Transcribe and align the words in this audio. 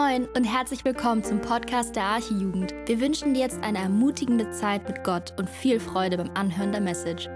Moin 0.00 0.26
und 0.34 0.44
herzlich 0.44 0.82
willkommen 0.86 1.22
zum 1.22 1.42
Podcast 1.42 1.94
der 1.94 2.04
Archijugend. 2.04 2.72
Wir 2.86 3.00
wünschen 3.02 3.34
dir 3.34 3.40
jetzt 3.40 3.62
eine 3.62 3.78
ermutigende 3.78 4.50
Zeit 4.50 4.88
mit 4.88 5.04
Gott 5.04 5.34
und 5.38 5.46
viel 5.46 5.78
Freude 5.78 6.16
beim 6.16 6.30
Anhören 6.34 6.72
der 6.72 6.80
Message. 6.80 7.28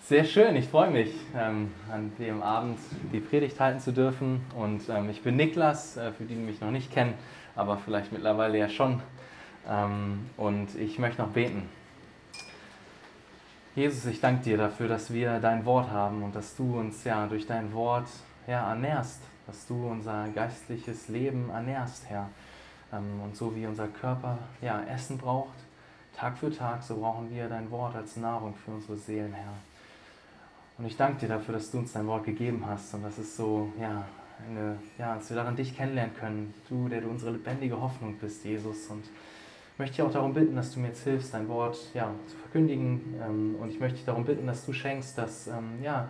Sehr 0.00 0.24
schön, 0.24 0.54
ich 0.54 0.68
freue 0.68 0.92
mich, 0.92 1.12
ähm, 1.36 1.72
an 1.90 2.12
dem 2.20 2.42
Abend 2.44 2.78
die 3.12 3.18
Predigt 3.18 3.58
halten 3.58 3.80
zu 3.80 3.92
dürfen. 3.92 4.42
Und 4.56 4.88
ähm, 4.88 5.10
ich 5.10 5.22
bin 5.22 5.34
Niklas, 5.34 5.96
äh, 5.96 6.12
für 6.12 6.22
die, 6.22 6.36
die 6.36 6.40
mich 6.40 6.60
noch 6.60 6.70
nicht 6.70 6.92
kennen, 6.92 7.14
aber 7.56 7.78
vielleicht 7.78 8.12
mittlerweile 8.12 8.58
ja 8.58 8.68
schon. 8.68 9.02
Ähm, 9.68 10.30
und 10.36 10.76
ich 10.76 11.00
möchte 11.00 11.20
noch 11.20 11.30
beten. 11.30 11.68
Jesus, 13.76 14.06
ich 14.06 14.22
danke 14.22 14.42
dir 14.42 14.56
dafür, 14.56 14.88
dass 14.88 15.12
wir 15.12 15.38
dein 15.38 15.66
Wort 15.66 15.90
haben 15.90 16.22
und 16.22 16.34
dass 16.34 16.56
du 16.56 16.78
uns 16.78 17.04
ja 17.04 17.26
durch 17.26 17.46
dein 17.46 17.74
Wort 17.74 18.08
ja, 18.46 18.70
ernährst, 18.70 19.20
dass 19.46 19.66
du 19.66 19.88
unser 19.88 20.28
geistliches 20.28 21.08
Leben 21.08 21.50
ernährst, 21.50 22.08
Herr. 22.08 22.30
Ähm, 22.90 23.20
und 23.22 23.36
so 23.36 23.54
wie 23.54 23.66
unser 23.66 23.88
Körper 23.88 24.38
ja, 24.62 24.82
Essen 24.84 25.18
braucht, 25.18 25.58
Tag 26.16 26.38
für 26.38 26.50
Tag, 26.50 26.82
so 26.82 26.96
brauchen 26.96 27.28
wir 27.30 27.50
dein 27.50 27.70
Wort 27.70 27.94
als 27.94 28.16
Nahrung 28.16 28.54
für 28.54 28.70
unsere 28.70 28.96
Seelen, 28.96 29.34
Herr. 29.34 29.52
Und 30.78 30.86
ich 30.86 30.96
danke 30.96 31.20
dir 31.20 31.28
dafür, 31.28 31.52
dass 31.52 31.70
du 31.70 31.76
uns 31.76 31.92
dein 31.92 32.06
Wort 32.06 32.24
gegeben 32.24 32.64
hast 32.66 32.94
und 32.94 33.02
dass 33.02 33.18
es 33.18 33.36
so, 33.36 33.70
ja, 33.78 34.06
eine, 34.48 34.78
ja, 34.96 35.16
dass 35.16 35.28
wir 35.28 35.36
daran 35.36 35.54
dich 35.54 35.76
kennenlernen 35.76 36.16
können. 36.16 36.54
Du, 36.70 36.88
der 36.88 37.02
du 37.02 37.10
unsere 37.10 37.32
lebendige 37.32 37.78
Hoffnung 37.78 38.16
bist, 38.16 38.42
Jesus. 38.42 38.86
Und 38.86 39.04
ich 39.76 39.78
möchte 39.78 39.96
dich 39.96 40.02
auch 40.06 40.12
darum 40.12 40.32
bitten, 40.32 40.56
dass 40.56 40.72
du 40.72 40.80
mir 40.80 40.86
jetzt 40.86 41.04
hilfst, 41.04 41.34
dein 41.34 41.48
Wort 41.48 41.76
ja, 41.92 42.10
zu 42.26 42.36
verkündigen. 42.38 43.14
Ähm, 43.22 43.56
und 43.60 43.68
ich 43.68 43.78
möchte 43.78 43.96
dich 43.96 44.06
darum 44.06 44.24
bitten, 44.24 44.46
dass 44.46 44.64
du 44.64 44.72
schenkst, 44.72 45.18
dass 45.18 45.48
ähm, 45.48 45.82
ja, 45.82 46.08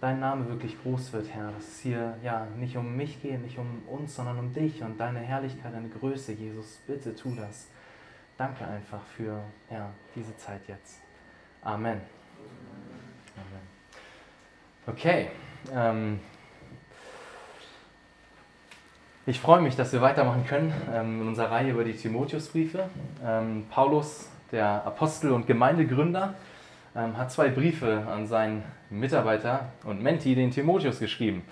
dein 0.00 0.20
Name 0.20 0.48
wirklich 0.48 0.80
groß 0.80 1.12
wird, 1.12 1.26
Herr. 1.34 1.50
Dass 1.50 1.66
es 1.66 1.80
hier 1.80 2.16
ja, 2.22 2.46
nicht 2.56 2.76
um 2.76 2.94
mich 2.94 3.20
geht, 3.20 3.42
nicht 3.42 3.58
um 3.58 3.82
uns, 3.88 4.14
sondern 4.14 4.38
um 4.38 4.52
dich 4.52 4.80
und 4.84 5.00
deine 5.00 5.18
Herrlichkeit, 5.18 5.74
deine 5.74 5.88
Größe, 5.88 6.34
Jesus. 6.34 6.82
Bitte 6.86 7.12
tu 7.16 7.34
das. 7.34 7.66
Danke 8.38 8.64
einfach 8.64 9.02
für 9.16 9.42
ja, 9.72 9.90
diese 10.14 10.36
Zeit 10.36 10.60
jetzt. 10.68 11.00
Amen. 11.62 12.00
Amen. 13.34 13.66
Okay. 14.86 15.30
Ähm, 15.74 16.20
ich 19.30 19.38
freue 19.38 19.60
mich, 19.60 19.76
dass 19.76 19.92
wir 19.92 20.00
weitermachen 20.00 20.44
können 20.44 20.74
ähm, 20.92 21.22
in 21.22 21.28
unserer 21.28 21.52
Reihe 21.52 21.70
über 21.70 21.84
die 21.84 21.92
Timotheusbriefe. 21.92 22.90
Ähm, 23.24 23.64
Paulus, 23.70 24.28
der 24.50 24.84
Apostel 24.84 25.30
und 25.30 25.46
Gemeindegründer, 25.46 26.34
ähm, 26.96 27.16
hat 27.16 27.30
zwei 27.30 27.48
Briefe 27.48 28.04
an 28.10 28.26
seinen 28.26 28.64
Mitarbeiter 28.90 29.68
und 29.84 30.02
Menti, 30.02 30.34
den 30.34 30.50
Timotheus, 30.50 30.98
geschrieben. 30.98 31.44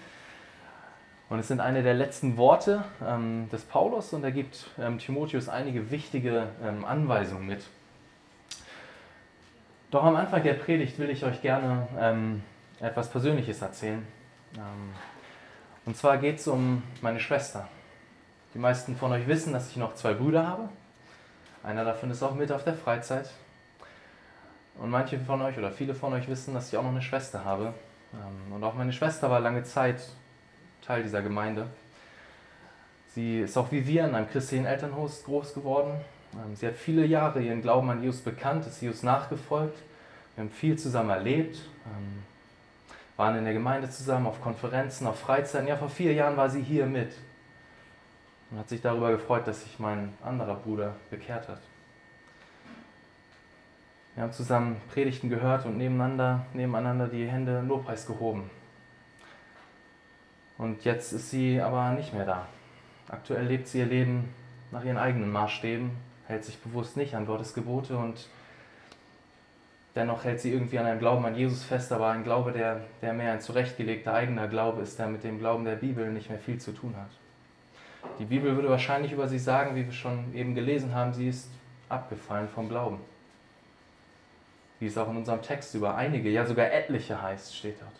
Und 1.28 1.38
es 1.38 1.46
sind 1.46 1.60
eine 1.60 1.84
der 1.84 1.94
letzten 1.94 2.36
Worte 2.36 2.82
ähm, 3.06 3.48
des 3.52 3.62
Paulus 3.62 4.12
und 4.12 4.24
er 4.24 4.32
gibt 4.32 4.70
ähm, 4.80 4.98
Timotheus 4.98 5.48
einige 5.48 5.92
wichtige 5.92 6.48
ähm, 6.64 6.84
Anweisungen 6.84 7.46
mit. 7.46 7.62
Doch 9.92 10.02
am 10.02 10.16
Anfang 10.16 10.42
der 10.42 10.54
Predigt 10.54 10.98
will 10.98 11.10
ich 11.10 11.24
euch 11.24 11.40
gerne 11.40 12.42
etwas 12.78 13.08
Persönliches 13.08 13.62
erzählen. 13.62 14.06
Ähm, 15.88 15.92
und 15.92 15.96
zwar 15.96 16.18
geht 16.18 16.38
es 16.38 16.46
um 16.46 16.82
meine 17.00 17.20
Schwester. 17.20 17.66
Die 18.54 18.58
meisten 18.58 18.96
von 18.96 19.12
euch 19.12 19.26
wissen, 19.26 19.52
dass 19.52 19.70
ich 19.70 19.76
noch 19.76 19.94
zwei 19.94 20.14
Brüder 20.14 20.46
habe. 20.46 20.68
Einer 21.62 21.84
davon 21.84 22.10
ist 22.10 22.22
auch 22.22 22.34
mit 22.34 22.52
auf 22.52 22.64
der 22.64 22.74
Freizeit. 22.74 23.30
Und 24.78 24.90
manche 24.90 25.18
von 25.18 25.42
euch 25.42 25.58
oder 25.58 25.72
viele 25.72 25.94
von 25.94 26.12
euch 26.12 26.28
wissen, 26.28 26.54
dass 26.54 26.68
ich 26.68 26.78
auch 26.78 26.82
noch 26.82 26.90
eine 26.90 27.02
Schwester 27.02 27.44
habe. 27.44 27.74
Ähm, 28.14 28.52
und 28.52 28.64
auch 28.64 28.74
meine 28.74 28.92
Schwester 28.92 29.30
war 29.30 29.40
lange 29.40 29.64
Zeit 29.64 30.00
Teil 30.82 31.02
dieser 31.02 31.22
Gemeinde. 31.22 31.66
Sie 33.14 33.40
ist 33.40 33.56
auch 33.56 33.72
wie 33.72 33.86
wir 33.86 34.06
in 34.06 34.14
einem 34.14 34.30
christlichen 34.30 34.66
Elternhaus 34.66 35.24
groß 35.24 35.54
geworden. 35.54 36.00
Ähm, 36.34 36.54
sie 36.54 36.66
hat 36.66 36.76
viele 36.76 37.04
Jahre 37.04 37.40
ihren 37.40 37.60
Glauben 37.60 37.90
an 37.90 38.02
Jesus 38.02 38.20
bekannt, 38.20 38.66
ist 38.66 38.80
Jesus 38.80 39.02
nachgefolgt. 39.02 39.76
Wir 40.36 40.44
haben 40.44 40.50
viel 40.50 40.78
zusammen 40.78 41.10
erlebt 41.10 41.58
waren 43.18 43.36
in 43.36 43.44
der 43.44 43.52
Gemeinde 43.52 43.90
zusammen, 43.90 44.28
auf 44.28 44.40
Konferenzen, 44.40 45.06
auf 45.06 45.18
Freizeiten. 45.18 45.66
Ja, 45.66 45.76
vor 45.76 45.90
vier 45.90 46.14
Jahren 46.14 46.36
war 46.36 46.48
sie 46.48 46.62
hier 46.62 46.86
mit 46.86 47.12
und 48.50 48.58
hat 48.58 48.68
sich 48.68 48.80
darüber 48.80 49.10
gefreut, 49.10 49.46
dass 49.46 49.62
sich 49.64 49.78
mein 49.78 50.14
anderer 50.24 50.54
Bruder 50.54 50.94
bekehrt 51.10 51.48
hat. 51.48 51.60
Wir 54.14 54.22
haben 54.22 54.32
zusammen 54.32 54.80
Predigten 54.92 55.28
gehört 55.28 55.66
und 55.66 55.76
nebeneinander, 55.76 56.46
nebeneinander 56.54 57.08
die 57.08 57.26
Hände 57.26 57.58
im 57.58 57.68
Lobpreis 57.68 58.06
gehoben. 58.06 58.50
Und 60.56 60.84
jetzt 60.84 61.12
ist 61.12 61.30
sie 61.30 61.60
aber 61.60 61.90
nicht 61.90 62.14
mehr 62.14 62.24
da. 62.24 62.46
Aktuell 63.08 63.46
lebt 63.46 63.66
sie 63.66 63.80
ihr 63.80 63.86
Leben 63.86 64.32
nach 64.70 64.84
ihren 64.84 64.96
eigenen 64.96 65.30
Maßstäben, 65.30 65.90
hält 66.26 66.44
sich 66.44 66.60
bewusst 66.60 66.96
nicht 66.96 67.16
an 67.16 67.26
Gottes 67.26 67.52
Gebote 67.52 67.96
und 67.96 68.28
Dennoch 69.98 70.22
hält 70.22 70.40
sie 70.40 70.52
irgendwie 70.52 70.78
an 70.78 70.86
einem 70.86 71.00
Glauben 71.00 71.24
an 71.24 71.34
Jesus 71.34 71.64
fest, 71.64 71.90
aber 71.90 72.10
ein 72.10 72.22
Glaube, 72.22 72.52
der, 72.52 72.82
der 73.02 73.12
mehr 73.12 73.32
ein 73.32 73.40
zurechtgelegter 73.40 74.14
eigener 74.14 74.46
Glaube 74.46 74.82
ist, 74.82 74.96
der 74.96 75.08
mit 75.08 75.24
dem 75.24 75.40
Glauben 75.40 75.64
der 75.64 75.74
Bibel 75.74 76.08
nicht 76.12 76.30
mehr 76.30 76.38
viel 76.38 76.58
zu 76.58 76.70
tun 76.70 76.94
hat. 76.96 77.10
Die 78.20 78.24
Bibel 78.24 78.54
würde 78.54 78.70
wahrscheinlich 78.70 79.10
über 79.10 79.26
sie 79.26 79.40
sagen, 79.40 79.74
wie 79.74 79.84
wir 79.84 79.92
schon 79.92 80.32
eben 80.36 80.54
gelesen 80.54 80.94
haben, 80.94 81.12
sie 81.12 81.28
ist 81.28 81.50
abgefallen 81.88 82.48
vom 82.48 82.68
Glauben. 82.68 83.00
Wie 84.78 84.86
es 84.86 84.96
auch 84.96 85.10
in 85.10 85.16
unserem 85.16 85.42
Text 85.42 85.74
über 85.74 85.96
einige, 85.96 86.30
ja 86.30 86.46
sogar 86.46 86.70
etliche 86.70 87.20
heißt, 87.20 87.56
steht 87.56 87.80
dort. 87.80 87.90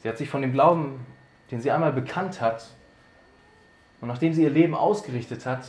Sie 0.00 0.10
hat 0.10 0.18
sich 0.18 0.28
von 0.28 0.42
dem 0.42 0.52
Glauben, 0.52 1.06
den 1.50 1.62
sie 1.62 1.70
einmal 1.70 1.94
bekannt 1.94 2.42
hat 2.42 2.66
und 4.02 4.08
nachdem 4.08 4.34
sie 4.34 4.42
ihr 4.42 4.50
Leben 4.50 4.74
ausgerichtet 4.74 5.46
hat, 5.46 5.66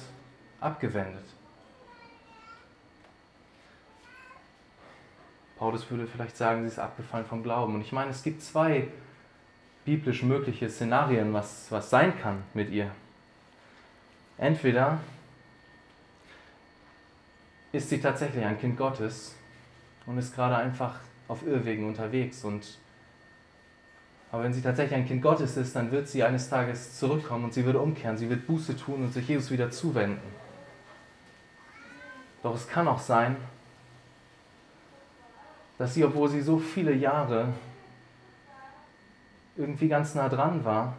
abgewendet. 0.59 1.36
Paulus 5.57 5.89
würde 5.89 6.07
vielleicht 6.07 6.37
sagen, 6.37 6.61
sie 6.61 6.67
ist 6.67 6.79
abgefallen 6.79 7.25
vom 7.25 7.41
Glauben. 7.41 7.75
Und 7.75 7.81
ich 7.81 7.91
meine, 7.91 8.11
es 8.11 8.21
gibt 8.21 8.41
zwei 8.41 8.87
biblisch 9.85 10.21
mögliche 10.21 10.69
Szenarien, 10.69 11.33
was, 11.33 11.67
was 11.71 11.89
sein 11.89 12.19
kann 12.19 12.43
mit 12.53 12.69
ihr. 12.69 12.91
Entweder 14.37 14.99
ist 17.71 17.89
sie 17.89 17.99
tatsächlich 17.99 18.45
ein 18.45 18.59
Kind 18.59 18.77
Gottes 18.77 19.35
und 20.05 20.17
ist 20.17 20.35
gerade 20.35 20.57
einfach 20.57 20.99
auf 21.27 21.45
Irrwegen 21.45 21.87
unterwegs. 21.87 22.43
Und, 22.43 22.77
aber 24.31 24.43
wenn 24.43 24.53
sie 24.53 24.61
tatsächlich 24.61 24.95
ein 24.95 25.07
Kind 25.07 25.21
Gottes 25.21 25.57
ist, 25.57 25.75
dann 25.75 25.91
wird 25.91 26.07
sie 26.07 26.23
eines 26.23 26.49
Tages 26.49 26.99
zurückkommen 26.99 27.45
und 27.45 27.53
sie 27.53 27.65
wird 27.65 27.75
umkehren, 27.75 28.17
sie 28.17 28.29
wird 28.29 28.45
Buße 28.45 28.77
tun 28.77 29.05
und 29.05 29.13
sich 29.13 29.27
Jesus 29.27 29.49
wieder 29.49 29.71
zuwenden. 29.71 30.21
Doch 32.43 32.55
es 32.55 32.67
kann 32.67 32.87
auch 32.87 32.99
sein, 32.99 33.35
dass 35.77 35.93
sie, 35.93 36.03
obwohl 36.03 36.29
sie 36.29 36.41
so 36.41 36.57
viele 36.57 36.93
Jahre 36.93 37.53
irgendwie 39.55 39.87
ganz 39.87 40.15
nah 40.15 40.29
dran 40.29 40.63
war, 40.63 40.97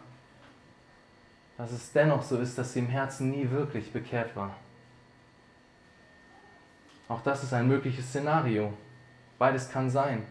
dass 1.57 1.71
es 1.71 1.91
dennoch 1.91 2.23
so 2.23 2.37
ist, 2.37 2.57
dass 2.57 2.73
sie 2.73 2.79
im 2.79 2.87
Herzen 2.87 3.31
nie 3.31 3.49
wirklich 3.49 3.91
bekehrt 3.91 4.35
war. 4.35 4.55
Auch 7.09 7.21
das 7.21 7.43
ist 7.43 7.53
ein 7.53 7.67
mögliches 7.67 8.07
Szenario. 8.07 8.71
Beides 9.37 9.69
kann 9.69 9.89
sein. 9.89 10.23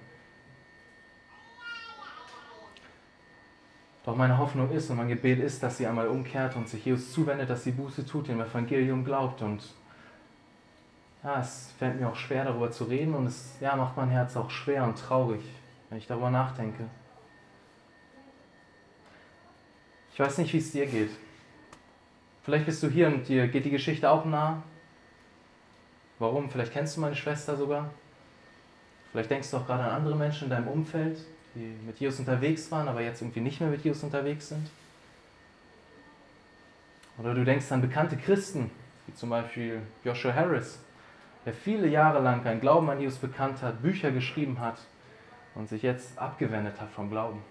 Doch 4.04 4.16
meine 4.16 4.38
Hoffnung 4.38 4.70
ist 4.70 4.88
und 4.88 4.96
mein 4.96 5.08
Gebet 5.08 5.38
ist, 5.40 5.62
dass 5.62 5.76
sie 5.76 5.86
einmal 5.86 6.08
umkehrt 6.08 6.56
und 6.56 6.66
sich 6.66 6.84
Jesus 6.84 7.12
zuwendet, 7.12 7.50
dass 7.50 7.64
sie 7.64 7.72
Buße 7.72 8.06
tut, 8.06 8.28
dem 8.28 8.40
Evangelium 8.40 9.04
glaubt 9.04 9.42
und 9.42 9.62
ja, 11.28 11.40
es 11.40 11.74
fällt 11.78 12.00
mir 12.00 12.08
auch 12.08 12.16
schwer, 12.16 12.44
darüber 12.44 12.70
zu 12.70 12.84
reden 12.84 13.14
und 13.14 13.26
es 13.26 13.56
ja, 13.60 13.76
macht 13.76 13.98
mein 13.98 14.08
Herz 14.08 14.34
auch 14.34 14.50
schwer 14.50 14.84
und 14.84 14.98
traurig, 14.98 15.42
wenn 15.90 15.98
ich 15.98 16.06
darüber 16.06 16.30
nachdenke. 16.30 16.84
Ich 20.10 20.18
weiß 20.18 20.38
nicht, 20.38 20.52
wie 20.54 20.58
es 20.58 20.72
dir 20.72 20.86
geht. 20.86 21.10
Vielleicht 22.44 22.64
bist 22.64 22.82
du 22.82 22.88
hier 22.88 23.08
und 23.08 23.28
dir 23.28 23.46
geht 23.46 23.66
die 23.66 23.70
Geschichte 23.70 24.10
auch 24.10 24.24
nah. 24.24 24.62
Warum? 26.18 26.48
Vielleicht 26.48 26.72
kennst 26.72 26.96
du 26.96 27.02
meine 27.02 27.14
Schwester 27.14 27.56
sogar. 27.58 27.90
Vielleicht 29.12 29.30
denkst 29.30 29.50
du 29.50 29.58
auch 29.58 29.66
gerade 29.66 29.82
an 29.82 29.90
andere 29.90 30.16
Menschen 30.16 30.44
in 30.44 30.50
deinem 30.50 30.68
Umfeld, 30.68 31.18
die 31.54 31.76
mit 31.86 31.98
Jesus 32.00 32.20
unterwegs 32.20 32.70
waren, 32.70 32.88
aber 32.88 33.02
jetzt 33.02 33.20
irgendwie 33.20 33.40
nicht 33.40 33.60
mehr 33.60 33.68
mit 33.68 33.84
Jesus 33.84 34.02
unterwegs 34.02 34.48
sind. 34.48 34.70
Oder 37.18 37.34
du 37.34 37.44
denkst 37.44 37.70
an 37.70 37.82
bekannte 37.82 38.16
Christen, 38.16 38.70
wie 39.06 39.12
zum 39.12 39.28
Beispiel 39.28 39.82
Joshua 40.04 40.32
Harris, 40.32 40.78
der 41.48 41.54
viele 41.54 41.88
Jahre 41.88 42.20
lang 42.20 42.44
keinen 42.44 42.60
Glauben 42.60 42.90
an 42.90 43.00
Jesus 43.00 43.18
bekannt 43.20 43.62
hat, 43.62 43.80
Bücher 43.80 44.10
geschrieben 44.10 44.60
hat 44.60 44.76
und 45.54 45.66
sich 45.66 45.80
jetzt 45.80 46.18
abgewendet 46.18 46.78
hat 46.78 46.90
vom 46.90 47.08
Glauben. 47.08 47.42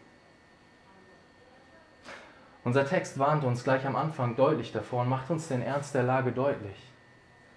Unser 2.63 2.85
Text 2.85 3.17
warnt 3.17 3.44
uns 3.44 3.63
gleich 3.63 3.88
am 3.88 3.95
Anfang 3.95 4.35
deutlich 4.35 4.71
davor 4.71 5.01
und 5.01 5.09
macht 5.09 5.31
uns 5.31 5.47
den 5.47 5.63
Ernst 5.63 5.95
der 5.95 6.03
Lage 6.03 6.31
deutlich. 6.31 6.77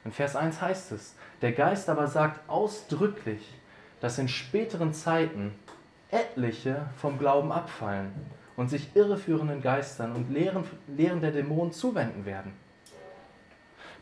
In 0.07 0.13
Vers 0.13 0.35
1 0.35 0.63
heißt 0.63 0.93
es, 0.93 1.15
der 1.43 1.53
Geist 1.53 1.91
aber 1.91 2.07
sagt 2.07 2.49
ausdrücklich, 2.49 3.47
dass 4.01 4.19
in 4.19 4.29
späteren 4.29 4.95
Zeiten 4.95 5.55
etliche 6.11 6.87
vom 6.97 7.19
Glauben 7.19 7.53
abfallen 7.53 8.15
und 8.57 8.71
sich 8.71 8.97
irreführenden 8.97 9.61
Geistern 9.61 10.17
und 10.17 10.31
Lehren, 10.31 10.65
Lehren 10.87 11.21
der 11.21 11.33
Dämonen 11.33 11.73
zuwenden 11.73 12.25
werden. 12.25 12.55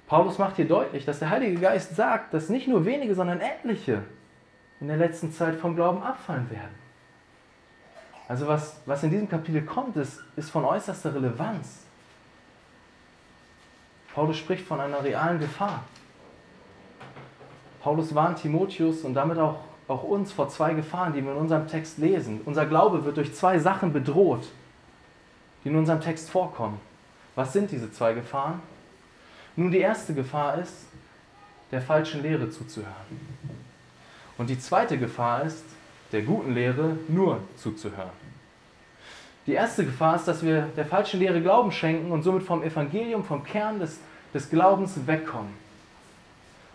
Paulus 0.08 0.38
macht 0.38 0.56
hier 0.56 0.66
deutlich, 0.66 1.04
dass 1.04 1.18
der 1.18 1.28
Heilige 1.28 1.60
Geist 1.60 1.94
sagt, 1.94 2.32
dass 2.32 2.48
nicht 2.48 2.66
nur 2.66 2.86
wenige, 2.86 3.14
sondern 3.14 3.40
etliche 3.40 4.02
in 4.80 4.88
der 4.88 4.96
letzten 4.96 5.32
Zeit 5.32 5.56
vom 5.56 5.76
Glauben 5.76 6.02
abfallen 6.02 6.50
werden. 6.50 6.74
Also 8.26 8.46
was, 8.46 8.80
was 8.86 9.02
in 9.02 9.10
diesem 9.10 9.28
Kapitel 9.28 9.62
kommt, 9.62 9.96
ist, 9.96 10.22
ist 10.36 10.50
von 10.50 10.64
äußerster 10.64 11.14
Relevanz. 11.14 11.84
Paulus 14.14 14.38
spricht 14.38 14.66
von 14.66 14.80
einer 14.80 15.04
realen 15.04 15.38
Gefahr. 15.38 15.84
Paulus 17.82 18.14
warnt 18.14 18.40
Timotheus 18.40 19.02
und 19.02 19.14
damit 19.14 19.38
auch, 19.38 19.60
auch 19.88 20.02
uns 20.04 20.32
vor 20.32 20.48
zwei 20.48 20.72
Gefahren, 20.72 21.12
die 21.12 21.22
wir 21.22 21.32
in 21.32 21.38
unserem 21.38 21.68
Text 21.68 21.98
lesen. 21.98 22.40
Unser 22.46 22.64
Glaube 22.66 23.04
wird 23.04 23.18
durch 23.18 23.34
zwei 23.34 23.58
Sachen 23.58 23.92
bedroht, 23.92 24.48
die 25.64 25.68
in 25.68 25.76
unserem 25.76 26.00
Text 26.00 26.30
vorkommen. 26.30 26.80
Was 27.34 27.52
sind 27.52 27.70
diese 27.70 27.92
zwei 27.92 28.14
Gefahren? 28.14 28.60
Nun, 29.58 29.72
die 29.72 29.80
erste 29.80 30.14
Gefahr 30.14 30.58
ist, 30.58 30.86
der 31.72 31.82
falschen 31.82 32.22
Lehre 32.22 32.48
zuzuhören. 32.48 32.94
Und 34.36 34.50
die 34.50 34.58
zweite 34.60 34.96
Gefahr 34.96 35.42
ist, 35.42 35.64
der 36.12 36.22
guten 36.22 36.54
Lehre 36.54 36.96
nur 37.08 37.40
zuzuhören. 37.56 38.12
Die 39.48 39.54
erste 39.54 39.84
Gefahr 39.84 40.14
ist, 40.14 40.28
dass 40.28 40.44
wir 40.44 40.68
der 40.76 40.86
falschen 40.86 41.18
Lehre 41.18 41.42
Glauben 41.42 41.72
schenken 41.72 42.12
und 42.12 42.22
somit 42.22 42.44
vom 42.44 42.62
Evangelium, 42.62 43.24
vom 43.24 43.42
Kern 43.42 43.80
des, 43.80 43.98
des 44.32 44.48
Glaubens 44.48 44.94
wegkommen. 45.08 45.52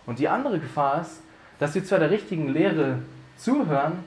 Und 0.04 0.18
die 0.18 0.28
andere 0.28 0.58
Gefahr 0.58 1.00
ist, 1.00 1.22
dass 1.58 1.74
wir 1.74 1.86
zwar 1.86 2.00
der 2.00 2.10
richtigen 2.10 2.50
Lehre 2.50 2.98
zuhören, 3.38 4.04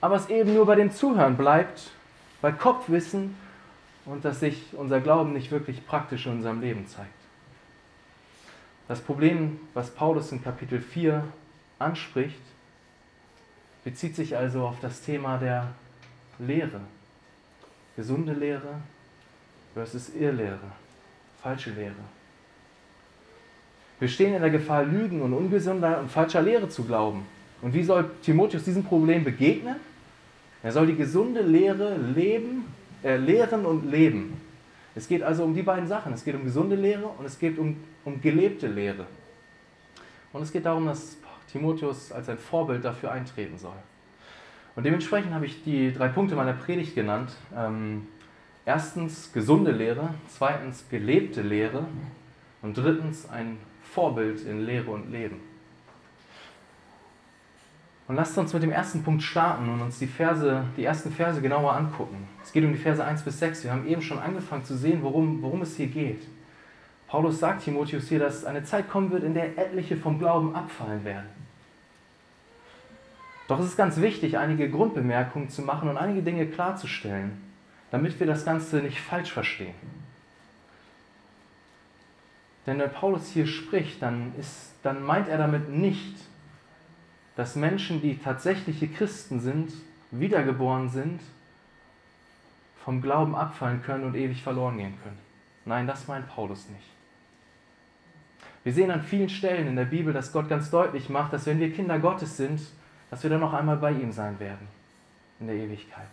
aber 0.00 0.14
es 0.14 0.28
eben 0.28 0.54
nur 0.54 0.66
bei 0.66 0.76
dem 0.76 0.92
Zuhören 0.92 1.36
bleibt, 1.36 1.90
bei 2.40 2.52
Kopfwissen 2.52 3.36
und 4.04 4.24
dass 4.24 4.38
sich 4.38 4.62
unser 4.74 5.00
Glauben 5.00 5.32
nicht 5.32 5.50
wirklich 5.50 5.84
praktisch 5.84 6.26
in 6.26 6.34
unserem 6.34 6.60
Leben 6.60 6.86
zeigt. 6.86 7.23
Das 8.88 9.00
Problem, 9.00 9.58
was 9.72 9.90
Paulus 9.90 10.30
in 10.32 10.42
Kapitel 10.42 10.80
4 10.80 11.24
anspricht, 11.78 12.40
bezieht 13.82 14.16
sich 14.16 14.36
also 14.36 14.66
auf 14.66 14.80
das 14.80 15.02
Thema 15.02 15.38
der 15.38 15.68
Lehre. 16.38 16.80
Gesunde 17.96 18.32
Lehre 18.32 18.80
versus 19.72 20.10
Irrlehre, 20.14 20.58
falsche 21.42 21.70
Lehre. 21.70 21.94
Wir 24.00 24.08
stehen 24.08 24.34
in 24.34 24.40
der 24.40 24.50
Gefahr, 24.50 24.84
Lügen 24.84 25.22
und 25.22 25.32
ungesunder 25.32 26.00
und 26.00 26.10
falscher 26.10 26.42
Lehre 26.42 26.68
zu 26.68 26.84
glauben. 26.84 27.24
Und 27.62 27.72
wie 27.72 27.84
soll 27.84 28.10
Timotheus 28.22 28.64
diesem 28.64 28.84
Problem 28.84 29.24
begegnen? 29.24 29.76
Er 30.62 30.72
soll 30.72 30.86
die 30.86 30.96
gesunde 30.96 31.42
Lehre 31.42 31.96
leben, 31.96 32.64
äh, 33.02 33.16
lehren 33.16 33.64
und 33.64 33.90
leben. 33.90 34.40
Es 34.94 35.08
geht 35.08 35.22
also 35.22 35.44
um 35.44 35.54
die 35.54 35.62
beiden 35.62 35.86
Sachen. 35.88 36.12
Es 36.12 36.24
geht 36.24 36.34
um 36.34 36.44
gesunde 36.44 36.76
Lehre 36.76 37.06
und 37.06 37.24
es 37.24 37.38
geht 37.38 37.58
um, 37.58 37.76
um 38.04 38.20
gelebte 38.20 38.66
Lehre. 38.66 39.06
Und 40.32 40.42
es 40.42 40.52
geht 40.52 40.66
darum, 40.66 40.86
dass 40.86 41.16
Timotheus 41.50 42.10
als 42.12 42.28
ein 42.28 42.38
Vorbild 42.38 42.84
dafür 42.84 43.12
eintreten 43.12 43.58
soll. 43.58 43.76
Und 44.76 44.84
dementsprechend 44.84 45.32
habe 45.32 45.46
ich 45.46 45.62
die 45.62 45.92
drei 45.92 46.08
Punkte 46.08 46.34
meiner 46.34 46.54
Predigt 46.54 46.94
genannt. 46.94 47.32
Ähm, 47.56 48.08
erstens 48.64 49.32
gesunde 49.32 49.70
Lehre, 49.70 50.14
zweitens 50.28 50.88
gelebte 50.88 51.42
Lehre 51.42 51.86
und 52.62 52.76
drittens 52.76 53.28
ein 53.28 53.58
Vorbild 53.82 54.44
in 54.44 54.66
Lehre 54.66 54.90
und 54.90 55.12
Leben. 55.12 55.40
Und 58.06 58.16
lasst 58.16 58.36
uns 58.36 58.52
mit 58.52 58.62
dem 58.62 58.72
ersten 58.72 59.02
Punkt 59.02 59.22
starten 59.22 59.68
und 59.68 59.80
uns 59.80 59.98
die, 59.98 60.06
Verse, 60.06 60.64
die 60.76 60.84
ersten 60.84 61.10
Verse 61.10 61.40
genauer 61.40 61.74
angucken. 61.74 62.28
Es 62.42 62.52
geht 62.52 62.64
um 62.64 62.72
die 62.72 62.78
Verse 62.78 63.02
1 63.02 63.22
bis 63.22 63.38
6. 63.38 63.64
Wir 63.64 63.72
haben 63.72 63.86
eben 63.86 64.02
schon 64.02 64.18
angefangen 64.18 64.64
zu 64.64 64.76
sehen, 64.76 65.02
worum, 65.02 65.40
worum 65.40 65.62
es 65.62 65.76
hier 65.76 65.86
geht. 65.86 66.22
Paulus 67.14 67.38
sagt 67.38 67.62
Timotheus 67.62 68.08
hier, 68.08 68.18
dass 68.18 68.44
eine 68.44 68.64
Zeit 68.64 68.90
kommen 68.90 69.12
wird, 69.12 69.22
in 69.22 69.34
der 69.34 69.56
etliche 69.56 69.96
vom 69.96 70.18
Glauben 70.18 70.56
abfallen 70.56 71.04
werden. 71.04 71.28
Doch 73.46 73.60
es 73.60 73.66
ist 73.66 73.76
ganz 73.76 73.98
wichtig, 73.98 74.36
einige 74.36 74.68
Grundbemerkungen 74.68 75.48
zu 75.48 75.62
machen 75.62 75.88
und 75.88 75.96
einige 75.96 76.24
Dinge 76.24 76.44
klarzustellen, 76.48 77.40
damit 77.92 78.18
wir 78.18 78.26
das 78.26 78.44
Ganze 78.44 78.78
nicht 78.78 79.00
falsch 79.00 79.30
verstehen. 79.30 79.76
Denn 82.66 82.80
wenn 82.80 82.90
Paulus 82.90 83.28
hier 83.28 83.46
spricht, 83.46 84.02
dann, 84.02 84.32
ist, 84.36 84.72
dann 84.82 85.04
meint 85.04 85.28
er 85.28 85.38
damit 85.38 85.68
nicht, 85.68 86.16
dass 87.36 87.54
Menschen, 87.54 88.02
die 88.02 88.18
tatsächliche 88.18 88.88
Christen 88.88 89.38
sind, 89.38 89.72
wiedergeboren 90.10 90.88
sind, 90.88 91.20
vom 92.84 93.00
Glauben 93.00 93.36
abfallen 93.36 93.84
können 93.84 94.02
und 94.02 94.16
ewig 94.16 94.42
verloren 94.42 94.78
gehen 94.78 94.98
können. 95.04 95.18
Nein, 95.64 95.86
das 95.86 96.08
meint 96.08 96.26
Paulus 96.26 96.68
nicht. 96.70 96.93
Wir 98.64 98.72
sehen 98.72 98.90
an 98.90 99.02
vielen 99.02 99.28
Stellen 99.28 99.68
in 99.68 99.76
der 99.76 99.84
Bibel, 99.84 100.12
dass 100.12 100.32
Gott 100.32 100.48
ganz 100.48 100.70
deutlich 100.70 101.10
macht, 101.10 101.34
dass 101.34 101.44
wenn 101.46 101.60
wir 101.60 101.72
Kinder 101.72 101.98
Gottes 101.98 102.38
sind, 102.38 102.60
dass 103.10 103.22
wir 103.22 103.30
dann 103.30 103.40
noch 103.40 103.52
einmal 103.52 103.76
bei 103.76 103.92
ihm 103.92 104.10
sein 104.10 104.40
werden 104.40 104.66
in 105.38 105.46
der 105.46 105.56
Ewigkeit. 105.56 106.08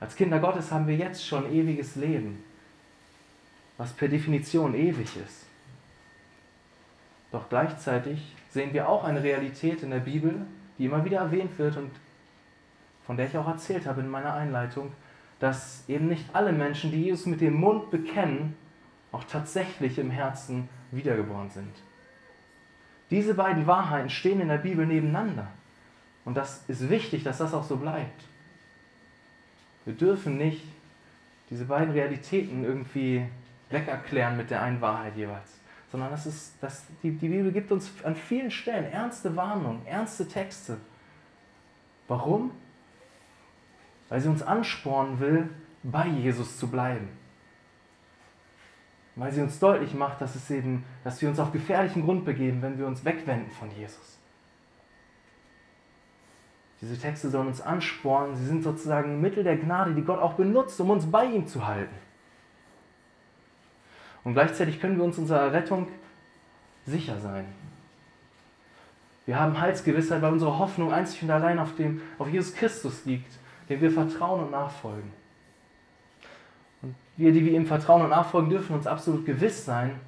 Als 0.00 0.14
Kinder 0.14 0.38
Gottes 0.38 0.70
haben 0.70 0.86
wir 0.86 0.96
jetzt 0.96 1.26
schon 1.26 1.50
ewiges 1.50 1.96
Leben, 1.96 2.44
was 3.78 3.92
per 3.94 4.08
Definition 4.08 4.74
ewig 4.74 5.16
ist. 5.16 5.46
Doch 7.32 7.48
gleichzeitig 7.48 8.34
sehen 8.50 8.74
wir 8.74 8.88
auch 8.88 9.04
eine 9.04 9.22
Realität 9.22 9.82
in 9.82 9.90
der 9.90 10.00
Bibel, 10.00 10.46
die 10.78 10.84
immer 10.84 11.04
wieder 11.06 11.18
erwähnt 11.20 11.58
wird 11.58 11.78
und 11.78 11.90
von 13.06 13.16
der 13.16 13.26
ich 13.26 13.36
auch 13.38 13.48
erzählt 13.48 13.86
habe 13.86 14.02
in 14.02 14.08
meiner 14.08 14.34
Einleitung, 14.34 14.92
dass 15.40 15.84
eben 15.88 16.08
nicht 16.08 16.26
alle 16.34 16.52
Menschen, 16.52 16.90
die 16.90 17.02
Jesus 17.02 17.26
mit 17.26 17.40
dem 17.40 17.54
Mund 17.54 17.90
bekennen, 17.90 18.56
auch 19.10 19.24
tatsächlich 19.24 19.98
im 19.98 20.10
Herzen 20.10 20.68
wiedergeboren 20.90 21.50
sind. 21.50 21.72
Diese 23.10 23.34
beiden 23.34 23.66
Wahrheiten 23.66 24.10
stehen 24.10 24.40
in 24.40 24.48
der 24.48 24.58
Bibel 24.58 24.86
nebeneinander. 24.86 25.48
Und 26.24 26.36
das 26.36 26.64
ist 26.68 26.88
wichtig, 26.88 27.22
dass 27.22 27.38
das 27.38 27.52
auch 27.52 27.64
so 27.64 27.76
bleibt. 27.76 28.24
Wir 29.84 29.94
dürfen 29.94 30.38
nicht 30.38 30.64
diese 31.50 31.66
beiden 31.66 31.92
Realitäten 31.92 32.64
irgendwie 32.64 33.26
wegerklären 33.68 34.36
mit 34.36 34.50
der 34.50 34.62
einen 34.62 34.80
Wahrheit 34.80 35.16
jeweils 35.16 35.54
sondern 35.94 36.10
das 36.10 36.26
ist, 36.26 36.54
das, 36.60 36.86
die, 37.04 37.12
die 37.12 37.28
Bibel 37.28 37.52
gibt 37.52 37.70
uns 37.70 37.88
an 38.02 38.16
vielen 38.16 38.50
Stellen 38.50 38.90
ernste 38.90 39.36
Warnungen, 39.36 39.86
ernste 39.86 40.26
Texte. 40.26 40.76
Warum? 42.08 42.50
Weil 44.08 44.20
sie 44.20 44.28
uns 44.28 44.42
anspornen 44.42 45.20
will, 45.20 45.50
bei 45.84 46.08
Jesus 46.08 46.58
zu 46.58 46.68
bleiben. 46.68 47.10
Weil 49.16 49.32
sie 49.32 49.42
uns 49.42 49.58
deutlich 49.58 49.94
macht, 49.94 50.20
dass, 50.20 50.34
es 50.34 50.50
eben, 50.50 50.84
dass 51.04 51.22
wir 51.22 51.28
uns 51.28 51.38
auf 51.38 51.52
gefährlichen 51.52 52.02
Grund 52.02 52.24
begeben, 52.24 52.62
wenn 52.62 52.78
wir 52.78 52.86
uns 52.86 53.04
wegwenden 53.04 53.50
von 53.52 53.70
Jesus. 53.70 54.18
Diese 56.80 56.98
Texte 56.98 57.30
sollen 57.30 57.46
uns 57.46 57.60
anspornen, 57.60 58.36
sie 58.36 58.44
sind 58.44 58.62
sozusagen 58.62 59.20
Mittel 59.20 59.44
der 59.44 59.56
Gnade, 59.56 59.94
die 59.94 60.02
Gott 60.02 60.18
auch 60.18 60.34
benutzt, 60.34 60.80
um 60.80 60.90
uns 60.90 61.10
bei 61.10 61.24
ihm 61.24 61.46
zu 61.46 61.66
halten. 61.66 61.94
Und 64.24 64.34
gleichzeitig 64.34 64.80
können 64.80 64.96
wir 64.96 65.04
uns 65.04 65.16
unserer 65.16 65.52
Rettung 65.52 65.88
sicher 66.84 67.18
sein. 67.20 67.46
Wir 69.26 69.40
haben 69.40 69.58
Heilsgewissheit, 69.58 70.20
weil 70.20 70.32
unsere 70.32 70.58
Hoffnung 70.58 70.92
einzig 70.92 71.22
und 71.22 71.30
allein 71.30 71.58
auf, 71.58 71.74
dem, 71.76 72.02
auf 72.18 72.28
Jesus 72.28 72.54
Christus 72.54 73.04
liegt, 73.04 73.32
dem 73.68 73.80
wir 73.80 73.90
vertrauen 73.90 74.44
und 74.44 74.50
nachfolgen. 74.50 75.10
Wir, 77.16 77.32
die 77.32 77.44
wir 77.44 77.52
ihm 77.52 77.66
vertrauen 77.66 78.02
und 78.02 78.10
nachfolgen, 78.10 78.50
dürfen 78.50 78.74
uns 78.74 78.86
absolut 78.86 79.24
gewiss 79.24 79.64
sein, 79.64 80.00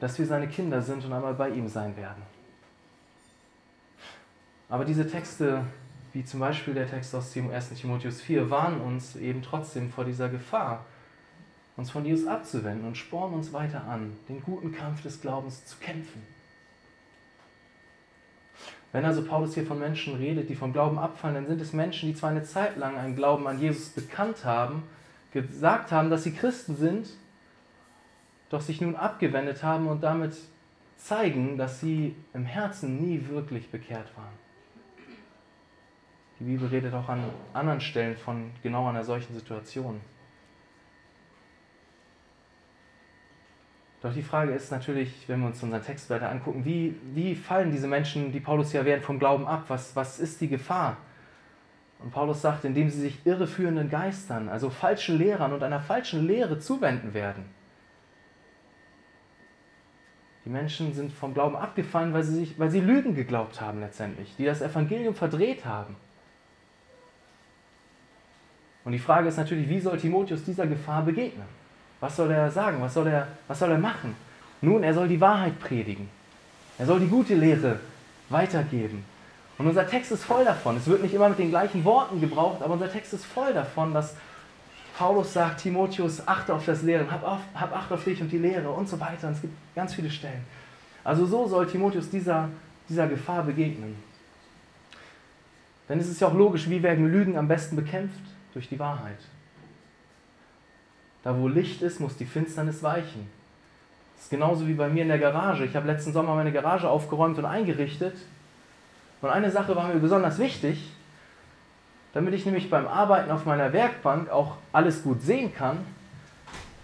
dass 0.00 0.18
wir 0.18 0.26
seine 0.26 0.48
Kinder 0.48 0.82
sind 0.82 1.04
und 1.04 1.12
einmal 1.12 1.34
bei 1.34 1.50
ihm 1.50 1.68
sein 1.68 1.96
werden. 1.96 2.22
Aber 4.68 4.84
diese 4.84 5.06
Texte, 5.06 5.64
wie 6.12 6.24
zum 6.24 6.40
Beispiel 6.40 6.74
der 6.74 6.88
Text 6.88 7.14
aus 7.14 7.36
1. 7.36 7.70
Timotheus 7.74 8.20
4, 8.20 8.50
warnen 8.50 8.80
uns 8.80 9.16
eben 9.16 9.42
trotzdem 9.42 9.90
vor 9.90 10.04
dieser 10.04 10.28
Gefahr, 10.28 10.84
uns 11.76 11.90
von 11.90 12.04
Jesus 12.04 12.26
abzuwenden 12.26 12.86
und 12.86 12.96
spornen 12.96 13.34
uns 13.34 13.52
weiter 13.52 13.84
an, 13.84 14.12
den 14.28 14.42
guten 14.42 14.72
Kampf 14.72 15.02
des 15.02 15.20
Glaubens 15.20 15.64
zu 15.66 15.76
kämpfen. 15.78 16.22
Wenn 18.92 19.04
also 19.06 19.22
Paulus 19.24 19.54
hier 19.54 19.64
von 19.64 19.78
Menschen 19.78 20.16
redet, 20.16 20.50
die 20.50 20.54
vom 20.54 20.72
Glauben 20.72 20.98
abfallen, 20.98 21.34
dann 21.34 21.46
sind 21.46 21.60
es 21.60 21.72
Menschen, 21.72 22.10
die 22.10 22.14
zwar 22.14 22.30
eine 22.30 22.44
Zeit 22.44 22.76
lang 22.76 22.96
einen 22.96 23.16
Glauben 23.16 23.46
an 23.46 23.58
Jesus 23.58 23.88
bekannt 23.90 24.44
haben, 24.44 24.82
gesagt 25.32 25.92
haben, 25.92 26.10
dass 26.10 26.24
sie 26.24 26.32
Christen 26.32 26.76
sind, 26.76 27.08
doch 28.50 28.60
sich 28.60 28.80
nun 28.80 28.96
abgewendet 28.96 29.62
haben 29.62 29.88
und 29.88 30.02
damit 30.02 30.36
zeigen, 30.96 31.56
dass 31.56 31.80
sie 31.80 32.14
im 32.32 32.44
Herzen 32.44 33.00
nie 33.00 33.26
wirklich 33.28 33.70
bekehrt 33.70 34.16
waren. 34.16 34.42
Die 36.38 36.44
Bibel 36.44 36.68
redet 36.68 36.92
auch 36.92 37.08
an 37.08 37.22
anderen 37.52 37.80
Stellen 37.80 38.16
von 38.16 38.50
genau 38.62 38.88
einer 38.88 39.04
solchen 39.04 39.34
Situation. 39.34 40.00
Doch 44.02 44.12
die 44.12 44.22
Frage 44.22 44.52
ist 44.52 44.72
natürlich, 44.72 45.28
wenn 45.28 45.40
wir 45.40 45.46
uns 45.46 45.62
unseren 45.62 45.82
Text 45.82 46.10
weiter 46.10 46.28
angucken, 46.28 46.64
wie, 46.64 46.96
wie 47.14 47.36
fallen 47.36 47.70
diese 47.70 47.86
Menschen, 47.86 48.32
die 48.32 48.40
Paulus 48.40 48.72
ja 48.72 48.84
während 48.84 49.04
vom 49.04 49.20
Glauben 49.20 49.46
ab? 49.46 49.64
Was, 49.68 49.94
was 49.94 50.18
ist 50.18 50.40
die 50.40 50.48
Gefahr? 50.48 50.96
Und 52.02 52.10
Paulus 52.10 52.42
sagt, 52.42 52.64
indem 52.64 52.90
sie 52.90 53.00
sich 53.00 53.24
irreführenden 53.24 53.88
Geistern, 53.88 54.48
also 54.48 54.70
falschen 54.70 55.18
Lehrern 55.18 55.52
und 55.52 55.62
einer 55.62 55.80
falschen 55.80 56.26
Lehre 56.26 56.58
zuwenden 56.58 57.14
werden. 57.14 57.44
Die 60.44 60.50
Menschen 60.50 60.92
sind 60.92 61.12
vom 61.12 61.34
Glauben 61.34 61.54
abgefallen, 61.54 62.12
weil 62.12 62.24
sie, 62.24 62.34
sich, 62.34 62.58
weil 62.58 62.70
sie 62.70 62.80
Lügen 62.80 63.14
geglaubt 63.14 63.60
haben 63.60 63.80
letztendlich, 63.80 64.34
die 64.36 64.44
das 64.44 64.60
Evangelium 64.60 65.14
verdreht 65.14 65.64
haben. 65.64 65.94
Und 68.84 68.90
die 68.90 68.98
Frage 68.98 69.28
ist 69.28 69.36
natürlich, 69.36 69.68
wie 69.68 69.78
soll 69.78 69.96
Timotheus 69.96 70.42
dieser 70.42 70.66
Gefahr 70.66 71.04
begegnen? 71.04 71.46
Was 72.00 72.16
soll 72.16 72.32
er 72.32 72.50
sagen? 72.50 72.80
Was 72.80 72.94
soll 72.94 73.06
er, 73.06 73.28
was 73.46 73.60
soll 73.60 73.70
er 73.70 73.78
machen? 73.78 74.16
Nun, 74.60 74.82
er 74.82 74.92
soll 74.92 75.06
die 75.06 75.20
Wahrheit 75.20 75.60
predigen. 75.60 76.08
Er 76.78 76.86
soll 76.86 76.98
die 76.98 77.06
gute 77.06 77.34
Lehre 77.34 77.78
weitergeben. 78.28 79.04
Und 79.62 79.68
unser 79.68 79.86
Text 79.86 80.10
ist 80.10 80.24
voll 80.24 80.44
davon. 80.44 80.76
Es 80.76 80.88
wird 80.88 81.04
nicht 81.04 81.14
immer 81.14 81.28
mit 81.28 81.38
den 81.38 81.50
gleichen 81.50 81.84
Worten 81.84 82.20
gebraucht, 82.20 82.62
aber 82.62 82.72
unser 82.72 82.90
Text 82.90 83.12
ist 83.12 83.24
voll 83.24 83.54
davon, 83.54 83.94
dass 83.94 84.16
Paulus 84.98 85.32
sagt, 85.32 85.60
Timotheus, 85.60 86.26
achte 86.26 86.52
auf 86.52 86.66
das 86.66 86.82
Lehren, 86.82 87.08
hab, 87.08 87.22
auf, 87.22 87.38
hab 87.54 87.72
Acht 87.72 87.92
auf 87.92 88.02
dich 88.02 88.20
und 88.20 88.32
die 88.32 88.38
Lehre 88.38 88.70
und 88.70 88.88
so 88.88 88.98
weiter. 88.98 89.28
Und 89.28 89.34
es 89.34 89.40
gibt 89.40 89.54
ganz 89.76 89.94
viele 89.94 90.10
Stellen. 90.10 90.44
Also 91.04 91.26
so 91.26 91.46
soll 91.46 91.68
Timotheus 91.68 92.10
dieser, 92.10 92.48
dieser 92.88 93.06
Gefahr 93.06 93.44
begegnen. 93.44 93.94
Denn 95.88 96.00
es 96.00 96.08
ist 96.08 96.20
ja 96.20 96.26
auch 96.26 96.34
logisch, 96.34 96.68
wie 96.68 96.82
werden 96.82 97.06
Lügen 97.06 97.38
am 97.38 97.46
besten 97.46 97.76
bekämpft? 97.76 98.20
Durch 98.54 98.68
die 98.68 98.80
Wahrheit. 98.80 99.20
Da 101.22 101.38
wo 101.38 101.46
Licht 101.46 101.82
ist, 101.82 102.00
muss 102.00 102.16
die 102.16 102.26
Finsternis 102.26 102.82
weichen. 102.82 103.28
Das 104.16 104.24
ist 104.24 104.30
genauso 104.30 104.66
wie 104.66 104.74
bei 104.74 104.88
mir 104.88 105.02
in 105.02 105.08
der 105.08 105.20
Garage. 105.20 105.64
Ich 105.64 105.76
habe 105.76 105.86
letzten 105.86 106.12
Sommer 106.12 106.34
meine 106.34 106.50
Garage 106.50 106.88
aufgeräumt 106.88 107.38
und 107.38 107.44
eingerichtet. 107.44 108.16
Und 109.22 109.30
eine 109.30 109.50
Sache 109.50 109.74
war 109.74 109.88
mir 109.88 110.00
besonders 110.00 110.38
wichtig, 110.38 110.92
damit 112.12 112.34
ich 112.34 112.44
nämlich 112.44 112.68
beim 112.68 112.86
Arbeiten 112.86 113.30
auf 113.30 113.46
meiner 113.46 113.72
Werkbank 113.72 114.28
auch 114.30 114.56
alles 114.72 115.02
gut 115.02 115.22
sehen 115.22 115.54
kann, 115.54 115.78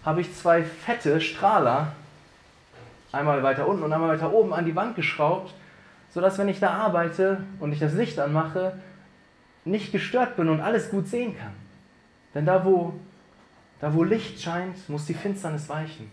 habe 0.05 0.23
ich 0.23 0.35
zwei 0.35 0.63
fette 0.63 1.21
Strahler, 1.21 1.93
einmal 3.13 3.43
weiter 3.43 3.69
unten 3.69 3.83
und 3.83 3.93
einmal 3.93 4.09
weiter 4.09 4.33
oben, 4.33 4.55
an 4.55 4.65
die 4.65 4.75
Wand 4.75 4.97
geschraubt, 4.97 5.53
sodass 6.11 6.39
wenn 6.39 6.49
ich 6.49 6.61
da 6.61 6.71
arbeite 6.71 7.45
und 7.61 7.73
ich 7.73 7.79
das 7.79 7.93
Licht 7.93 8.19
anmache, 8.19 8.79
nicht 9.67 9.93
gestört 9.93 10.37
bin 10.37 10.49
und 10.49 10.63
alles 10.63 10.91
gut 10.91 11.09
sehen 11.09 11.37
kann. 11.37 11.53
Denn 12.35 12.47
da 12.47 12.65
wo 12.65 12.95
da, 13.81 13.95
wo 13.95 14.03
Licht 14.03 14.41
scheint, 14.41 14.89
muss 14.89 15.07
die 15.07 15.15
Finsternis 15.15 15.69
weichen. 15.69 16.11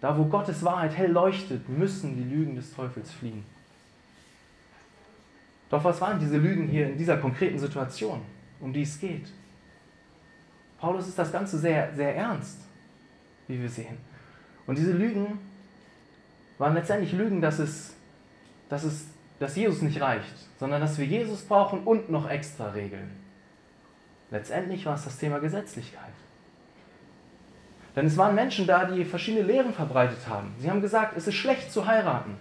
Da, 0.00 0.16
wo 0.16 0.24
Gottes 0.24 0.64
Wahrheit 0.64 0.96
hell 0.96 1.10
leuchtet, 1.10 1.68
müssen 1.68 2.16
die 2.16 2.34
Lügen 2.34 2.56
des 2.56 2.74
Teufels 2.74 3.12
fliehen. 3.12 3.44
Doch 5.70 5.82
was 5.82 6.00
waren 6.00 6.18
diese 6.18 6.36
Lügen 6.36 6.68
hier 6.68 6.88
in 6.88 6.98
dieser 6.98 7.16
konkreten 7.16 7.58
Situation, 7.58 8.22
um 8.60 8.72
die 8.72 8.82
es 8.82 8.98
geht? 8.98 9.32
Paulus 10.78 11.08
ist 11.08 11.18
das 11.18 11.32
Ganze 11.32 11.58
sehr, 11.58 11.92
sehr 11.94 12.14
ernst, 12.14 12.60
wie 13.48 13.60
wir 13.60 13.68
sehen. 13.68 13.96
Und 14.66 14.78
diese 14.78 14.92
Lügen 14.92 15.38
waren 16.58 16.74
letztendlich 16.74 17.12
Lügen, 17.12 17.40
dass, 17.40 17.58
es, 17.58 17.94
dass, 18.68 18.84
es, 18.84 19.06
dass 19.38 19.56
Jesus 19.56 19.82
nicht 19.82 20.00
reicht, 20.00 20.48
sondern 20.58 20.80
dass 20.80 20.98
wir 20.98 21.06
Jesus 21.06 21.42
brauchen 21.42 21.84
und 21.84 22.10
noch 22.10 22.28
extra 22.28 22.70
Regeln. 22.70 23.10
Letztendlich 24.30 24.84
war 24.86 24.94
es 24.94 25.04
das 25.04 25.18
Thema 25.18 25.38
Gesetzlichkeit. 25.38 26.12
Denn 27.96 28.06
es 28.06 28.16
waren 28.16 28.34
Menschen 28.34 28.66
da, 28.66 28.84
die 28.86 29.04
verschiedene 29.04 29.46
Lehren 29.46 29.72
verbreitet 29.72 30.28
haben. 30.28 30.54
Sie 30.58 30.68
haben 30.68 30.80
gesagt, 30.80 31.16
es 31.16 31.28
ist 31.28 31.34
schlecht 31.34 31.70
zu 31.70 31.86
heiraten. 31.86 32.36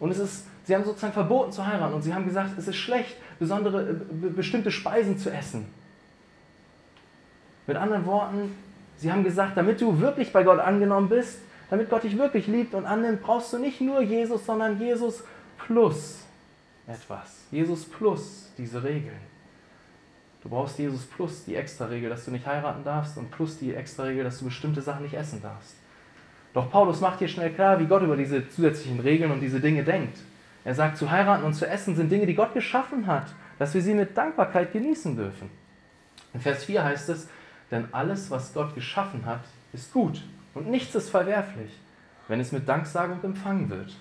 Und 0.00 0.10
es 0.10 0.18
ist, 0.18 0.46
sie 0.64 0.74
haben 0.74 0.84
sozusagen 0.84 1.12
verboten 1.12 1.52
zu 1.52 1.66
heiraten. 1.66 1.94
Und 1.94 2.02
sie 2.02 2.14
haben 2.14 2.24
gesagt, 2.24 2.58
es 2.58 2.68
ist 2.68 2.76
schlecht, 2.76 3.16
besondere, 3.38 3.90
äh, 3.90 3.94
bestimmte 4.30 4.70
Speisen 4.70 5.18
zu 5.18 5.30
essen. 5.30 5.66
Mit 7.66 7.76
anderen 7.76 8.06
Worten, 8.06 8.54
sie 8.96 9.12
haben 9.12 9.24
gesagt, 9.24 9.56
damit 9.56 9.80
du 9.80 10.00
wirklich 10.00 10.32
bei 10.32 10.42
Gott 10.42 10.58
angenommen 10.58 11.08
bist, 11.08 11.38
damit 11.70 11.88
Gott 11.88 12.02
dich 12.02 12.18
wirklich 12.18 12.46
liebt 12.46 12.74
und 12.74 12.84
annimmt, 12.84 13.22
brauchst 13.22 13.52
du 13.52 13.58
nicht 13.58 13.80
nur 13.80 14.02
Jesus, 14.02 14.44
sondern 14.44 14.78
Jesus 14.78 15.24
plus 15.58 16.18
etwas. 16.86 17.46
Jesus 17.50 17.84
plus 17.84 18.50
diese 18.58 18.82
Regeln. 18.82 19.32
Du 20.42 20.48
brauchst 20.48 20.78
Jesus 20.78 21.06
plus 21.06 21.44
die 21.44 21.54
Extra-Regel, 21.54 22.10
dass 22.10 22.24
du 22.24 22.32
nicht 22.32 22.46
heiraten 22.46 22.82
darfst 22.82 23.16
und 23.16 23.30
plus 23.30 23.58
die 23.58 23.74
Extra-Regel, 23.74 24.24
dass 24.24 24.40
du 24.40 24.46
bestimmte 24.46 24.82
Sachen 24.82 25.04
nicht 25.04 25.14
essen 25.14 25.40
darfst. 25.40 25.76
Doch 26.52 26.70
Paulus 26.70 27.00
macht 27.00 27.20
hier 27.20 27.28
schnell 27.28 27.52
klar, 27.52 27.78
wie 27.78 27.86
Gott 27.86 28.02
über 28.02 28.16
diese 28.16 28.48
zusätzlichen 28.48 29.00
Regeln 29.00 29.30
und 29.30 29.40
diese 29.40 29.60
Dinge 29.60 29.84
denkt. 29.84 30.18
Er 30.64 30.74
sagt, 30.74 30.96
zu 30.96 31.10
heiraten 31.10 31.44
und 31.44 31.54
zu 31.54 31.66
essen 31.66 31.96
sind 31.96 32.10
Dinge, 32.10 32.26
die 32.26 32.34
Gott 32.34 32.54
geschaffen 32.54 33.06
hat, 33.06 33.26
dass 33.58 33.74
wir 33.74 33.82
sie 33.82 33.94
mit 33.94 34.16
Dankbarkeit 34.16 34.72
genießen 34.72 35.16
dürfen. 35.16 35.50
In 36.34 36.40
Vers 36.40 36.64
4 36.64 36.84
heißt 36.84 37.08
es, 37.08 37.28
denn 37.70 37.88
alles, 37.92 38.30
was 38.30 38.54
Gott 38.54 38.74
geschaffen 38.74 39.26
hat, 39.26 39.40
ist 39.72 39.92
gut 39.92 40.22
und 40.54 40.68
nichts 40.68 40.94
ist 40.94 41.10
verwerflich, 41.10 41.72
wenn 42.28 42.40
es 42.40 42.52
mit 42.52 42.68
Danksagung 42.68 43.22
empfangen 43.22 43.70
wird. 43.70 43.96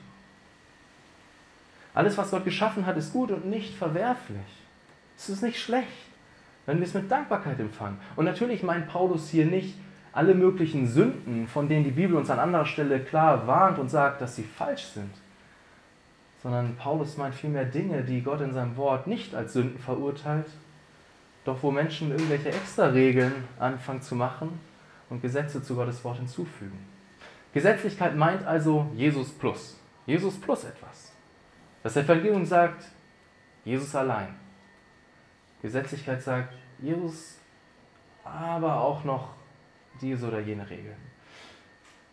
Alles, 1.93 2.17
was 2.17 2.31
Gott 2.31 2.45
geschaffen 2.45 2.85
hat, 2.85 2.97
ist 2.97 3.11
gut 3.11 3.31
und 3.31 3.45
nicht 3.47 3.75
verwerflich. 3.75 4.39
Es 5.17 5.29
ist 5.29 5.43
nicht 5.43 5.59
schlecht 5.59 6.11
wenn 6.65 6.79
wir 6.79 6.85
es 6.85 6.93
mit 6.93 7.09
Dankbarkeit 7.09 7.59
empfangen. 7.59 7.97
Und 8.15 8.25
natürlich 8.25 8.63
meint 8.63 8.87
Paulus 8.87 9.29
hier 9.29 9.45
nicht 9.45 9.77
alle 10.13 10.35
möglichen 10.35 10.87
Sünden, 10.87 11.47
von 11.47 11.69
denen 11.69 11.83
die 11.83 11.91
Bibel 11.91 12.15
uns 12.15 12.29
an 12.29 12.39
anderer 12.39 12.65
Stelle 12.65 12.99
klar 12.99 13.47
warnt 13.47 13.79
und 13.79 13.89
sagt, 13.89 14.21
dass 14.21 14.35
sie 14.35 14.43
falsch 14.43 14.83
sind, 14.83 15.11
sondern 16.41 16.75
Paulus 16.75 17.17
meint 17.17 17.35
vielmehr 17.35 17.65
Dinge, 17.65 18.03
die 18.03 18.21
Gott 18.21 18.41
in 18.41 18.53
seinem 18.53 18.75
Wort 18.77 19.07
nicht 19.07 19.35
als 19.35 19.53
Sünden 19.53 19.79
verurteilt, 19.79 20.47
doch 21.45 21.61
wo 21.61 21.71
Menschen 21.71 22.11
irgendwelche 22.11 22.49
extra 22.49 22.87
Regeln 22.87 23.33
anfangen 23.59 24.01
zu 24.01 24.15
machen 24.15 24.59
und 25.09 25.21
Gesetze 25.21 25.61
zu 25.61 25.75
Gottes 25.75 26.03
Wort 26.03 26.17
hinzufügen. 26.17 26.77
Gesetzlichkeit 27.53 28.15
meint 28.15 28.45
also 28.45 28.89
Jesus 28.95 29.29
plus. 29.31 29.79
Jesus 30.05 30.39
plus 30.39 30.63
etwas. 30.63 31.11
Das 31.83 31.97
Evangelium 31.97 32.45
sagt, 32.45 32.85
Jesus 33.65 33.93
allein. 33.95 34.35
Gesetzlichkeit 35.61 36.21
sagt, 36.21 36.53
Jesus, 36.79 37.37
aber 38.23 38.81
auch 38.81 39.03
noch 39.03 39.29
diese 39.99 40.27
oder 40.27 40.39
jene 40.39 40.67
Regel. 40.69 40.95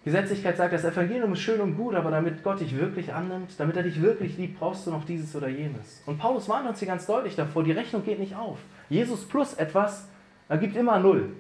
Gesetzlichkeit 0.05 0.57
sagt, 0.57 0.73
das 0.73 0.85
Evangelium 0.85 1.33
ist 1.33 1.41
schön 1.41 1.61
und 1.61 1.77
gut, 1.77 1.95
aber 1.95 2.11
damit 2.11 2.43
Gott 2.43 2.61
dich 2.61 2.77
wirklich 2.77 3.13
annimmt, 3.13 3.53
damit 3.59 3.77
er 3.77 3.83
dich 3.83 4.01
wirklich 4.01 4.39
liebt, 4.39 4.59
brauchst 4.59 4.87
du 4.87 4.91
noch 4.91 5.05
dieses 5.05 5.35
oder 5.35 5.49
jenes. 5.49 6.03
Und 6.07 6.19
Paulus 6.19 6.49
warnt 6.49 6.69
uns 6.69 6.79
hier 6.79 6.89
ganz 6.89 7.05
deutlich 7.07 7.37
davor, 7.37 7.65
die 7.65 7.73
Rechnung 7.73 8.05
geht 8.05 8.19
nicht 8.19 8.37
auf. 8.37 8.59
Jesus 8.89 9.27
plus 9.27 9.55
etwas 9.55 10.09
ergibt 10.49 10.77
immer 10.77 10.99
null. 10.99 11.35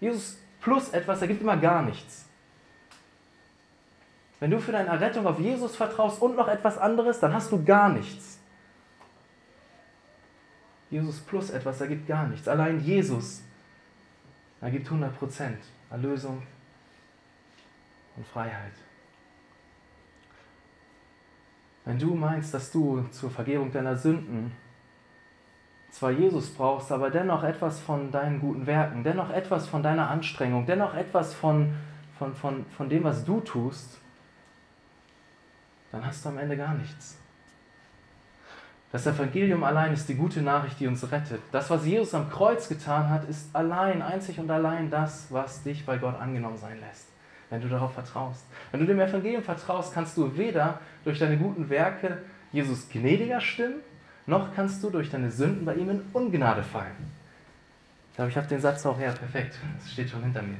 Jesus 0.00 0.38
plus 0.60 0.90
etwas 0.90 1.22
ergibt 1.22 1.40
immer 1.40 1.56
gar 1.56 1.82
nichts. 1.82 2.28
Wenn 4.40 4.50
du 4.50 4.58
für 4.60 4.72
deine 4.72 4.88
Errettung 4.88 5.26
auf 5.26 5.38
Jesus 5.38 5.76
vertraust 5.76 6.20
und 6.20 6.36
noch 6.36 6.48
etwas 6.48 6.76
anderes, 6.76 7.20
dann 7.20 7.32
hast 7.32 7.52
du 7.52 7.64
gar 7.64 7.88
nichts. 7.88 8.38
Jesus 10.90 11.20
plus 11.20 11.50
etwas 11.50 11.80
ergibt 11.80 12.06
gar 12.06 12.26
nichts. 12.26 12.46
Allein 12.48 12.80
Jesus 12.80 13.42
ergibt 14.60 14.88
100% 14.88 15.10
Erlösung 15.90 16.42
und 18.16 18.26
Freiheit. 18.26 18.72
Wenn 21.84 21.98
du 21.98 22.14
meinst, 22.14 22.54
dass 22.54 22.72
du 22.72 23.02
zur 23.10 23.30
Vergebung 23.30 23.70
deiner 23.70 23.96
Sünden 23.96 24.52
zwar 25.90 26.10
Jesus 26.10 26.52
brauchst, 26.52 26.90
aber 26.90 27.10
dennoch 27.10 27.44
etwas 27.44 27.78
von 27.78 28.10
deinen 28.10 28.40
guten 28.40 28.66
Werken, 28.66 29.04
dennoch 29.04 29.30
etwas 29.30 29.68
von 29.68 29.82
deiner 29.82 30.10
Anstrengung, 30.10 30.66
dennoch 30.66 30.94
etwas 30.94 31.34
von, 31.34 31.74
von, 32.18 32.34
von, 32.34 32.66
von 32.76 32.88
dem, 32.88 33.04
was 33.04 33.24
du 33.24 33.40
tust, 33.40 33.98
dann 35.92 36.04
hast 36.04 36.24
du 36.24 36.30
am 36.30 36.38
Ende 36.38 36.56
gar 36.56 36.74
nichts. 36.74 37.18
Das 38.90 39.06
Evangelium 39.06 39.62
allein 39.62 39.92
ist 39.92 40.08
die 40.08 40.14
gute 40.14 40.40
Nachricht, 40.40 40.80
die 40.80 40.86
uns 40.86 41.10
rettet. 41.10 41.40
Das, 41.52 41.70
was 41.70 41.84
Jesus 41.84 42.14
am 42.14 42.30
Kreuz 42.30 42.68
getan 42.68 43.10
hat, 43.10 43.28
ist 43.28 43.54
allein, 43.54 44.02
einzig 44.02 44.38
und 44.38 44.50
allein 44.50 44.90
das, 44.90 45.26
was 45.30 45.62
dich 45.62 45.84
bei 45.84 45.98
Gott 45.98 46.18
angenommen 46.20 46.56
sein 46.56 46.78
lässt, 46.80 47.08
wenn 47.54 47.60
du 47.60 47.68
darauf 47.68 47.94
vertraust. 47.94 48.44
Wenn 48.72 48.80
du 48.80 48.86
dem 48.86 48.98
Evangelium 48.98 49.42
vertraust, 49.42 49.94
kannst 49.94 50.16
du 50.16 50.36
weder 50.36 50.80
durch 51.04 51.20
deine 51.20 51.36
guten 51.36 51.70
Werke 51.70 52.18
Jesus 52.50 52.88
gnädiger 52.88 53.40
stimmen, 53.40 53.76
noch 54.26 54.52
kannst 54.56 54.82
du 54.82 54.90
durch 54.90 55.08
deine 55.08 55.30
Sünden 55.30 55.64
bei 55.64 55.76
ihm 55.76 55.88
in 55.88 56.02
Ungnade 56.12 56.64
fallen. 56.64 57.12
Ich 58.10 58.16
glaube, 58.16 58.30
ich 58.30 58.36
habe 58.36 58.48
den 58.48 58.60
Satz 58.60 58.84
auch, 58.86 58.98
ja, 58.98 59.12
perfekt, 59.12 59.56
das 59.78 59.92
steht 59.92 60.10
schon 60.10 60.24
hinter 60.24 60.42
mir. 60.42 60.56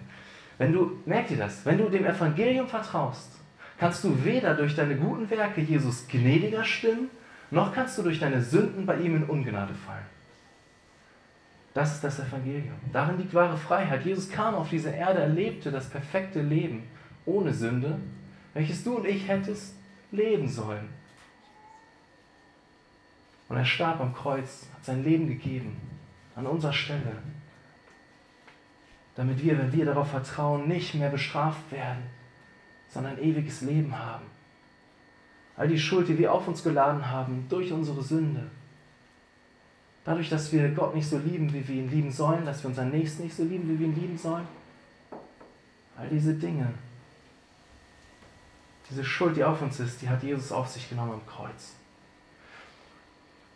Wenn 0.58 0.72
du, 0.72 1.00
merk 1.04 1.26
dir 1.26 1.36
das, 1.36 1.66
wenn 1.66 1.78
du 1.78 1.88
dem 1.88 2.06
Evangelium 2.06 2.68
vertraust, 2.68 3.32
kannst 3.76 4.04
du 4.04 4.24
weder 4.24 4.54
durch 4.54 4.76
deine 4.76 4.94
guten 4.94 5.28
Werke 5.30 5.62
Jesus 5.62 6.06
gnädiger 6.06 6.62
stimmen, 6.62 7.10
noch 7.50 7.74
kannst 7.74 7.98
du 7.98 8.02
durch 8.02 8.20
deine 8.20 8.40
Sünden 8.40 8.86
bei 8.86 8.98
ihm 8.98 9.16
in 9.16 9.24
Ungnade 9.24 9.74
fallen. 9.74 10.13
Das 11.75 11.93
ist 11.93 12.04
das 12.04 12.21
Evangelium. 12.21 12.76
Darin 12.93 13.19
liegt 13.19 13.35
wahre 13.35 13.57
Freiheit. 13.57 14.07
Jesus 14.07 14.31
kam 14.31 14.54
auf 14.54 14.71
diese 14.71 14.90
Erde, 14.90 15.19
erlebte 15.19 15.73
das 15.73 15.90
perfekte 15.90 16.40
Leben 16.40 16.85
ohne 17.26 17.52
Sünde, 17.52 17.99
welches 18.54 18.85
du 18.85 18.97
und 18.97 19.07
ich 19.07 19.26
hättest 19.26 19.75
leben 20.12 20.49
sollen. 20.49 20.88
Und 23.49 23.57
er 23.57 23.64
starb 23.64 24.00
am 24.00 24.14
Kreuz, 24.14 24.69
hat 24.73 24.85
sein 24.85 25.02
Leben 25.02 25.26
gegeben, 25.26 25.76
an 26.37 26.47
unserer 26.47 26.73
Stelle, 26.73 27.16
damit 29.16 29.43
wir, 29.43 29.59
wenn 29.59 29.73
wir 29.73 29.85
darauf 29.85 30.11
vertrauen, 30.11 30.69
nicht 30.69 30.95
mehr 30.95 31.11
bestraft 31.11 31.71
werden, 31.73 32.04
sondern 32.88 33.16
ein 33.16 33.23
ewiges 33.23 33.61
Leben 33.62 33.99
haben. 33.99 34.25
All 35.57 35.69
die 35.69 35.78
Schuld, 35.78 36.09
die 36.09 36.19
wir 36.19 36.33
auf 36.33 36.47
uns 36.49 36.62
geladen 36.62 37.11
haben, 37.11 37.47
durch 37.49 37.73
unsere 37.73 38.02
Sünde, 38.02 38.50
dadurch, 40.04 40.28
dass 40.28 40.52
wir 40.52 40.68
Gott 40.70 40.94
nicht 40.94 41.08
so 41.08 41.18
lieben, 41.18 41.52
wie 41.52 41.66
wir 41.66 41.76
ihn 41.76 41.90
lieben 41.90 42.11
sollen, 42.11 42.44
dass 42.44 42.62
wir 42.62 42.68
unseren 42.68 42.90
Nächsten 42.90 43.25
nicht 43.25 43.37
so 43.37 43.42
lieben, 43.42 43.68
wie 43.68 43.78
wir 43.78 43.87
ihn 43.87 43.94
lieben 43.94 44.18
sollen, 44.18 44.46
all 45.96 46.08
diese 46.08 46.34
Dinge, 46.34 46.73
diese 48.90 49.04
Schuld, 49.04 49.37
die 49.37 49.44
auf 49.44 49.62
uns 49.62 49.80
ist, 49.80 50.02
die 50.02 50.08
hat 50.08 50.23
Jesus 50.23 50.52
auf 50.52 50.68
sich 50.68 50.88
genommen 50.88 51.12
am 51.12 51.26
Kreuz. 51.26 51.75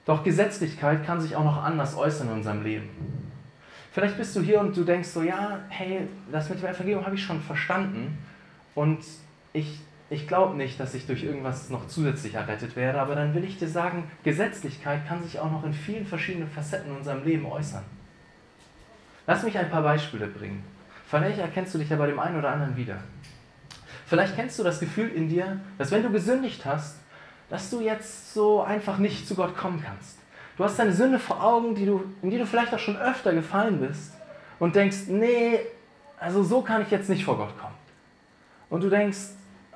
Doch 0.06 0.24
Gesetzlichkeit 0.24 1.04
kann 1.04 1.20
sich 1.20 1.36
auch 1.36 1.44
noch 1.44 1.62
anders 1.62 1.94
äußern 1.94 2.28
in 2.28 2.34
unserem 2.34 2.62
Leben. 2.62 2.88
Vielleicht 3.92 4.16
bist 4.16 4.34
du 4.36 4.40
hier 4.40 4.60
und 4.60 4.74
du 4.74 4.84
denkst 4.84 5.08
so, 5.08 5.22
ja, 5.22 5.60
hey, 5.68 6.08
das 6.32 6.48
mit 6.48 6.62
dem 6.62 6.68
Evangelium 6.68 7.04
habe 7.04 7.14
ich 7.14 7.22
schon 7.22 7.42
verstanden 7.42 8.16
und 8.74 9.04
ich, 9.52 9.80
ich 10.10 10.26
glaube 10.26 10.56
nicht, 10.56 10.80
dass 10.80 10.94
ich 10.94 11.06
durch 11.06 11.22
irgendwas 11.22 11.68
noch 11.68 11.86
zusätzlich 11.86 12.34
errettet 12.34 12.76
werde, 12.76 13.00
aber 13.00 13.14
dann 13.14 13.34
will 13.34 13.44
ich 13.44 13.58
dir 13.58 13.68
sagen, 13.68 14.10
Gesetzlichkeit 14.24 15.06
kann 15.06 15.22
sich 15.22 15.38
auch 15.38 15.50
noch 15.50 15.64
in 15.64 15.74
vielen 15.74 16.06
verschiedenen 16.06 16.48
Facetten 16.48 16.90
in 16.90 16.96
unserem 16.96 17.24
Leben 17.24 17.44
äußern. 17.44 17.84
Lass 19.26 19.42
mich 19.42 19.58
ein 19.58 19.70
paar 19.70 19.82
Beispiele 19.82 20.26
bringen. 20.26 20.64
Vielleicht 21.06 21.38
erkennst 21.38 21.74
du 21.74 21.78
dich 21.78 21.90
ja 21.90 21.96
bei 21.96 22.06
dem 22.06 22.18
einen 22.18 22.38
oder 22.38 22.50
anderen 22.50 22.76
wieder. 22.76 22.98
Vielleicht 24.06 24.36
kennst 24.36 24.58
du 24.58 24.62
das 24.62 24.80
Gefühl 24.80 25.10
in 25.10 25.28
dir, 25.28 25.60
dass 25.76 25.90
wenn 25.90 26.02
du 26.02 26.10
gesündigt 26.10 26.64
hast, 26.64 26.96
dass 27.50 27.68
du 27.68 27.80
jetzt 27.80 28.32
so 28.32 28.62
einfach 28.62 28.96
nicht 28.96 29.28
zu 29.28 29.34
Gott 29.34 29.56
kommen 29.56 29.82
kannst. 29.84 30.18
Du 30.56 30.64
hast 30.64 30.78
deine 30.78 30.92
Sünde 30.92 31.18
vor 31.18 31.42
Augen, 31.42 31.74
die 31.74 31.84
du, 31.84 32.02
in 32.22 32.30
die 32.30 32.38
du 32.38 32.46
vielleicht 32.46 32.74
auch 32.74 32.78
schon 32.78 32.96
öfter 32.96 33.32
gefallen 33.32 33.80
bist 33.80 34.14
und 34.58 34.74
denkst, 34.74 35.06
nee, 35.08 35.60
also 36.18 36.42
so 36.42 36.62
kann 36.62 36.82
ich 36.82 36.90
jetzt 36.90 37.08
nicht 37.08 37.24
vor 37.24 37.36
Gott 37.36 37.56
kommen. 37.58 37.74
Und 38.70 38.82
du 38.82 38.90
denkst, 38.90 39.18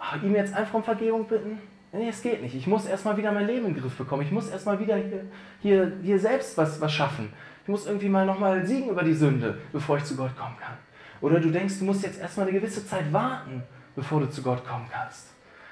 ach, 0.03 0.23
ihm 0.23 0.35
jetzt 0.35 0.55
einfach 0.55 0.75
um 0.75 0.83
Vergebung 0.83 1.27
bitten? 1.27 1.59
Nee, 1.93 2.09
es 2.09 2.23
geht 2.23 2.43
nicht. 2.43 2.55
Ich 2.55 2.67
muss 2.67 2.87
erstmal 2.87 3.17
wieder 3.17 3.33
mein 3.33 3.47
Leben 3.47 3.67
in 3.67 3.75
den 3.75 3.83
Griff 3.83 3.97
bekommen. 3.97 4.23
Ich 4.23 4.33
muss 4.33 4.49
erstmal 4.49 4.81
wieder 4.81 4.97
hier, 4.97 5.27
hier, 5.61 5.93
hier 6.03 6.19
selbst 6.19 6.57
was, 6.57 6.81
was 6.81 6.93
schaffen. 6.93 7.33
Ich 7.63 7.69
muss 7.69 7.87
irgendwie 7.87 8.09
mal 8.09 8.27
nochmal 8.27 8.67
siegen 8.67 8.89
über 8.89 9.03
die 9.03 9.15
Sünde, 9.15 9.59
bevor 9.73 9.99
ich 9.99 10.05
zu 10.05 10.17
Gott 10.17 10.37
kommen 10.37 10.57
kann. 10.59 10.77
Oder 11.21 11.39
du 11.39 11.51
denkst, 11.51 11.79
du 11.79 11.85
musst 11.85 12.03
jetzt 12.03 12.21
erstmal 12.21 12.49
eine 12.49 12.59
gewisse 12.59 12.85
Zeit 12.85 13.13
warten, 13.13 13.63
bevor 13.95 14.21
du 14.21 14.31
zu 14.31 14.43
Gott 14.43 14.67
kommen 14.67 14.87
kannst. 14.91 15.29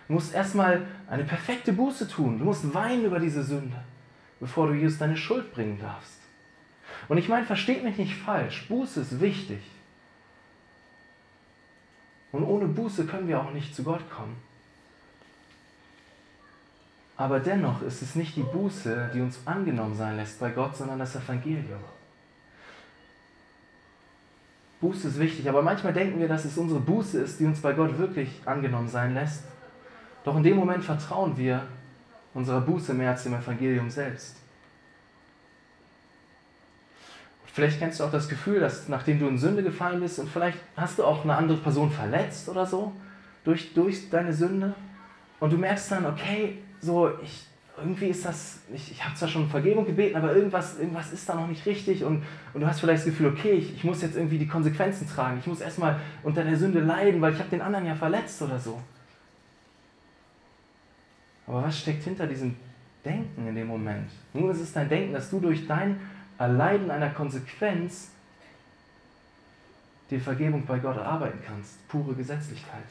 Du 0.06 0.12
musst 0.12 0.34
erstmal 0.34 0.82
eine 1.08 1.24
perfekte 1.24 1.72
Buße 1.72 2.06
tun. 2.06 2.38
Du 2.38 2.44
musst 2.44 2.72
weinen 2.74 3.06
über 3.06 3.18
diese 3.18 3.42
Sünde, 3.42 3.76
bevor 4.38 4.68
du 4.68 4.74
Jesus 4.74 4.98
deine 4.98 5.16
Schuld 5.16 5.52
bringen 5.52 5.78
darfst. 5.80 6.20
Und 7.08 7.18
ich 7.18 7.28
meine, 7.28 7.46
versteht 7.46 7.82
mich 7.82 7.96
nicht 7.96 8.14
falsch. 8.14 8.68
Buße 8.68 9.00
ist 9.00 9.20
wichtig. 9.20 9.60
Und 12.32 12.44
ohne 12.44 12.66
Buße 12.66 13.06
können 13.06 13.28
wir 13.28 13.40
auch 13.40 13.52
nicht 13.52 13.74
zu 13.74 13.82
Gott 13.82 14.08
kommen. 14.10 14.36
Aber 17.16 17.40
dennoch 17.40 17.82
ist 17.82 18.00
es 18.00 18.14
nicht 18.14 18.36
die 18.36 18.42
Buße, 18.42 19.10
die 19.12 19.20
uns 19.20 19.40
angenommen 19.44 19.94
sein 19.94 20.16
lässt 20.16 20.40
bei 20.40 20.50
Gott, 20.50 20.76
sondern 20.76 20.98
das 20.98 21.16
Evangelium. 21.16 21.80
Buße 24.80 25.08
ist 25.08 25.18
wichtig, 25.18 25.46
aber 25.48 25.60
manchmal 25.60 25.92
denken 25.92 26.18
wir, 26.18 26.28
dass 26.28 26.46
es 26.46 26.56
unsere 26.56 26.80
Buße 26.80 27.20
ist, 27.20 27.38
die 27.38 27.44
uns 27.44 27.60
bei 27.60 27.74
Gott 27.74 27.98
wirklich 27.98 28.40
angenommen 28.46 28.88
sein 28.88 29.12
lässt. 29.12 29.44
Doch 30.24 30.36
in 30.36 30.42
dem 30.42 30.56
Moment 30.56 30.82
vertrauen 30.82 31.36
wir 31.36 31.66
unserer 32.32 32.62
Buße 32.62 32.94
mehr 32.94 33.10
als 33.10 33.24
dem 33.24 33.34
Evangelium 33.34 33.90
selbst. 33.90 34.36
Vielleicht 37.52 37.78
kennst 37.78 38.00
du 38.00 38.04
auch 38.04 38.12
das 38.12 38.28
Gefühl, 38.28 38.60
dass 38.60 38.88
nachdem 38.88 39.18
du 39.18 39.26
in 39.26 39.36
Sünde 39.36 39.62
gefallen 39.62 40.00
bist 40.00 40.18
und 40.18 40.28
vielleicht 40.28 40.58
hast 40.76 40.98
du 40.98 41.04
auch 41.04 41.24
eine 41.24 41.34
andere 41.34 41.58
Person 41.58 41.90
verletzt 41.90 42.48
oder 42.48 42.64
so 42.64 42.92
durch, 43.44 43.74
durch 43.74 44.08
deine 44.08 44.32
Sünde 44.32 44.74
und 45.40 45.52
du 45.52 45.56
merkst 45.56 45.90
dann, 45.90 46.06
okay, 46.06 46.58
so 46.80 47.10
ich, 47.22 47.46
irgendwie 47.76 48.06
ist 48.06 48.24
das, 48.24 48.60
ich, 48.72 48.92
ich 48.92 49.04
habe 49.04 49.16
zwar 49.16 49.28
schon 49.28 49.48
Vergebung 49.48 49.84
gebeten, 49.84 50.16
aber 50.16 50.34
irgendwas, 50.34 50.78
irgendwas 50.78 51.12
ist 51.12 51.28
da 51.28 51.34
noch 51.34 51.48
nicht 51.48 51.66
richtig 51.66 52.04
und, 52.04 52.22
und 52.54 52.60
du 52.60 52.66
hast 52.66 52.80
vielleicht 52.80 53.00
das 53.00 53.06
Gefühl, 53.06 53.28
okay, 53.28 53.52
ich, 53.52 53.74
ich 53.74 53.84
muss 53.84 54.02
jetzt 54.02 54.16
irgendwie 54.16 54.38
die 54.38 54.48
Konsequenzen 54.48 55.08
tragen, 55.08 55.38
ich 55.40 55.46
muss 55.46 55.60
erstmal 55.60 55.98
unter 56.22 56.44
der 56.44 56.56
Sünde 56.56 56.80
leiden, 56.80 57.20
weil 57.20 57.32
ich 57.32 57.38
habe 57.38 57.50
den 57.50 57.62
anderen 57.62 57.86
ja 57.86 57.96
verletzt 57.96 58.40
oder 58.42 58.58
so. 58.58 58.80
Aber 61.46 61.64
was 61.64 61.80
steckt 61.80 62.04
hinter 62.04 62.28
diesem 62.28 62.54
Denken 63.04 63.48
in 63.48 63.56
dem 63.56 63.66
Moment? 63.66 64.08
Nun, 64.32 64.50
es 64.50 64.60
ist 64.60 64.76
dein 64.76 64.88
Denken, 64.88 65.14
dass 65.14 65.30
du 65.30 65.40
durch 65.40 65.66
dein 65.66 65.98
Erleiden 66.40 66.90
einer 66.90 67.10
Konsequenz 67.10 68.10
die 70.10 70.18
Vergebung 70.18 70.64
bei 70.64 70.78
Gott 70.78 70.96
erarbeiten 70.96 71.38
kannst. 71.46 71.86
Pure 71.86 72.14
Gesetzlichkeit. 72.14 72.82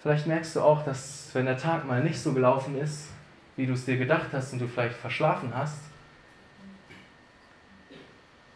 Vielleicht 0.00 0.26
merkst 0.26 0.56
du 0.56 0.62
auch, 0.62 0.84
dass 0.84 1.30
wenn 1.34 1.44
der 1.44 1.58
Tag 1.58 1.86
mal 1.86 2.02
nicht 2.02 2.18
so 2.18 2.32
gelaufen 2.32 2.76
ist, 2.80 3.08
wie 3.56 3.66
du 3.66 3.74
es 3.74 3.84
dir 3.84 3.98
gedacht 3.98 4.28
hast 4.32 4.54
und 4.54 4.60
du 4.60 4.66
vielleicht 4.66 4.96
verschlafen 4.96 5.52
hast, 5.54 5.78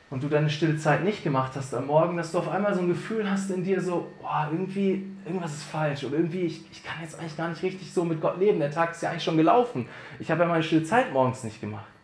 und 0.08 0.22
du 0.22 0.28
deine 0.28 0.48
stille 0.48 0.78
Zeit 0.78 1.02
nicht 1.04 1.24
gemacht 1.24 1.52
hast 1.56 1.74
am 1.74 1.88
Morgen, 1.88 2.16
dass 2.16 2.32
du 2.32 2.38
auf 2.38 2.48
einmal 2.48 2.72
so 2.74 2.80
ein 2.80 2.88
Gefühl 2.88 3.28
hast 3.28 3.50
in 3.50 3.64
dir, 3.64 3.80
so, 3.80 4.12
boah, 4.22 4.48
irgendwie, 4.50 5.04
irgendwas 5.24 5.52
ist 5.52 5.64
falsch 5.64 6.04
oder 6.04 6.16
irgendwie, 6.16 6.42
ich, 6.42 6.70
ich 6.70 6.84
kann 6.84 7.02
jetzt 7.02 7.18
eigentlich 7.18 7.36
gar 7.36 7.48
nicht 7.48 7.62
richtig 7.62 7.92
so 7.92 8.04
mit 8.04 8.20
Gott 8.20 8.38
leben. 8.38 8.60
Der 8.60 8.70
Tag 8.70 8.92
ist 8.92 9.02
ja 9.02 9.10
eigentlich 9.10 9.24
schon 9.24 9.36
gelaufen. 9.36 9.88
Ich 10.20 10.30
habe 10.30 10.44
ja 10.44 10.48
meine 10.48 10.62
stille 10.62 10.84
Zeit 10.84 11.12
morgens 11.12 11.42
nicht 11.42 11.60
gemacht. 11.60 11.95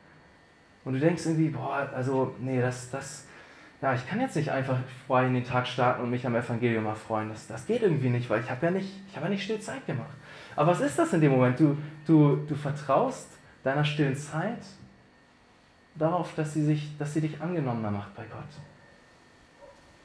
Und 0.85 0.95
du 0.95 1.01
denkst 1.01 1.25
irgendwie, 1.27 1.49
boah, 1.49 1.89
also, 1.95 2.35
nee, 2.41 2.61
das, 2.61 2.91
das, 2.91 3.27
ja, 3.81 3.95
ich 3.95 4.09
kann 4.09 4.21
jetzt 4.21 4.37
nicht 4.37 4.51
einfach 4.51 4.79
frei 5.07 5.27
in 5.27 5.35
den 5.35 5.45
Tag 5.45 5.67
starten 5.67 6.03
und 6.03 6.11
mich 6.11 6.27
am 6.27 6.35
Evangelium 6.35 6.87
erfreuen. 6.87 7.29
Das, 7.29 7.47
das 7.47 7.67
geht 7.67 7.83
irgendwie 7.83 8.11
nicht, 8.11 8.29
weil 8.31 8.41
ich 8.41 8.51
habe 8.51 8.67
ja 8.67 8.73
nicht, 8.73 8.89
ich 9.09 9.17
habe 9.17 9.27
ja 9.27 9.31
nicht 9.31 9.45
stille 9.45 9.61
Zeit 9.61 9.87
gemacht. 9.87 10.17
Aber 10.57 10.73
was 10.73 10.81
ist 10.81 10.99
das 10.99 11.13
in 11.13 11.21
dem 11.21 11.33
Moment? 11.33 11.59
Du, 11.59 11.77
du, 12.07 12.37
du 12.49 12.55
vertraust 12.55 13.29
deiner 13.65 13.85
stillen 13.85 14.17
Zeit 14.17 14.65
darauf, 15.95 16.35
dass 16.35 16.55
sie, 16.55 16.65
sich, 16.65 16.97
dass 16.99 17.15
sie 17.15 17.21
dich 17.21 17.41
angenommener 17.41 17.91
macht 17.91 18.15
bei 18.15 18.25
Gott. 18.25 18.43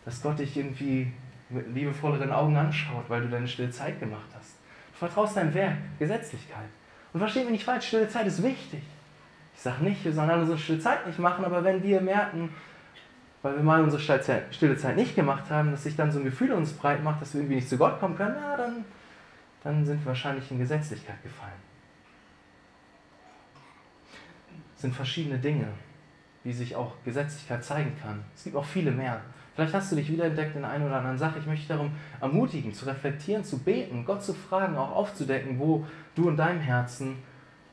Dass 0.05 0.21
Gott 0.21 0.39
dich 0.39 0.55
irgendwie 0.55 1.11
mit 1.49 1.73
liebevolleren 1.73 2.31
Augen 2.31 2.55
anschaut, 2.55 3.05
weil 3.07 3.21
du 3.21 3.29
deine 3.29 3.47
stille 3.47 3.71
Zeit 3.71 3.99
gemacht 3.99 4.27
hast. 4.35 4.55
Du 4.91 4.97
vertraust 4.99 5.37
deinem 5.37 5.53
Werk, 5.53 5.77
Gesetzlichkeit. 5.97 6.69
Und 7.13 7.19
versteht 7.19 7.43
mich 7.43 7.53
nicht 7.53 7.63
falsch, 7.63 7.87
stille 7.87 8.09
Zeit 8.09 8.27
ist 8.27 8.43
wichtig. 8.43 8.83
Ich 9.57 9.63
sage 9.63 9.83
nicht, 9.83 10.05
wir 10.05 10.13
sollen 10.13 10.29
alle 10.29 10.41
unsere 10.41 10.59
stille 10.59 10.79
Zeit 10.79 11.07
nicht 11.07 11.17
machen, 11.17 11.43
aber 11.43 11.63
wenn 11.63 11.81
wir 11.81 11.99
merken, 11.99 12.53
weil 13.41 13.55
wir 13.55 13.63
mal 13.63 13.83
unsere 13.83 13.99
stille 14.51 14.77
Zeit 14.77 14.95
nicht 14.95 15.15
gemacht 15.15 15.49
haben, 15.49 15.71
dass 15.71 15.81
sich 15.81 15.95
dann 15.95 16.11
so 16.11 16.19
ein 16.19 16.25
Gefühl 16.25 16.51
uns 16.51 16.73
breit 16.73 17.03
macht, 17.03 17.21
dass 17.21 17.33
wir 17.33 17.41
irgendwie 17.41 17.55
nicht 17.55 17.67
zu 17.67 17.75
Gott 17.75 17.99
kommen 17.99 18.15
können, 18.15 18.35
na, 18.39 18.55
dann, 18.55 18.85
dann 19.63 19.83
sind 19.83 19.99
wir 20.01 20.07
wahrscheinlich 20.09 20.51
in 20.51 20.59
Gesetzlichkeit 20.59 21.21
gefallen. 21.23 21.59
Es 24.75 24.83
sind 24.83 24.95
verschiedene 24.95 25.39
Dinge, 25.39 25.69
wie 26.43 26.53
sich 26.53 26.75
auch 26.75 26.93
Gesetzlichkeit 27.03 27.63
zeigen 27.63 27.97
kann. 27.99 28.23
Es 28.35 28.43
gibt 28.43 28.55
auch 28.55 28.65
viele 28.65 28.91
mehr. 28.91 29.21
Vielleicht 29.55 29.73
hast 29.73 29.91
du 29.91 29.95
dich 29.95 30.11
wiederentdeckt 30.11 30.55
in 30.55 30.63
einer 30.63 30.85
oder 30.85 30.97
anderen 30.97 31.17
Sache. 31.17 31.39
Ich 31.39 31.47
möchte 31.47 31.61
dich 31.61 31.67
darum 31.67 31.91
ermutigen, 32.21 32.71
zu 32.75 32.85
reflektieren, 32.85 33.43
zu 33.43 33.57
beten, 33.57 34.05
Gott 34.05 34.23
zu 34.23 34.35
fragen, 34.35 34.77
auch 34.77 34.91
aufzudecken, 34.91 35.57
wo 35.57 35.83
du 36.13 36.29
in 36.29 36.37
deinem 36.37 36.61
Herzen 36.61 37.17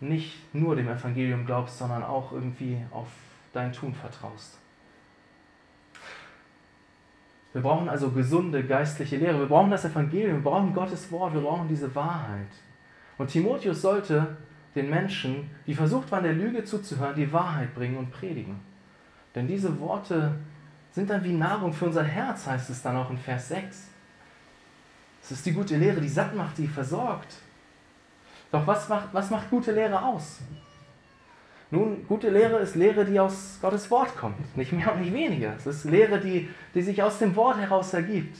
nicht 0.00 0.54
nur 0.54 0.76
dem 0.76 0.88
Evangelium 0.88 1.46
glaubst, 1.46 1.78
sondern 1.78 2.02
auch 2.02 2.32
irgendwie 2.32 2.78
auf 2.90 3.08
dein 3.52 3.72
Tun 3.72 3.94
vertraust. 3.94 4.58
Wir 7.52 7.62
brauchen 7.62 7.88
also 7.88 8.10
gesunde 8.10 8.64
geistliche 8.64 9.16
Lehre. 9.16 9.38
Wir 9.38 9.46
brauchen 9.46 9.70
das 9.70 9.84
Evangelium, 9.84 10.42
wir 10.42 10.50
brauchen 10.50 10.74
Gottes 10.74 11.10
Wort, 11.12 11.34
wir 11.34 11.40
brauchen 11.40 11.68
diese 11.68 11.94
Wahrheit. 11.94 12.50
Und 13.16 13.28
Timotheus 13.28 13.80
sollte 13.80 14.36
den 14.74 14.90
Menschen, 14.90 15.48
die 15.66 15.74
versucht 15.74 16.10
waren, 16.10 16.24
der 16.24 16.32
Lüge 16.32 16.64
zuzuhören, 16.64 17.14
die 17.14 17.32
Wahrheit 17.32 17.72
bringen 17.74 17.96
und 17.96 18.10
predigen. 18.10 18.60
Denn 19.36 19.46
diese 19.46 19.78
Worte 19.78 20.34
sind 20.90 21.10
dann 21.10 21.22
wie 21.22 21.32
Nahrung 21.32 21.72
für 21.72 21.86
unser 21.86 22.02
Herz, 22.02 22.46
heißt 22.46 22.70
es 22.70 22.82
dann 22.82 22.96
auch 22.96 23.10
in 23.10 23.18
Vers 23.18 23.48
6. 23.48 23.88
Es 25.22 25.30
ist 25.30 25.46
die 25.46 25.52
gute 25.52 25.76
Lehre, 25.76 26.00
die 26.00 26.08
satt 26.08 26.34
macht, 26.34 26.58
die 26.58 26.66
versorgt. 26.66 27.36
Doch 28.52 28.66
was 28.66 28.88
macht, 28.88 29.08
was 29.12 29.30
macht 29.30 29.50
gute 29.50 29.72
Lehre 29.72 30.02
aus? 30.02 30.40
Nun, 31.70 32.06
gute 32.06 32.30
Lehre 32.30 32.58
ist 32.58 32.76
Lehre, 32.76 33.04
die 33.04 33.18
aus 33.18 33.58
Gottes 33.60 33.90
Wort 33.90 34.16
kommt. 34.16 34.56
Nicht 34.56 34.72
mehr 34.72 34.92
und 34.92 35.00
nicht 35.00 35.12
weniger. 35.12 35.54
Es 35.56 35.66
ist 35.66 35.84
Lehre, 35.84 36.20
die, 36.20 36.48
die 36.74 36.82
sich 36.82 37.02
aus 37.02 37.18
dem 37.18 37.34
Wort 37.34 37.58
heraus 37.58 37.92
ergibt. 37.92 38.36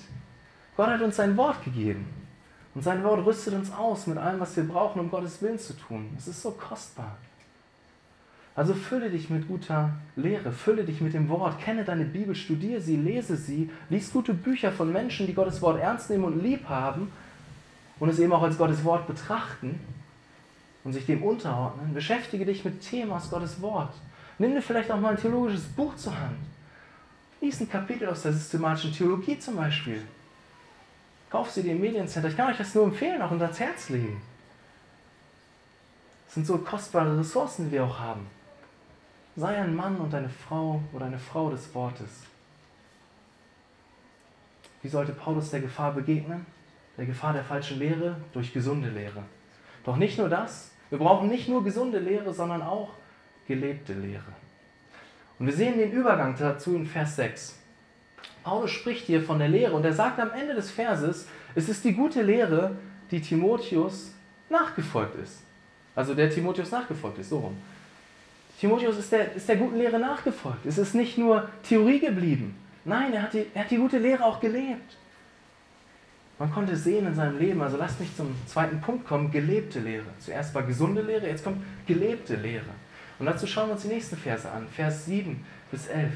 Gott 0.76 0.88
hat 0.88 1.02
uns 1.02 1.16
sein 1.16 1.36
Wort 1.36 1.64
gegeben. 1.64 2.06
Und 2.74 2.82
sein 2.82 3.02
Wort 3.02 3.24
rüstet 3.24 3.54
uns 3.54 3.72
aus 3.72 4.06
mit 4.06 4.18
allem, 4.18 4.40
was 4.40 4.56
wir 4.56 4.64
brauchen, 4.64 5.00
um 5.00 5.10
Gottes 5.10 5.40
Willen 5.42 5.58
zu 5.58 5.74
tun. 5.74 6.10
Es 6.16 6.28
ist 6.28 6.42
so 6.42 6.52
kostbar. 6.52 7.16
Also 8.56 8.72
fülle 8.72 9.10
dich 9.10 9.30
mit 9.30 9.48
guter 9.48 9.90
Lehre, 10.14 10.52
fülle 10.52 10.84
dich 10.84 11.00
mit 11.00 11.12
dem 11.12 11.28
Wort, 11.28 11.58
kenne 11.58 11.84
deine 11.84 12.04
Bibel, 12.04 12.36
studiere 12.36 12.80
sie, 12.80 12.94
lese 12.94 13.36
sie, 13.36 13.68
lies 13.90 14.12
gute 14.12 14.32
Bücher 14.32 14.70
von 14.70 14.92
Menschen, 14.92 15.26
die 15.26 15.34
Gottes 15.34 15.60
Wort 15.60 15.80
ernst 15.80 16.08
nehmen 16.08 16.24
und 16.24 16.40
lieb 16.40 16.68
haben 16.68 17.10
und 18.04 18.10
es 18.10 18.18
eben 18.18 18.34
auch 18.34 18.42
als 18.42 18.58
Gottes 18.58 18.84
Wort 18.84 19.06
betrachten 19.06 19.80
und 20.84 20.92
sich 20.92 21.06
dem 21.06 21.22
unterordnen, 21.22 21.94
beschäftige 21.94 22.44
dich 22.44 22.62
mit 22.62 22.82
Themen 22.82 23.10
aus 23.10 23.30
Gottes 23.30 23.62
Wort. 23.62 23.94
Nimm 24.38 24.52
dir 24.52 24.60
vielleicht 24.60 24.90
auch 24.90 25.00
mal 25.00 25.12
ein 25.12 25.16
theologisches 25.16 25.64
Buch 25.64 25.96
zur 25.96 26.14
Hand. 26.14 26.36
Lies 27.40 27.62
ein 27.62 27.70
Kapitel 27.70 28.06
aus 28.06 28.20
der 28.20 28.34
systematischen 28.34 28.92
Theologie 28.92 29.38
zum 29.38 29.56
Beispiel. 29.56 30.02
Kauf 31.30 31.50
sie 31.50 31.62
dir 31.62 31.72
im 31.72 31.80
Mediencenter. 31.80 32.28
Ich 32.28 32.36
kann 32.36 32.50
euch 32.50 32.58
das 32.58 32.74
nur 32.74 32.84
empfehlen, 32.84 33.22
auch 33.22 33.30
unter 33.30 33.48
das 33.48 33.58
Herz 33.58 33.88
legen. 33.88 34.20
Das 36.26 36.34
sind 36.34 36.46
so 36.46 36.58
kostbare 36.58 37.18
Ressourcen, 37.18 37.70
die 37.70 37.72
wir 37.72 37.84
auch 37.84 37.98
haben. 37.98 38.26
Sei 39.34 39.56
ein 39.56 39.74
Mann 39.74 39.96
und 39.96 40.14
eine 40.14 40.28
Frau 40.28 40.82
oder 40.92 41.06
eine 41.06 41.18
Frau 41.18 41.48
des 41.48 41.74
Wortes. 41.74 42.10
Wie 44.82 44.88
sollte 44.88 45.12
Paulus 45.12 45.48
der 45.48 45.62
Gefahr 45.62 45.92
begegnen? 45.92 46.44
Der 46.96 47.06
Gefahr 47.06 47.32
der 47.32 47.44
falschen 47.44 47.78
Lehre 47.78 48.16
durch 48.32 48.52
gesunde 48.52 48.88
Lehre. 48.88 49.24
Doch 49.84 49.96
nicht 49.96 50.18
nur 50.18 50.28
das. 50.28 50.72
Wir 50.90 50.98
brauchen 50.98 51.28
nicht 51.28 51.48
nur 51.48 51.64
gesunde 51.64 51.98
Lehre, 51.98 52.32
sondern 52.32 52.62
auch 52.62 52.90
gelebte 53.46 53.94
Lehre. 53.94 54.32
Und 55.38 55.46
wir 55.46 55.54
sehen 55.54 55.78
den 55.78 55.90
Übergang 55.90 56.36
dazu 56.38 56.76
in 56.76 56.86
Vers 56.86 57.16
6. 57.16 57.58
Paulus 58.44 58.70
spricht 58.70 59.06
hier 59.06 59.22
von 59.22 59.38
der 59.38 59.48
Lehre 59.48 59.74
und 59.74 59.84
er 59.84 59.92
sagt 59.92 60.20
am 60.20 60.30
Ende 60.30 60.54
des 60.54 60.70
Verses, 60.70 61.26
es 61.54 61.68
ist 61.68 61.84
die 61.84 61.94
gute 61.94 62.22
Lehre, 62.22 62.76
die 63.10 63.20
Timotheus 63.20 64.12
nachgefolgt 64.50 65.16
ist. 65.16 65.42
Also 65.96 66.14
der 66.14 66.30
Timotheus 66.30 66.70
nachgefolgt 66.70 67.18
ist, 67.18 67.30
so 67.30 67.38
rum. 67.38 67.56
Timotheus 68.60 68.98
ist 68.98 69.12
der, 69.12 69.34
ist 69.34 69.48
der 69.48 69.56
guten 69.56 69.78
Lehre 69.78 69.98
nachgefolgt. 69.98 70.66
Es 70.66 70.78
ist 70.78 70.94
nicht 70.94 71.18
nur 71.18 71.48
Theorie 71.62 72.00
geblieben. 72.00 72.56
Nein, 72.84 73.12
er 73.14 73.22
hat, 73.22 73.32
die, 73.32 73.46
er 73.54 73.64
hat 73.64 73.70
die 73.70 73.76
gute 73.76 73.98
Lehre 73.98 74.24
auch 74.24 74.40
gelebt. 74.40 74.96
Man 76.44 76.52
konnte 76.52 76.76
sehen 76.76 77.06
in 77.06 77.14
seinem 77.14 77.38
Leben, 77.38 77.62
also 77.62 77.78
lasst 77.78 77.98
mich 78.00 78.14
zum 78.14 78.36
zweiten 78.46 78.78
Punkt 78.78 79.06
kommen, 79.06 79.30
gelebte 79.30 79.80
Lehre. 79.80 80.04
Zuerst 80.18 80.54
war 80.54 80.62
gesunde 80.62 81.00
Lehre, 81.00 81.26
jetzt 81.26 81.42
kommt 81.42 81.64
gelebte 81.86 82.36
Lehre. 82.36 82.68
Und 83.18 83.24
dazu 83.24 83.46
schauen 83.46 83.68
wir 83.68 83.72
uns 83.72 83.80
die 83.80 83.88
nächsten 83.88 84.18
Verse 84.18 84.50
an, 84.50 84.68
Vers 84.68 85.06
7 85.06 85.42
bis 85.70 85.86
11. 85.86 86.12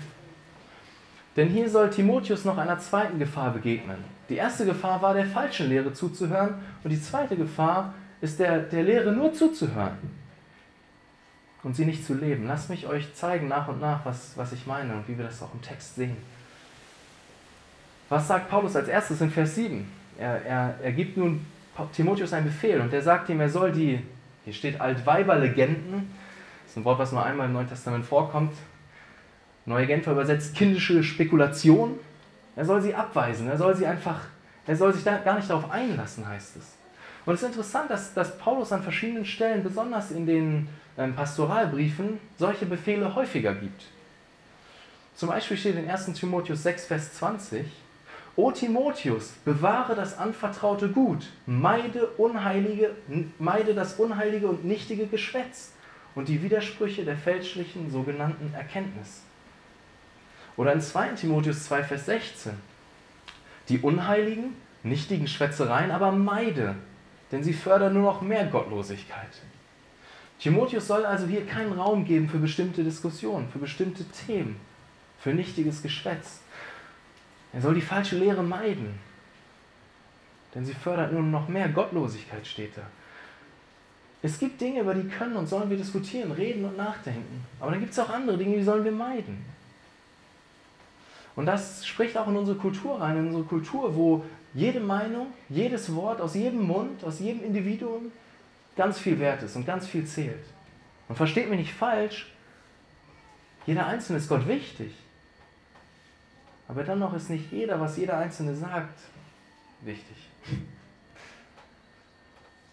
Denn 1.35 1.49
hier 1.49 1.71
soll 1.71 1.89
Timotheus 1.89 2.45
noch 2.45 2.59
einer 2.59 2.79
zweiten 2.79 3.19
Gefahr 3.19 3.55
begegnen. 3.55 4.05
Die 4.29 4.35
erste 4.35 4.67
Gefahr 4.67 5.01
war, 5.01 5.15
der 5.15 5.25
falschen 5.25 5.71
Lehre 5.71 5.95
zuzuhören 5.95 6.57
und 6.85 6.91
die 6.91 7.01
zweite 7.01 7.35
Gefahr 7.35 7.95
ist, 8.21 8.39
der, 8.39 8.59
der 8.59 8.83
Lehre 8.83 9.13
nur 9.13 9.33
zuzuhören 9.33 9.97
und 11.63 11.75
sie 11.75 11.87
nicht 11.87 12.05
zu 12.05 12.13
leben. 12.13 12.47
Lasst 12.47 12.69
mich 12.69 12.87
euch 12.87 13.15
zeigen 13.15 13.49
nach 13.49 13.69
und 13.69 13.81
nach, 13.81 14.05
was, 14.05 14.37
was 14.37 14.53
ich 14.53 14.67
meine 14.67 14.93
und 14.93 15.09
wie 15.09 15.17
wir 15.17 15.25
das 15.25 15.43
auch 15.43 15.55
im 15.55 15.63
Text 15.63 15.95
sehen. 15.95 16.19
Was 18.11 18.29
sagt 18.29 18.51
Paulus 18.51 18.77
als 18.77 18.89
erstes 18.89 19.23
in 19.23 19.31
Vers 19.31 19.55
7? 19.55 19.98
Er, 20.19 20.45
er, 20.45 20.75
er 20.83 20.93
gibt 20.93 21.17
nun 21.17 21.45
Timotheus 21.95 22.33
einen 22.33 22.47
Befehl 22.47 22.81
und 22.81 22.93
er 22.93 23.03
sagt 23.03 23.29
ihm, 23.29 23.41
er 23.41 23.49
soll 23.49 23.73
die, 23.73 24.01
hier 24.45 24.53
steht 24.53 24.81
Altweiberlegenden, 24.81 26.11
das 26.65 26.73
ist 26.73 26.77
ein 26.77 26.85
Wort, 26.85 26.99
was 26.99 27.13
nur 27.13 27.25
einmal 27.25 27.47
im 27.47 27.53
Neuen 27.53 27.69
Testament 27.69 28.05
vorkommt, 28.05 28.53
Neue 29.69 29.87
Genfer 29.87 30.13
übersetzt 30.13 30.55
kindische 30.55 31.05
Spekulation. 31.05 31.99
Er 32.57 32.65
soll 32.65 32.81
sie 32.81 32.95
abweisen, 32.95 33.49
er 33.49 33.59
soll 33.59 33.77
sie 33.77 33.87
einfach, 33.87 34.23
er 34.67 34.75
soll 34.75 34.95
sich 34.95 35.05
da 35.05 35.19
gar 35.19 35.37
nicht 35.37 35.51
darauf 35.51 35.71
einlassen, 35.71 36.27
heißt 36.27 36.57
es. 36.57 36.75
Und 37.27 37.35
es 37.35 37.43
ist 37.43 37.49
interessant, 37.49 37.91
dass, 37.91 38.15
dass 38.15 38.39
Paulus 38.39 38.73
an 38.73 38.83
verschiedenen 38.83 39.27
Stellen, 39.27 39.63
besonders 39.63 40.11
in 40.11 40.25
den 40.25 40.69
ähm, 40.97 41.15
Pastoralbriefen, 41.15 42.19
solche 42.39 42.65
Befehle 42.65 43.15
häufiger 43.15 43.55
gibt. 43.55 43.83
Zum 45.15 45.29
Beispiel 45.29 45.59
steht 45.59 45.77
in 45.77 45.91
1 45.91 46.15
Timotheus 46.15 46.63
6, 46.63 46.87
Vers 46.87 47.13
20, 47.15 47.67
O 48.39 48.53
Timotheus, 48.53 49.33
bewahre 49.45 49.97
das 49.97 50.17
anvertraute 50.17 50.91
Gut, 50.91 51.27
meide, 51.45 52.07
unheilige, 52.19 52.95
meide 53.41 53.75
das 53.75 53.95
unheilige 53.95 54.47
und 54.47 54.65
nichtige 54.65 55.09
Geschwätz 55.09 55.73
und 56.15 56.29
die 56.29 56.41
Widersprüche 56.41 57.05
der 57.05 57.17
fälschlichen 57.17 57.91
sogenannten 57.91 58.55
Erkenntnis. 58.55 59.23
Oder 60.57 60.73
in 60.73 60.81
2 60.81 61.09
Timotheus 61.15 61.65
2, 61.65 61.83
Vers 61.83 62.07
16, 62.07 62.53
die 63.69 63.81
unheiligen, 63.81 64.55
nichtigen 64.85 65.27
Schwätzereien 65.27 65.91
aber 65.91 66.13
meide, 66.13 66.77
denn 67.33 67.43
sie 67.43 67.53
fördern 67.53 67.95
nur 67.95 68.05
noch 68.05 68.23
mehr 68.23 68.47
Gottlosigkeit. 68.47 69.43
Timotheus 70.39 70.87
soll 70.87 71.05
also 71.05 71.27
hier 71.27 71.45
keinen 71.45 71.73
Raum 71.73 72.05
geben 72.05 72.29
für 72.29 72.39
bestimmte 72.39 72.85
Diskussionen, 72.85 73.49
für 73.49 73.59
bestimmte 73.59 74.05
Themen, 74.05 74.61
für 75.19 75.35
nichtiges 75.35 75.83
Geschwätz. 75.83 76.43
Er 77.59 77.63
soll 77.63 77.75
die 77.75 77.81
falsche 77.81 78.17
Lehre 78.17 78.45
meiden, 78.45 78.97
denn 80.55 80.65
sie 80.65 80.75
fördert 80.75 81.13
nur 81.13 81.23
noch 81.23 81.49
mehr 81.49 81.69
Gottlosigkeit, 81.69 82.47
steht 82.47 82.77
da. 82.77 82.83
Es 84.23 84.39
gibt 84.39 84.61
Dinge, 84.61 84.83
über 84.83 84.95
die 84.95 85.09
können 85.09 85.35
und 85.35 85.49
sollen 85.49 85.69
wir 85.69 85.77
diskutieren, 85.77 86.31
reden 86.31 86.65
und 86.65 86.77
nachdenken. 86.77 87.45
Aber 87.59 87.73
dann 87.73 87.81
gibt 87.81 87.91
es 87.91 87.99
auch 87.99 88.11
andere 88.11 88.39
Dinge, 88.39 88.59
die 88.59 88.63
sollen 88.63 88.85
wir 88.85 88.93
meiden. 88.93 89.45
Und 91.35 91.47
das 91.47 91.85
spricht 91.85 92.17
auch 92.17 92.29
in 92.29 92.37
unsere 92.37 92.57
Kultur 92.57 93.01
rein, 93.01 93.17
in 93.17 93.27
unsere 93.27 93.43
Kultur, 93.43 93.97
wo 93.97 94.25
jede 94.55 94.79
Meinung, 94.79 95.27
jedes 95.49 95.93
Wort 95.97 96.21
aus 96.21 96.37
jedem 96.37 96.63
Mund, 96.63 97.03
aus 97.03 97.19
jedem 97.19 97.43
Individuum 97.43 98.13
ganz 98.77 99.01
viel 99.01 99.19
wert 99.19 99.43
ist 99.43 99.57
und 99.57 99.67
ganz 99.67 99.85
viel 99.85 100.07
zählt. 100.07 100.45
Und 101.09 101.17
versteht 101.17 101.51
mich 101.51 101.59
nicht 101.59 101.75
falsch, 101.75 102.33
jeder 103.67 103.87
Einzelne 103.87 104.21
ist 104.21 104.29
Gott 104.29 104.47
wichtig. 104.47 104.93
Aber 106.69 106.85
dann 106.85 106.99
noch 106.99 107.15
ist 107.15 107.31
nicht 107.31 107.51
jeder, 107.51 107.81
was 107.81 107.97
jeder 107.97 108.19
Einzelne 108.19 108.55
sagt, 108.55 109.01
wichtig. 109.81 110.17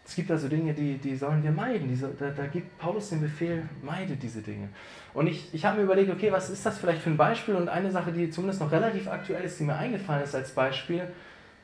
Es 0.08 0.13
gibt 0.13 0.29
also 0.29 0.47
Dinge, 0.47 0.73
die, 0.73 0.97
die 0.97 1.15
sollen 1.15 1.43
wir 1.43 1.51
meiden. 1.51 1.88
Diese, 1.88 2.10
da, 2.10 2.29
da 2.29 2.45
gibt 2.45 2.77
Paulus 2.77 3.10
den 3.10 3.21
Befehl, 3.21 3.67
meide 3.81 4.15
diese 4.15 4.41
Dinge. 4.41 4.69
Und 5.13 5.27
ich, 5.27 5.53
ich 5.53 5.65
habe 5.65 5.77
mir 5.77 5.84
überlegt, 5.84 6.12
okay, 6.12 6.31
was 6.31 6.49
ist 6.49 6.65
das 6.65 6.77
vielleicht 6.77 7.01
für 7.01 7.10
ein 7.10 7.17
Beispiel? 7.17 7.55
Und 7.55 7.69
eine 7.69 7.89
Sache, 7.89 8.12
die 8.12 8.29
zumindest 8.29 8.62
noch 8.62 8.71
relativ 8.71 9.08
aktuell 9.08 9.43
ist, 9.43 9.60
die 9.60 9.63
mir 9.63 9.75
eingefallen 9.75 10.23
ist 10.23 10.36
als 10.36 10.51
Beispiel, 10.51 11.08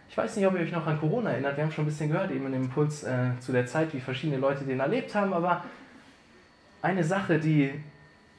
ich 0.09 0.17
weiß 0.17 0.35
nicht, 0.35 0.45
ob 0.45 0.55
ihr 0.55 0.59
euch 0.59 0.73
noch 0.73 0.85
an 0.85 0.99
Corona 0.99 1.31
erinnert, 1.31 1.55
wir 1.55 1.63
haben 1.63 1.71
schon 1.71 1.85
ein 1.85 1.87
bisschen 1.87 2.11
gehört, 2.11 2.31
eben 2.31 2.45
in 2.47 2.51
dem 2.51 2.63
Impuls 2.63 3.03
äh, 3.03 3.29
zu 3.39 3.53
der 3.53 3.65
Zeit, 3.65 3.93
wie 3.93 4.01
verschiedene 4.01 4.41
Leute 4.41 4.65
den 4.65 4.81
erlebt 4.81 5.15
haben, 5.15 5.31
aber 5.31 5.63
eine 6.81 7.01
Sache, 7.05 7.39
die, 7.39 7.71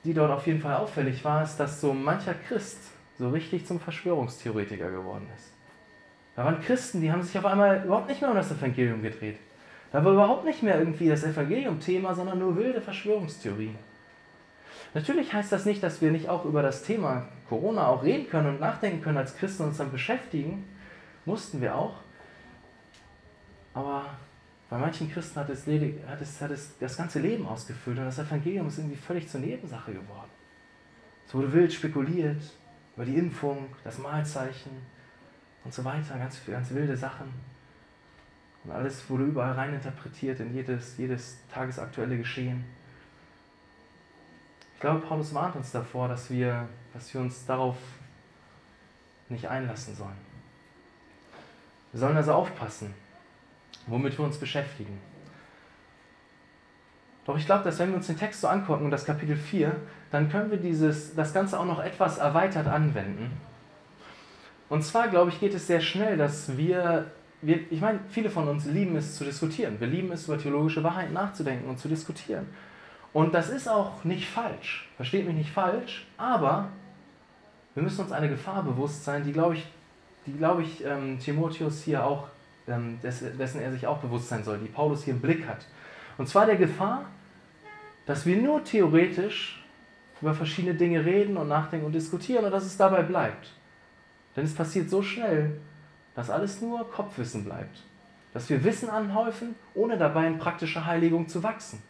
die 0.05 0.13
dort 0.13 0.31
auf 0.31 0.47
jeden 0.47 0.61
Fall 0.61 0.75
auffällig 0.75 1.25
war, 1.25 1.43
ist, 1.43 1.57
dass 1.57 1.81
so 1.81 1.95
mancher 1.95 2.35
Christ 2.35 2.79
so 3.19 3.29
richtig 3.31 3.67
zum 3.67 3.81
Verschwörungstheoretiker 3.81 4.91
geworden 4.91 5.29
ist. 5.37 5.53
Da 6.35 6.45
waren 6.45 6.61
Christen, 6.63 7.01
die 7.01 7.13
haben 7.13 7.23
sich 7.23 7.37
auf 7.37 7.45
einmal 7.45 7.85
überhaupt 7.85 8.09
nicht 8.09 8.21
mehr 8.21 8.31
um 8.31 8.37
das 8.37 8.51
Evangelium 8.51 9.03
gedreht. 9.03 9.39
Da 9.93 10.03
war 10.03 10.13
überhaupt 10.13 10.45
nicht 10.45 10.63
mehr 10.63 10.79
irgendwie 10.79 11.09
das 11.09 11.23
Evangelium 11.23 11.79
Thema, 11.79 12.15
sondern 12.15 12.39
nur 12.39 12.57
wilde 12.57 12.81
Verschwörungstheorien. 12.81 13.77
Natürlich 14.95 15.33
heißt 15.33 15.53
das 15.53 15.67
nicht, 15.67 15.83
dass 15.83 16.01
wir 16.01 16.11
nicht 16.11 16.29
auch 16.29 16.45
über 16.45 16.63
das 16.63 16.83
Thema 16.83 17.29
Corona 17.49 17.87
auch 17.87 18.03
reden 18.03 18.29
können 18.29 18.49
und 18.49 18.61
nachdenken 18.61 19.03
können 19.03 19.19
als 19.19 19.37
Christen 19.37 19.65
uns 19.65 19.79
dann 19.79 19.93
beschäftigen. 19.93 20.65
Mussten 21.25 21.61
wir 21.61 21.75
auch. 21.75 21.97
Aber 23.75 24.05
bei 24.71 24.79
manchen 24.79 25.11
Christen 25.11 25.39
hat 25.41 25.51
es, 25.51 25.67
hat, 25.67 26.21
es, 26.21 26.41
hat 26.41 26.51
es 26.51 26.79
das 26.79 26.97
ganze 26.97 27.21
Leben 27.21 27.47
ausgefüllt 27.47 27.99
und 27.99 28.05
das 28.07 28.19
Evangelium 28.19 28.69
ist 28.69 28.79
irgendwie 28.79 28.97
völlig 28.97 29.29
zur 29.29 29.41
Nebensache 29.41 29.93
geworden. 29.93 30.31
Es 31.27 31.35
wurde 31.35 31.53
wild 31.53 31.73
spekuliert, 31.73 32.43
über 32.95 33.05
die 33.05 33.17
Impfung, 33.17 33.75
das 33.85 33.99
Mahlzeichen 33.99 34.71
und 35.65 35.73
so 35.73 35.85
weiter, 35.85 36.19
ganz, 36.19 36.41
ganz 36.47 36.71
wilde 36.71 36.97
Sachen. 36.97 37.33
Und 38.65 38.71
alles 38.71 39.09
wurde 39.09 39.25
überall 39.25 39.53
rein 39.53 39.75
interpretiert 39.75 40.41
in 40.41 40.55
jedes, 40.55 40.97
jedes 40.97 41.39
tagesaktuelle 41.53 42.17
Geschehen. 42.17 42.65
Ich 44.75 44.81
glaube, 44.81 45.01
Paulus 45.01 45.33
warnt 45.35 45.57
uns 45.57 45.71
davor, 45.73 46.09
dass 46.09 46.31
wir, 46.31 46.69
dass 46.93 47.13
wir 47.15 47.21
uns 47.21 47.45
darauf 47.47 47.77
nicht 49.29 49.49
einlassen 49.49 49.95
sollen. 49.95 50.33
Wir 51.93 52.01
sollen 52.01 52.17
also 52.17 52.33
aufpassen, 52.33 52.95
womit 53.87 54.19
wir 54.19 54.25
uns 54.25 54.39
beschäftigen. 54.39 54.99
Doch 57.25 57.37
ich 57.37 57.47
glaube, 57.47 57.65
dass 57.65 57.79
wenn 57.79 57.91
wir 57.91 57.97
uns 57.97 58.07
den 58.09 58.19
Text 58.19 58.41
so 58.41 58.49
angucken, 58.49 58.91
das 58.91 59.05
Kapitel 59.05 59.37
4, 59.37 59.77
dann 60.13 60.31
können 60.31 60.51
wir 60.51 60.59
dieses, 60.59 61.15
das 61.15 61.33
Ganze 61.33 61.59
auch 61.59 61.65
noch 61.65 61.83
etwas 61.83 62.19
erweitert 62.19 62.69
anwenden. 62.69 63.33
Und 64.69 64.83
zwar, 64.85 65.09
glaube 65.09 65.31
ich, 65.31 65.41
geht 65.41 65.55
es 65.55 65.67
sehr 65.67 65.81
schnell, 65.81 66.17
dass 66.17 66.57
wir, 66.57 67.07
wir, 67.41 67.61
ich 67.71 67.81
meine, 67.81 68.01
viele 68.11 68.31
von 68.31 68.47
uns 68.47 68.67
lieben 68.67 68.95
es 68.97 69.17
zu 69.17 69.25
diskutieren. 69.25 69.81
Wir 69.81 69.87
lieben 69.87 70.13
es, 70.13 70.27
über 70.27 70.39
theologische 70.39 70.85
Wahrheiten 70.85 71.15
nachzudenken 71.15 71.69
und 71.69 71.79
zu 71.79 71.89
diskutieren. 71.89 72.47
Und 73.13 73.35
das 73.35 73.49
ist 73.49 73.69
auch 73.69 74.05
nicht 74.05 74.29
falsch, 74.29 74.89
versteht 74.97 75.27
mich 75.27 75.37
nicht 75.37 75.51
falsch, 75.51 76.07
aber 76.17 76.69
wir 77.75 77.83
müssen 77.83 78.03
uns 78.03 78.13
eine 78.13 78.29
Gefahr 78.29 78.63
bewusst 78.63 79.05
sein, 79.05 79.25
die, 79.25 79.33
glaube 79.33 79.55
ich, 79.55 79.67
die, 80.27 80.33
glaube 80.33 80.63
ich, 80.63 80.85
ähm, 80.85 81.19
Timotheus 81.19 81.83
hier 81.83 82.05
auch, 82.05 82.29
ähm, 82.69 82.99
dessen 83.03 83.61
er 83.61 83.73
sich 83.73 83.87
auch 83.87 83.99
bewusst 83.99 84.29
sein 84.29 84.45
soll, 84.45 84.59
die 84.59 84.69
Paulus 84.69 85.05
hier 85.05 85.15
im 85.15 85.21
Blick 85.21 85.47
hat. 85.47 85.67
Und 86.17 86.29
zwar 86.29 86.47
der 86.47 86.57
Gefahr, 86.57 87.07
dass 88.07 88.25
wir 88.25 88.37
nur 88.37 88.63
theoretisch 88.65 89.62
über 90.23 90.35
verschiedene 90.35 90.75
Dinge 90.75 91.05
reden 91.05 91.37
und 91.37 91.49
nachdenken 91.49 91.87
und 91.87 91.93
diskutieren 91.93 92.45
und 92.45 92.53
dass 92.53 92.65
es 92.65 92.77
dabei 92.77 93.03
bleibt. 93.03 93.53
Denn 94.35 94.45
es 94.45 94.55
passiert 94.55 94.89
so 94.89 95.03
schnell, 95.03 95.61
dass 96.15 96.31
alles 96.31 96.61
nur 96.61 96.91
Kopfwissen 96.91 97.45
bleibt. 97.45 97.83
dass 98.33 98.49
wir 98.49 98.65
Wissen 98.65 98.89
anhäufen, 98.89 99.55
ohne 99.75 99.99
dabei 99.99 100.27
in 100.27 100.39
praktische 100.39 100.87
Heiligung 100.87 101.29
zu 101.29 101.43
wachsen. 101.43 101.83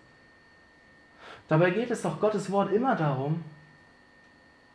Dabei 1.49 1.71
geht 1.71 1.91
es 1.91 2.03
doch 2.03 2.21
Gottes 2.21 2.51
Wort 2.51 2.73
immer 2.73 2.97
darum, 2.97 3.45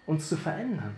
uns 0.06 0.30
zu 0.30 0.38
verändern. 0.38 0.96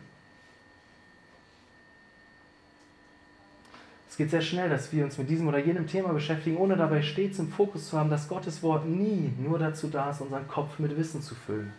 Es 4.10 4.18
geht 4.18 4.30
sehr 4.30 4.42
schnell, 4.42 4.70
dass 4.70 4.92
wir 4.92 5.06
uns 5.06 5.18
mit 5.18 5.30
diesem 5.30 5.48
oder 5.48 5.60
jenem 5.60 5.88
Thema 5.88 6.10
beschäftigen, 6.10 6.58
ohne 6.58 6.76
dabei 6.76 7.02
stets 7.02 7.40
im 7.40 7.50
Fokus 7.52 7.90
zu 7.90 7.98
haben, 7.98 8.10
dass 8.10 8.28
Gottes 8.28 8.62
Wort 8.62 8.86
nie 8.86 9.34
nur 9.40 9.58
dazu 9.58 9.88
da 9.88 10.12
ist, 10.12 10.22
unseren 10.22 10.48
Kopf 10.48 10.78
mit 10.78 10.96
Wissen 10.98 11.22
zu 11.22 11.34
füllen. 11.34 11.74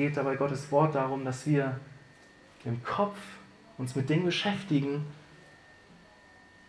Es 0.00 0.06
geht 0.06 0.16
dabei 0.16 0.36
Gottes 0.36 0.72
Wort 0.72 0.94
darum, 0.94 1.26
dass 1.26 1.46
wir 1.46 1.78
im 2.64 2.82
Kopf 2.82 3.18
uns 3.76 3.94
mit 3.94 4.08
Dingen 4.08 4.24
beschäftigen 4.24 5.04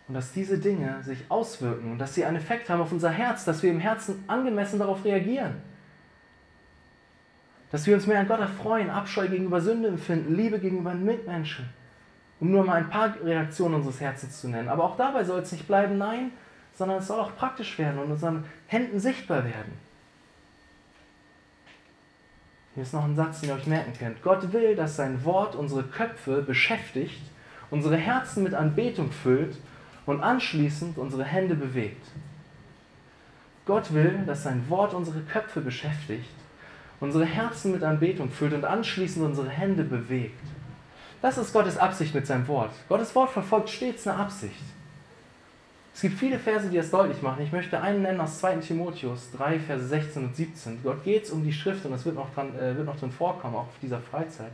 und 0.06 0.12
dass 0.12 0.32
diese 0.32 0.58
Dinge 0.58 1.02
sich 1.02 1.24
auswirken 1.30 1.92
und 1.92 1.98
dass 1.98 2.14
sie 2.14 2.26
einen 2.26 2.36
Effekt 2.36 2.68
haben 2.68 2.82
auf 2.82 2.92
unser 2.92 3.08
Herz, 3.08 3.46
dass 3.46 3.62
wir 3.62 3.70
im 3.70 3.80
Herzen 3.80 4.22
angemessen 4.26 4.78
darauf 4.78 5.02
reagieren. 5.06 5.62
Dass 7.70 7.86
wir 7.86 7.94
uns 7.94 8.06
mehr 8.06 8.20
an 8.20 8.28
Gott 8.28 8.40
erfreuen, 8.40 8.90
Abscheu 8.90 9.26
gegenüber 9.26 9.62
Sünde 9.62 9.88
empfinden, 9.88 10.36
Liebe 10.36 10.58
gegenüber 10.58 10.92
Mitmenschen. 10.92 11.70
Um 12.38 12.50
nur 12.50 12.66
mal 12.66 12.74
ein 12.74 12.90
paar 12.90 13.14
Reaktionen 13.24 13.76
unseres 13.76 13.98
Herzens 14.02 14.42
zu 14.42 14.48
nennen. 14.48 14.68
Aber 14.68 14.84
auch 14.84 14.98
dabei 14.98 15.24
soll 15.24 15.40
es 15.40 15.52
nicht 15.52 15.66
bleiben, 15.66 15.96
nein, 15.96 16.32
sondern 16.74 16.98
es 16.98 17.06
soll 17.06 17.18
auch 17.18 17.34
praktisch 17.34 17.78
werden 17.78 17.98
und 17.98 18.10
unseren 18.10 18.44
Händen 18.66 19.00
sichtbar 19.00 19.42
werden. 19.46 19.72
Hier 22.74 22.84
ist 22.84 22.94
noch 22.94 23.04
ein 23.04 23.16
Satz, 23.16 23.40
den 23.40 23.50
ihr 23.50 23.56
euch 23.56 23.66
merken 23.66 23.92
könnt. 23.98 24.22
Gott 24.22 24.52
will, 24.52 24.74
dass 24.74 24.96
sein 24.96 25.24
Wort 25.24 25.54
unsere 25.54 25.82
Köpfe 25.82 26.40
beschäftigt, 26.40 27.20
unsere 27.70 27.96
Herzen 27.96 28.42
mit 28.42 28.54
Anbetung 28.54 29.10
füllt 29.10 29.58
und 30.06 30.22
anschließend 30.22 30.96
unsere 30.96 31.24
Hände 31.24 31.54
bewegt. 31.54 32.06
Gott 33.66 33.92
will, 33.92 34.24
dass 34.26 34.42
sein 34.42 34.68
Wort 34.70 34.94
unsere 34.94 35.20
Köpfe 35.20 35.60
beschäftigt, 35.60 36.34
unsere 36.98 37.26
Herzen 37.26 37.72
mit 37.72 37.82
Anbetung 37.82 38.30
füllt 38.30 38.54
und 38.54 38.64
anschließend 38.64 39.24
unsere 39.24 39.50
Hände 39.50 39.84
bewegt. 39.84 40.42
Das 41.20 41.38
ist 41.38 41.52
Gottes 41.52 41.76
Absicht 41.76 42.14
mit 42.14 42.26
seinem 42.26 42.48
Wort. 42.48 42.72
Gottes 42.88 43.14
Wort 43.14 43.30
verfolgt 43.30 43.68
stets 43.68 44.06
eine 44.06 44.18
Absicht. 44.18 44.64
Es 45.94 46.00
gibt 46.00 46.18
viele 46.18 46.38
Verse, 46.38 46.68
die 46.68 46.76
das 46.76 46.90
deutlich 46.90 47.20
machen. 47.22 47.42
Ich 47.42 47.52
möchte 47.52 47.80
einen 47.80 48.02
nennen 48.02 48.20
aus 48.20 48.38
2 48.38 48.56
Timotheus 48.56 49.30
3, 49.32 49.60
Verse 49.60 49.86
16 49.86 50.24
und 50.24 50.36
17. 50.36 50.82
Gott 50.82 51.04
geht 51.04 51.24
es 51.24 51.30
um 51.30 51.44
die 51.44 51.52
Schrift 51.52 51.84
und 51.84 51.92
das 51.92 52.04
wird 52.04 52.16
noch, 52.16 52.32
dran, 52.34 52.58
äh, 52.58 52.76
wird 52.76 52.86
noch 52.86 52.98
drin 52.98 53.10
vorkommen, 53.10 53.54
auch 53.54 53.68
auf 53.68 53.78
dieser 53.82 54.00
Freizeit. 54.00 54.52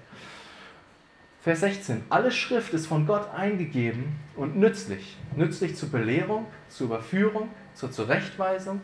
Vers 1.40 1.60
16. 1.60 2.02
Alle 2.10 2.32
Schrift 2.32 2.74
ist 2.74 2.88
von 2.88 3.06
Gott 3.06 3.32
eingegeben 3.32 4.16
und 4.36 4.56
nützlich. 4.56 5.16
Nützlich 5.36 5.76
zur 5.76 5.90
Belehrung, 5.90 6.46
zur 6.68 6.88
Überführung, 6.88 7.48
zur 7.74 7.92
Zurechtweisung 7.92 8.80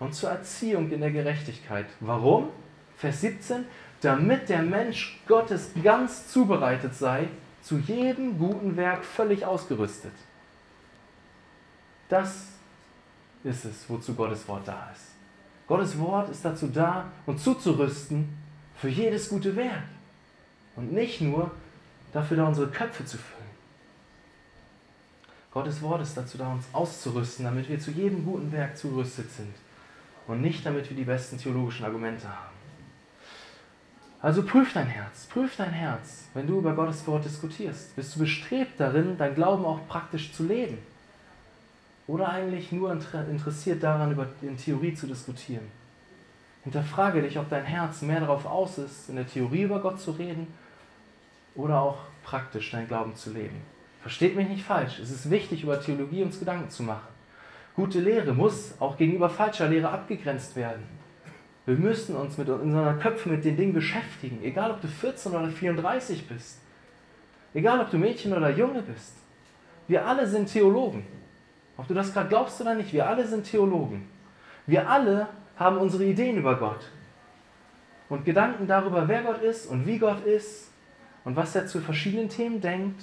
und 0.00 0.14
zur 0.14 0.30
Erziehung 0.30 0.90
in 0.90 1.00
der 1.00 1.12
Gerechtigkeit. 1.12 1.86
Warum? 2.00 2.48
Vers 2.96 3.20
17. 3.20 3.64
Damit 4.00 4.48
der 4.48 4.62
Mensch 4.62 5.20
Gottes 5.28 5.70
ganz 5.82 6.28
zubereitet 6.28 6.94
sei, 6.94 7.28
zu 7.62 7.78
jedem 7.78 8.38
guten 8.38 8.76
Werk 8.76 9.04
völlig 9.04 9.44
ausgerüstet. 9.44 10.12
Das 12.08 12.46
ist 13.44 13.64
es, 13.64 13.88
wozu 13.88 14.14
Gottes 14.14 14.46
Wort 14.48 14.66
da 14.66 14.90
ist. 14.92 15.12
Gottes 15.66 15.98
Wort 15.98 16.30
ist 16.30 16.44
dazu 16.44 16.68
da, 16.68 17.10
uns 17.26 17.44
zuzurüsten 17.44 18.28
für 18.76 18.88
jedes 18.88 19.28
gute 19.28 19.54
Werk. 19.54 19.84
Und 20.76 20.92
nicht 20.92 21.20
nur 21.20 21.50
dafür 22.12 22.38
da, 22.38 22.46
unsere 22.46 22.68
Köpfe 22.68 23.04
zu 23.04 23.18
füllen. 23.18 23.38
Gottes 25.52 25.82
Wort 25.82 26.02
ist 26.02 26.16
dazu 26.16 26.38
da, 26.38 26.52
uns 26.52 26.66
auszurüsten, 26.72 27.44
damit 27.44 27.68
wir 27.68 27.78
zu 27.78 27.90
jedem 27.90 28.24
guten 28.24 28.50
Werk 28.52 28.76
zurüstet 28.78 29.30
sind. 29.30 29.54
Und 30.26 30.40
nicht 30.40 30.64
damit 30.64 30.88
wir 30.88 30.96
die 30.96 31.04
besten 31.04 31.38
theologischen 31.38 31.84
Argumente 31.84 32.28
haben. 32.28 32.56
Also 34.20 34.42
prüf 34.42 34.72
dein 34.72 34.86
Herz, 34.86 35.26
prüf 35.26 35.56
dein 35.56 35.70
Herz, 35.70 36.24
wenn 36.34 36.46
du 36.46 36.58
über 36.58 36.74
Gottes 36.74 37.06
Wort 37.06 37.24
diskutierst. 37.24 37.94
Bist 37.94 38.14
du 38.14 38.20
bestrebt 38.20 38.78
darin, 38.78 39.16
dein 39.16 39.34
Glauben 39.34 39.64
auch 39.64 39.86
praktisch 39.86 40.32
zu 40.32 40.44
leben? 40.44 40.78
Oder 42.08 42.30
eigentlich 42.30 42.72
nur 42.72 42.90
interessiert 42.90 43.82
daran, 43.82 44.10
über 44.10 44.26
in 44.40 44.56
Theorie 44.56 44.94
zu 44.94 45.06
diskutieren? 45.06 45.70
Hinterfrage 46.64 47.22
dich, 47.22 47.38
ob 47.38 47.48
dein 47.50 47.64
Herz 47.64 48.02
mehr 48.02 48.20
darauf 48.20 48.46
aus 48.46 48.78
ist, 48.78 49.10
in 49.10 49.16
der 49.16 49.26
Theorie 49.26 49.62
über 49.62 49.78
Gott 49.80 50.00
zu 50.00 50.12
reden 50.12 50.48
oder 51.54 51.80
auch 51.80 51.98
praktisch 52.24 52.70
dein 52.70 52.88
Glauben 52.88 53.14
zu 53.14 53.32
leben. 53.32 53.60
Versteht 54.00 54.36
mich 54.36 54.48
nicht 54.48 54.64
falsch, 54.64 54.98
es 54.98 55.10
ist 55.10 55.30
wichtig, 55.30 55.62
über 55.62 55.80
Theologie 55.80 56.22
uns 56.22 56.38
Gedanken 56.38 56.70
zu 56.70 56.82
machen. 56.82 57.08
Gute 57.76 58.00
Lehre 58.00 58.32
muss 58.32 58.74
auch 58.80 58.96
gegenüber 58.96 59.28
falscher 59.28 59.68
Lehre 59.68 59.90
abgegrenzt 59.90 60.56
werden. 60.56 60.82
Wir 61.66 61.76
müssen 61.76 62.16
uns 62.16 62.38
mit 62.38 62.48
unseren 62.48 62.98
Köpfen 62.98 63.32
mit 63.32 63.44
den 63.44 63.56
Dingen 63.56 63.74
beschäftigen, 63.74 64.42
egal 64.42 64.70
ob 64.70 64.80
du 64.80 64.88
14 64.88 65.32
oder 65.32 65.50
34 65.50 66.26
bist, 66.26 66.58
egal 67.52 67.80
ob 67.80 67.90
du 67.90 67.98
Mädchen 67.98 68.32
oder 68.32 68.50
Junge 68.50 68.80
bist. 68.80 69.12
Wir 69.86 70.06
alle 70.06 70.26
sind 70.26 70.50
Theologen. 70.50 71.17
Ob 71.78 71.86
du 71.86 71.94
das 71.94 72.12
gerade 72.12 72.28
glaubst 72.28 72.60
oder 72.60 72.74
nicht, 72.74 72.92
wir 72.92 73.08
alle 73.08 73.26
sind 73.26 73.44
Theologen. 73.44 74.06
Wir 74.66 74.90
alle 74.90 75.28
haben 75.56 75.78
unsere 75.78 76.04
Ideen 76.04 76.36
über 76.36 76.56
Gott 76.58 76.90
und 78.08 78.24
Gedanken 78.24 78.66
darüber, 78.66 79.08
wer 79.08 79.22
Gott 79.22 79.40
ist 79.42 79.66
und 79.66 79.86
wie 79.86 79.98
Gott 79.98 80.24
ist 80.26 80.70
und 81.24 81.36
was 81.36 81.54
er 81.54 81.66
zu 81.66 81.80
verschiedenen 81.80 82.28
Themen 82.28 82.60
denkt. 82.60 83.02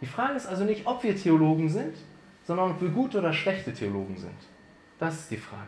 Die 0.00 0.06
Frage 0.06 0.34
ist 0.34 0.46
also 0.46 0.64
nicht, 0.64 0.86
ob 0.86 1.02
wir 1.04 1.16
Theologen 1.16 1.68
sind, 1.68 1.96
sondern 2.44 2.72
ob 2.72 2.80
wir 2.82 2.88
gute 2.90 3.18
oder 3.18 3.32
schlechte 3.32 3.72
Theologen 3.72 4.16
sind. 4.16 4.36
Das 4.98 5.14
ist 5.14 5.30
die 5.30 5.36
Frage. 5.36 5.62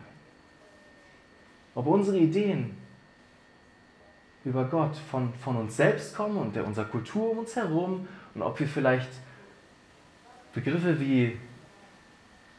Ob 1.73 1.87
unsere 1.87 2.17
Ideen 2.17 2.77
über 4.43 4.65
Gott 4.65 4.95
von, 4.95 5.33
von 5.35 5.55
uns 5.55 5.77
selbst 5.77 6.15
kommen 6.15 6.37
und 6.37 6.55
der 6.55 6.65
unserer 6.65 6.85
Kultur 6.85 7.31
um 7.31 7.39
uns 7.39 7.55
herum 7.55 8.07
und 8.35 8.41
ob 8.41 8.59
wir 8.59 8.67
vielleicht 8.67 9.09
Begriffe 10.53 10.99
wie 10.99 11.37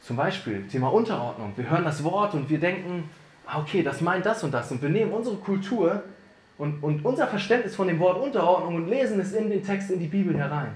zum 0.01 0.17
Beispiel 0.17 0.67
Thema 0.67 0.91
Unterordnung, 0.91 1.53
wir 1.55 1.69
hören 1.69 1.85
das 1.85 2.03
Wort 2.03 2.33
und 2.33 2.49
wir 2.49 2.59
denken, 2.59 3.09
ah, 3.45 3.59
okay, 3.59 3.83
das 3.83 4.01
meint 4.01 4.25
das 4.25 4.43
und 4.43 4.51
das 4.51 4.71
und 4.71 4.81
wir 4.81 4.89
nehmen 4.89 5.11
unsere 5.11 5.37
Kultur 5.37 6.03
und, 6.57 6.83
und 6.83 7.05
unser 7.05 7.27
Verständnis 7.27 7.75
von 7.75 7.87
dem 7.87 7.99
Wort 7.99 8.21
Unterordnung 8.21 8.75
und 8.75 8.87
lesen 8.87 9.19
es 9.19 9.33
in 9.33 9.49
den 9.49 9.63
Text 9.63 9.91
in 9.91 9.99
die 9.99 10.07
Bibel 10.07 10.37
herein. 10.37 10.73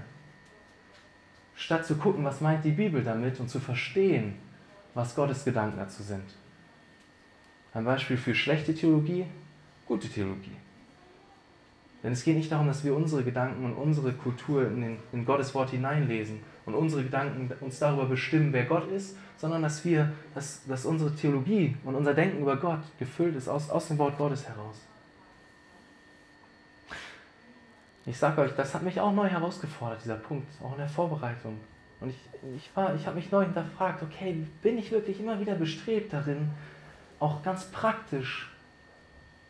Statt 1.55 1.85
zu 1.85 1.95
gucken, 1.95 2.23
was 2.23 2.41
meint 2.41 2.63
die 2.63 2.71
Bibel 2.71 3.03
damit 3.03 3.39
und 3.39 3.49
zu 3.49 3.59
verstehen, 3.59 4.35
was 4.93 5.15
Gottes 5.15 5.43
Gedanken 5.43 5.77
dazu 5.77 6.03
sind. 6.03 6.23
Ein 7.73 7.85
Beispiel 7.85 8.17
für 8.17 8.35
schlechte 8.35 8.73
Theologie, 8.73 9.25
gute 9.85 10.07
Theologie. 10.07 10.55
Denn 12.05 12.13
es 12.13 12.23
geht 12.23 12.37
nicht 12.37 12.51
darum, 12.51 12.67
dass 12.67 12.83
wir 12.83 12.95
unsere 12.95 13.23
Gedanken 13.23 13.65
und 13.65 13.73
unsere 13.73 14.13
Kultur 14.13 14.67
in, 14.67 14.79
den, 14.79 14.97
in 15.11 15.25
Gottes 15.25 15.55
Wort 15.55 15.71
hineinlesen 15.71 16.39
und 16.67 16.75
unsere 16.75 17.03
Gedanken 17.03 17.51
uns 17.61 17.79
darüber 17.79 18.05
bestimmen, 18.05 18.53
wer 18.53 18.65
Gott 18.65 18.87
ist, 18.91 19.17
sondern 19.37 19.63
dass 19.63 19.83
wir, 19.83 20.11
dass, 20.35 20.63
dass 20.67 20.85
unsere 20.85 21.15
Theologie 21.15 21.75
und 21.83 21.95
unser 21.95 22.13
Denken 22.13 22.43
über 22.43 22.57
Gott 22.57 22.81
gefüllt 22.99 23.35
ist 23.35 23.47
aus, 23.47 23.71
aus 23.71 23.87
dem 23.87 23.97
Wort 23.97 24.19
Gottes 24.19 24.47
heraus. 24.47 24.75
Ich 28.05 28.19
sage 28.19 28.39
euch, 28.41 28.51
das 28.51 28.75
hat 28.75 28.83
mich 28.83 28.99
auch 28.99 29.11
neu 29.11 29.27
herausgefordert, 29.27 30.03
dieser 30.03 30.17
Punkt, 30.17 30.47
auch 30.61 30.73
in 30.73 30.77
der 30.77 30.89
Vorbereitung. 30.89 31.59
Und 32.01 32.09
ich, 32.11 32.19
ich, 32.55 32.69
ich 32.95 33.07
habe 33.07 33.15
mich 33.15 33.31
neu 33.31 33.45
hinterfragt, 33.45 34.03
okay, 34.03 34.45
bin 34.61 34.77
ich 34.77 34.91
wirklich 34.91 35.19
immer 35.19 35.39
wieder 35.39 35.55
bestrebt 35.55 36.13
darin, 36.13 36.51
auch 37.19 37.41
ganz 37.41 37.65
praktisch 37.71 38.51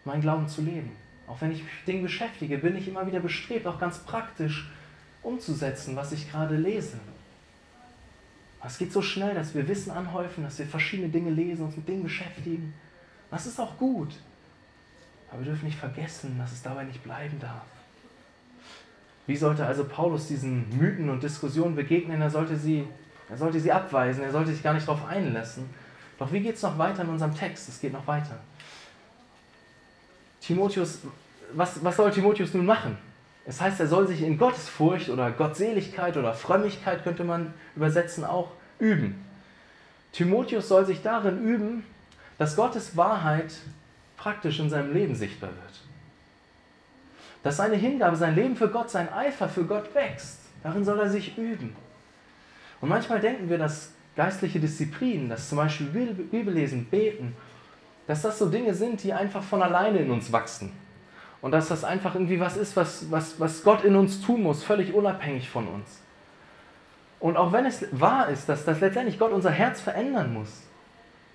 meinen 0.06 0.22
Glauben 0.22 0.48
zu 0.48 0.62
leben. 0.62 0.96
Auch 1.28 1.42
wenn 1.42 1.52
ich 1.52 1.64
mich 1.64 1.74
mit 1.74 1.88
Dingen 1.88 2.04
beschäftige, 2.04 2.58
bin 2.58 2.76
ich 2.76 2.88
immer 2.88 3.08
wieder 3.08 3.20
bestrebt, 3.20 3.66
auch 3.68 3.80
ganz 3.80 4.00
praktisch 4.00 4.70
umzusetzen, 5.24 5.96
was 5.96 6.12
ich 6.12 6.30
gerade 6.30 6.56
lese. 6.56 7.00
Es 8.64 8.78
geht 8.78 8.92
so 8.92 9.02
schnell, 9.02 9.36
dass 9.36 9.54
wir 9.54 9.68
Wissen 9.68 9.92
anhäufen, 9.92 10.44
dass 10.44 10.58
wir 10.58 10.66
verschiedene 10.66 11.10
Dinge 11.10 11.30
lesen, 11.30 11.66
uns 11.66 11.78
mit 11.78 11.88
Dingen 11.88 12.04
beschäftigen. 12.04 12.74
Das 13.30 13.46
ist 13.46 13.60
auch 13.60 13.78
gut. 13.78 14.16
Aber 15.30 15.40
wir 15.40 15.48
dürfen 15.48 15.66
nicht 15.66 15.78
vergessen, 15.78 16.38
dass 16.40 16.52
es 16.52 16.64
dabei 16.64 16.84
nicht 16.84 17.04
bleiben 17.04 17.40
darf. 17.40 17.66
Wie 19.28 19.36
sollte 19.36 19.66
also 19.66 19.86
Paulus 19.86 20.28
diesen 20.28 20.78
Mythen 20.78 21.10
und 21.10 21.22
Diskussionen 21.22 21.76
begegnen? 21.76 22.22
Er 22.22 22.30
sollte 22.30 22.56
sie, 22.56 22.88
er 23.30 23.38
sollte 23.38 23.60
sie 23.60 23.72
abweisen, 23.72 24.24
er 24.24 24.32
sollte 24.32 24.52
sich 24.52 24.64
gar 24.64 24.74
nicht 24.74 24.88
darauf 24.88 25.08
einlassen, 25.08 25.70
doch 26.18 26.32
wie 26.32 26.40
geht 26.40 26.56
es 26.56 26.62
noch 26.62 26.78
weiter 26.78 27.04
in 27.04 27.10
unserem 27.10 27.36
Text? 27.36 27.68
Es 27.68 27.80
geht 27.80 27.94
noch 27.94 28.08
weiter. 28.08 28.40
Timotheus, 30.46 31.00
was, 31.54 31.84
was 31.84 31.96
soll 31.96 32.12
Timotheus 32.12 32.54
nun 32.54 32.66
machen? 32.66 32.98
Es 33.46 33.62
heißt, 33.62 33.80
er 33.80 33.88
soll 33.88 34.08
sich 34.08 34.22
in 34.22 34.38
Gottesfurcht 34.38 35.10
oder 35.10 35.32
Gottseligkeit 35.32 36.18
oder 36.18 36.34
Frömmigkeit, 36.34 37.04
könnte 37.04 37.24
man 37.24 37.54
übersetzen, 37.76 38.24
auch 38.24 38.52
üben. 38.80 39.24
Timotheus 40.12 40.68
soll 40.68 40.86
sich 40.86 41.02
darin 41.02 41.44
üben, 41.44 41.84
dass 42.38 42.56
Gottes 42.56 42.96
Wahrheit 42.98 43.54
praktisch 44.18 44.60
in 44.60 44.70
seinem 44.70 44.94
Leben 44.94 45.16
sichtbar 45.16 45.50
wird. 45.50 45.74
Dass 47.44 47.58
seine 47.58 47.76
Hingabe, 47.76 48.16
sein 48.16 48.36
Leben 48.36 48.56
für 48.56 48.70
Gott, 48.70 48.90
sein 48.90 49.12
Eifer 49.12 49.48
für 49.48 49.66
Gott 49.66 49.94
wächst. 49.94 50.40
Darin 50.64 50.84
soll 50.84 51.00
er 51.00 51.10
sich 51.10 51.38
üben. 51.38 51.76
Und 52.82 52.90
manchmal 52.90 53.20
denken 53.20 53.50
wir, 53.50 53.58
dass 53.58 53.92
geistliche 54.16 54.60
Disziplinen, 54.60 55.30
dass 55.30 55.50
zum 55.50 55.58
Beispiel 55.58 55.88
Bibellesen, 55.88 56.86
Beten, 56.86 57.36
dass 58.08 58.22
das 58.22 58.40
so 58.40 58.50
Dinge 58.50 58.74
sind, 58.74 59.04
die 59.04 59.14
einfach 59.14 59.44
von 59.44 59.62
alleine 59.62 60.00
in 60.00 60.12
uns 60.12 60.32
wachsen. 60.32 60.72
Und 61.42 61.52
dass 61.52 61.68
das 61.68 61.84
einfach 61.84 62.16
irgendwie 62.16 62.40
was 62.40 62.58
ist, 62.58 62.76
was, 62.76 63.12
was, 63.12 63.40
was 63.40 63.64
Gott 63.64 63.84
in 63.84 63.96
uns 63.96 64.22
tun 64.22 64.44
muss, 64.44 64.64
völlig 64.64 64.94
unabhängig 64.94 65.50
von 65.50 65.68
uns. 65.68 66.00
Und 67.20 67.38
auch 67.38 67.52
wenn 67.52 67.66
es 67.66 67.86
wahr 67.92 68.30
ist, 68.30 68.48
dass, 68.50 68.66
dass 68.66 68.82
letztendlich 68.82 69.18
Gott 69.18 69.32
unser 69.32 69.52
Herz 69.52 69.82
verändern 69.82 70.34
muss, 70.34 70.64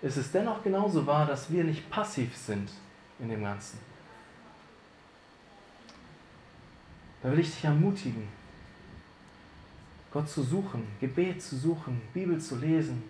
ist 0.03 0.17
es 0.17 0.33
dennoch 0.33 0.63
genauso 0.63 1.07
wahr, 1.07 1.27
dass 1.27 1.51
wir 1.51 1.65
nicht 1.65 1.91
passiv 1.91 2.37
sind 2.37 2.71
in 3.19 3.29
dem 3.29 3.43
Ganzen. 3.43 3.79
Da 7.23 7.31
will 7.31 7.41
ich 7.41 7.51
dich 7.51 7.65
ermutigen, 7.65 8.29
Gott 10.13 10.29
zu 10.29 10.43
suchen, 10.43 10.87
Gebet 11.01 11.43
zu 11.43 11.57
suchen, 11.57 12.01
Bibel 12.15 12.39
zu 12.41 12.57
lesen. 12.57 13.03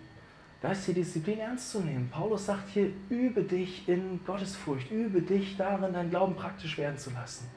Da 0.61 0.71
ist 0.71 0.87
die 0.87 0.93
Disziplin 0.93 1.39
ernst 1.39 1.71
zu 1.71 1.79
nehmen. 1.79 2.09
Paulus 2.09 2.45
sagt 2.45 2.69
hier, 2.69 2.91
übe 3.09 3.41
dich 3.43 3.87
in 3.89 4.19
Gottesfurcht, 4.25 4.91
übe 4.91 5.21
dich 5.21 5.57
darin, 5.57 5.91
dein 5.91 6.11
Glauben 6.11 6.35
praktisch 6.35 6.77
werden 6.77 6.99
zu 6.99 7.09
lassen. 7.09 7.49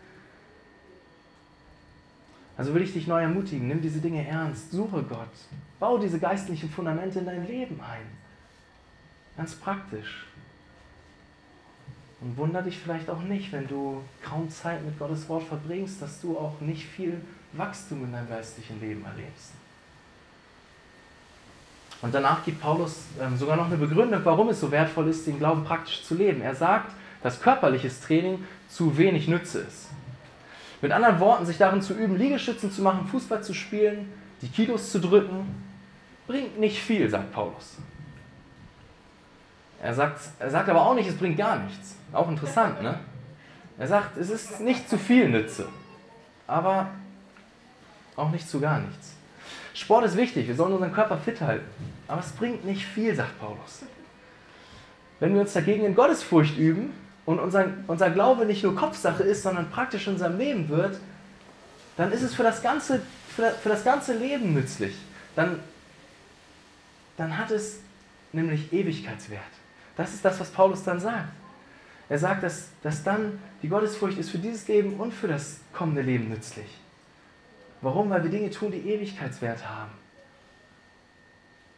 Also 2.57 2.73
will 2.73 2.83
ich 2.83 2.93
dich 2.93 3.07
neu 3.07 3.21
ermutigen, 3.21 3.69
nimm 3.69 3.83
diese 3.83 4.01
Dinge 4.01 4.27
ernst, 4.27 4.71
suche 4.71 5.03
Gott, 5.03 5.29
bau 5.81 5.99
diese 5.99 6.19
geistlichen 6.19 6.71
Fundamente 6.71 7.19
in 7.19 7.27
dein 7.27 7.47
Leben 7.47 7.81
ein. 7.81 8.07
Ganz 9.37 9.55
praktisch. 9.57 10.27
Und 12.21 12.37
wunder 12.37 12.63
dich 12.63 12.79
vielleicht 12.79 13.11
auch 13.11 13.21
nicht, 13.23 13.53
wenn 13.53 13.67
du 13.67 14.03
kaum 14.23 14.49
Zeit 14.49 14.83
mit 14.83 14.99
Gottes 14.99 15.29
Wort 15.29 15.43
verbringst, 15.43 16.01
dass 16.01 16.21
du 16.21 16.39
auch 16.39 16.61
nicht 16.61 16.87
viel 16.87 17.21
Wachstum 17.53 18.05
in 18.05 18.13
deinem 18.13 18.29
geistlichen 18.29 18.81
Leben 18.81 19.05
erlebst. 19.05 19.53
Und 22.05 22.15
danach 22.15 22.45
gibt 22.45 22.61
Paulus 22.61 23.05
ähm, 23.19 23.35
sogar 23.35 23.57
noch 23.57 23.65
eine 23.65 23.79
Begründung, 23.79 24.21
warum 24.25 24.51
es 24.51 24.61
so 24.61 24.71
wertvoll 24.71 25.09
ist, 25.09 25.27
den 25.27 25.39
Glauben 25.39 25.65
praktisch 25.65 26.05
zu 26.05 26.15
leben. 26.15 26.43
Er 26.43 26.55
sagt, 26.55 26.93
dass 27.23 27.41
körperliches 27.41 28.03
Training 28.03 28.45
zu 28.69 28.99
wenig 28.99 29.27
Nütze 29.27 29.61
ist. 29.61 29.89
Mit 30.83 30.93
anderen 30.93 31.19
Worten, 31.19 31.47
sich 31.47 31.57
darin 31.57 31.81
zu 31.81 31.95
üben, 31.95 32.19
Liegestützen 32.19 32.71
zu 32.71 32.83
machen, 32.83 33.07
Fußball 33.07 33.43
zu 33.43 33.55
spielen, 33.55 34.13
die 34.43 34.49
Kilos 34.49 34.93
zu 34.93 35.01
drücken, 35.01 35.47
bringt 36.27 36.61
nicht 36.61 36.79
viel, 36.79 37.09
sagt 37.09 37.33
Paulus. 37.33 37.79
Er 39.83 39.95
sagt, 39.95 40.21
er 40.39 40.51
sagt 40.51 40.69
aber 40.69 40.85
auch 40.85 40.95
nicht, 40.95 41.09
es 41.09 41.17
bringt 41.17 41.39
gar 41.39 41.59
nichts. 41.59 41.97
Auch 42.13 42.29
interessant, 42.29 42.83
ne? 42.83 43.01
Er 43.79 43.89
sagt, 43.89 44.19
es 44.19 44.29
ist 44.29 44.61
nicht 44.61 44.91
zu 44.91 44.99
viel 44.99 45.31
Nütze, 45.31 45.71
aber 46.47 46.91
auch 48.15 48.31
nicht 48.31 48.47
zu 48.47 48.61
gar 48.61 48.81
nichts. 48.81 49.14
Sport 49.75 50.05
ist 50.05 50.17
wichtig, 50.17 50.47
wir 50.47 50.55
sollen 50.55 50.73
unseren 50.73 50.93
Körper 50.93 51.19
fit 51.19 51.41
halten, 51.41 51.67
aber 52.07 52.21
es 52.21 52.31
bringt 52.31 52.65
nicht 52.65 52.87
viel, 52.87 53.15
sagt 53.15 53.39
Paulus. 53.41 53.83
Wenn 55.19 55.35
wir 55.35 55.41
uns 55.41 55.53
dagegen 55.53 55.85
in 55.85 55.95
Gottesfurcht 55.95 56.57
üben 56.57 56.93
und 57.27 57.41
unser, 57.41 57.67
unser 57.89 58.11
Glaube 58.11 58.47
nicht 58.47 58.63
nur 58.63 58.77
Kopfsache 58.77 59.25
ist, 59.25 59.43
sondern 59.43 59.71
praktisch 59.71 60.07
in 60.07 60.15
unserem 60.15 60.39
Leben 60.39 60.69
wird, 60.69 60.99
dann 61.97 62.13
ist 62.13 62.23
es 62.23 62.35
für 62.35 62.45
das 62.45 62.63
ganze, 62.63 63.01
für, 63.35 63.51
für 63.51 63.69
das 63.69 63.85
ganze 63.85 64.17
Leben 64.17 64.55
nützlich. 64.55 64.95
Dann, 65.35 65.59
dann 67.17 67.37
hat 67.37 67.51
es 67.51 67.79
nämlich 68.33 68.73
Ewigkeitswert. 68.73 69.43
Das 69.97 70.15
ist 70.15 70.25
das, 70.25 70.39
was 70.39 70.51
Paulus 70.51 70.85
dann 70.85 71.01
sagt. 71.01 71.31
Er 72.09 72.19
sagt, 72.19 72.43
dass, 72.43 72.69
dass 72.83 73.03
dann 73.03 73.39
die 73.63 73.69
Gottesfurcht 73.69 74.19
ist 74.19 74.31
für 74.31 74.39
dieses 74.39 74.69
Leben 74.69 74.95
und 74.95 75.13
für 75.13 75.29
das 75.29 75.59
kommende 75.73 76.03
Leben 76.03 76.29
nützlich. 76.29 76.67
Warum? 77.85 78.09
Weil 78.09 78.23
wir 78.23 78.31
Dinge 78.31 78.51
tun, 78.51 78.73
die 78.73 78.89
Ewigkeitswert 78.89 79.69
haben. 79.69 79.93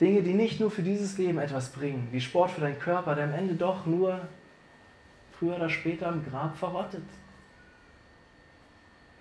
Dinge, 0.01 0.23
die 0.23 0.35
nicht 0.35 0.61
nur 0.61 0.71
für 0.71 0.83
dieses 0.83 1.19
Leben 1.19 1.39
etwas 1.39 1.71
bringen, 1.71 2.09
wie 2.13 2.21
Sport 2.21 2.53
für 2.53 2.61
deinen 2.61 2.79
Körper, 2.79 3.15
der 3.15 3.25
am 3.25 3.33
Ende 3.33 3.55
doch 3.55 3.87
nur 3.87 4.21
früher 5.33 5.57
oder 5.57 5.69
später 5.69 6.09
im 6.09 6.25
Grab 6.25 6.57
verrottet. 6.57 7.03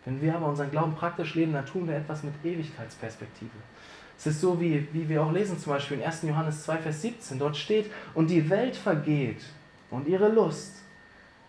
Wenn 0.03 0.21
wir 0.21 0.35
aber 0.35 0.47
unseren 0.47 0.69
Glauben 0.69 0.93
praktisch 0.93 1.33
leben, 1.33 1.53
dann 1.53 1.65
tun 1.65 1.87
wir 1.87 1.95
etwas 1.95 2.21
mit 2.21 2.33
Ewigkeitsperspektive. 2.43 3.51
Es 4.17 4.27
ist 4.27 4.41
so, 4.41 4.61
wie, 4.61 4.87
wie 4.93 5.09
wir 5.09 5.23
auch 5.23 5.31
lesen, 5.31 5.57
zum 5.57 5.73
Beispiel 5.73 5.97
in 5.97 6.03
1. 6.03 6.21
Johannes 6.23 6.63
2, 6.63 6.77
Vers 6.77 7.01
17. 7.01 7.39
Dort 7.39 7.57
steht, 7.57 7.89
und 8.13 8.29
die 8.29 8.49
Welt 8.49 8.75
vergeht 8.75 9.43
und 9.89 10.07
ihre 10.07 10.29
Lust. 10.29 10.83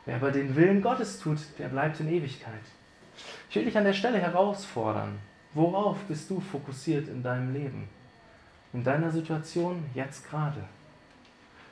Wer 0.06 0.16
aber 0.16 0.30
den 0.30 0.56
Willen 0.56 0.80
Gottes 0.80 1.18
tut, 1.18 1.38
der 1.58 1.68
bleibt 1.68 2.00
in 2.00 2.08
Ewigkeit. 2.08 2.62
Ich 3.48 3.56
will 3.56 3.64
dich 3.64 3.76
an 3.76 3.84
der 3.84 3.92
Stelle 3.92 4.18
herausfordern. 4.18 5.18
Worauf 5.54 5.98
bist 6.04 6.28
du 6.30 6.40
fokussiert 6.40 7.08
in 7.08 7.22
deinem 7.22 7.52
Leben? 7.52 7.88
In 8.72 8.84
deiner 8.84 9.10
Situation 9.10 9.84
jetzt 9.94 10.28
gerade? 10.28 10.64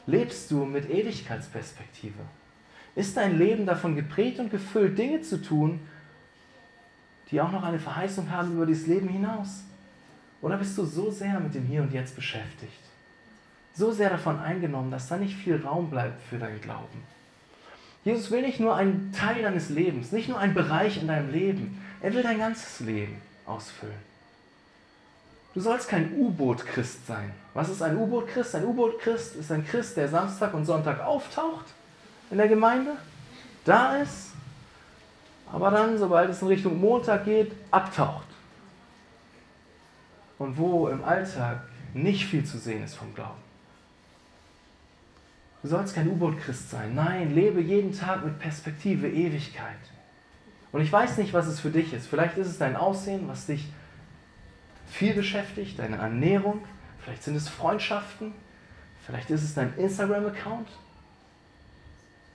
Lebst 0.06 0.50
du 0.50 0.64
mit 0.64 0.88
Ewigkeitsperspektive? 0.88 2.20
Ist 2.94 3.16
dein 3.16 3.38
Leben 3.38 3.66
davon 3.66 3.96
geprägt 3.96 4.38
und 4.38 4.50
gefüllt, 4.50 4.98
Dinge 4.98 5.20
zu 5.22 5.42
tun, 5.42 5.80
die 7.30 7.40
auch 7.40 7.50
noch 7.50 7.64
eine 7.64 7.78
Verheißung 7.78 8.30
haben 8.30 8.52
über 8.52 8.66
dieses 8.66 8.86
Leben 8.86 9.08
hinaus? 9.08 9.64
Oder 10.40 10.58
bist 10.58 10.76
du 10.78 10.84
so 10.84 11.10
sehr 11.10 11.40
mit 11.40 11.54
dem 11.54 11.64
Hier 11.64 11.82
und 11.82 11.92
Jetzt 11.92 12.14
beschäftigt? 12.14 12.80
So 13.72 13.90
sehr 13.90 14.10
davon 14.10 14.38
eingenommen, 14.38 14.90
dass 14.90 15.08
da 15.08 15.16
nicht 15.16 15.36
viel 15.36 15.56
Raum 15.56 15.90
bleibt 15.90 16.22
für 16.22 16.38
deinen 16.38 16.60
Glauben? 16.60 17.02
Jesus 18.04 18.30
will 18.30 18.42
nicht 18.42 18.60
nur 18.60 18.74
einen 18.76 19.12
Teil 19.12 19.42
deines 19.42 19.70
Lebens, 19.70 20.12
nicht 20.12 20.28
nur 20.28 20.38
einen 20.38 20.54
Bereich 20.54 21.00
in 21.00 21.08
deinem 21.08 21.32
Leben. 21.32 21.82
Er 22.00 22.12
will 22.12 22.22
dein 22.22 22.38
ganzes 22.38 22.80
Leben 22.80 23.16
ausfüllen. 23.46 23.94
Du 25.54 25.60
sollst 25.60 25.88
kein 25.88 26.12
U-Boot-Christ 26.14 27.06
sein. 27.06 27.30
Was 27.54 27.68
ist 27.68 27.80
ein 27.80 27.96
U-Boot-Christ? 27.96 28.56
Ein 28.56 28.64
U-Boot-Christ 28.64 29.36
ist 29.36 29.50
ein 29.52 29.64
Christ, 29.66 29.96
der 29.96 30.08
Samstag 30.08 30.52
und 30.52 30.66
Sonntag 30.66 31.00
auftaucht 31.00 31.66
in 32.30 32.38
der 32.38 32.48
Gemeinde, 32.48 32.96
da 33.64 33.96
ist, 33.96 34.32
aber 35.52 35.70
dann, 35.70 35.96
sobald 35.96 36.30
es 36.30 36.42
in 36.42 36.48
Richtung 36.48 36.80
Montag 36.80 37.24
geht, 37.24 37.52
abtaucht. 37.70 38.26
Und 40.38 40.58
wo 40.58 40.88
im 40.88 41.04
Alltag 41.04 41.60
nicht 41.92 42.26
viel 42.26 42.44
zu 42.44 42.58
sehen 42.58 42.82
ist 42.82 42.96
vom 42.96 43.14
Glauben. 43.14 43.40
Du 45.64 45.70
sollst 45.70 45.94
kein 45.94 46.10
U-Boot-Christ 46.10 46.68
sein. 46.68 46.94
Nein, 46.94 47.34
lebe 47.34 47.58
jeden 47.58 47.96
Tag 47.96 48.22
mit 48.22 48.38
Perspektive 48.38 49.08
Ewigkeit. 49.08 49.78
Und 50.72 50.82
ich 50.82 50.92
weiß 50.92 51.16
nicht, 51.16 51.32
was 51.32 51.46
es 51.46 51.58
für 51.58 51.70
dich 51.70 51.94
ist. 51.94 52.06
Vielleicht 52.06 52.36
ist 52.36 52.48
es 52.48 52.58
dein 52.58 52.76
Aussehen, 52.76 53.26
was 53.28 53.46
dich 53.46 53.72
viel 54.86 55.14
beschäftigt, 55.14 55.78
deine 55.78 55.96
Ernährung. 55.96 56.62
Vielleicht 56.98 57.22
sind 57.22 57.34
es 57.34 57.48
Freundschaften. 57.48 58.34
Vielleicht 59.06 59.30
ist 59.30 59.42
es 59.42 59.54
dein 59.54 59.74
Instagram-Account. 59.78 60.68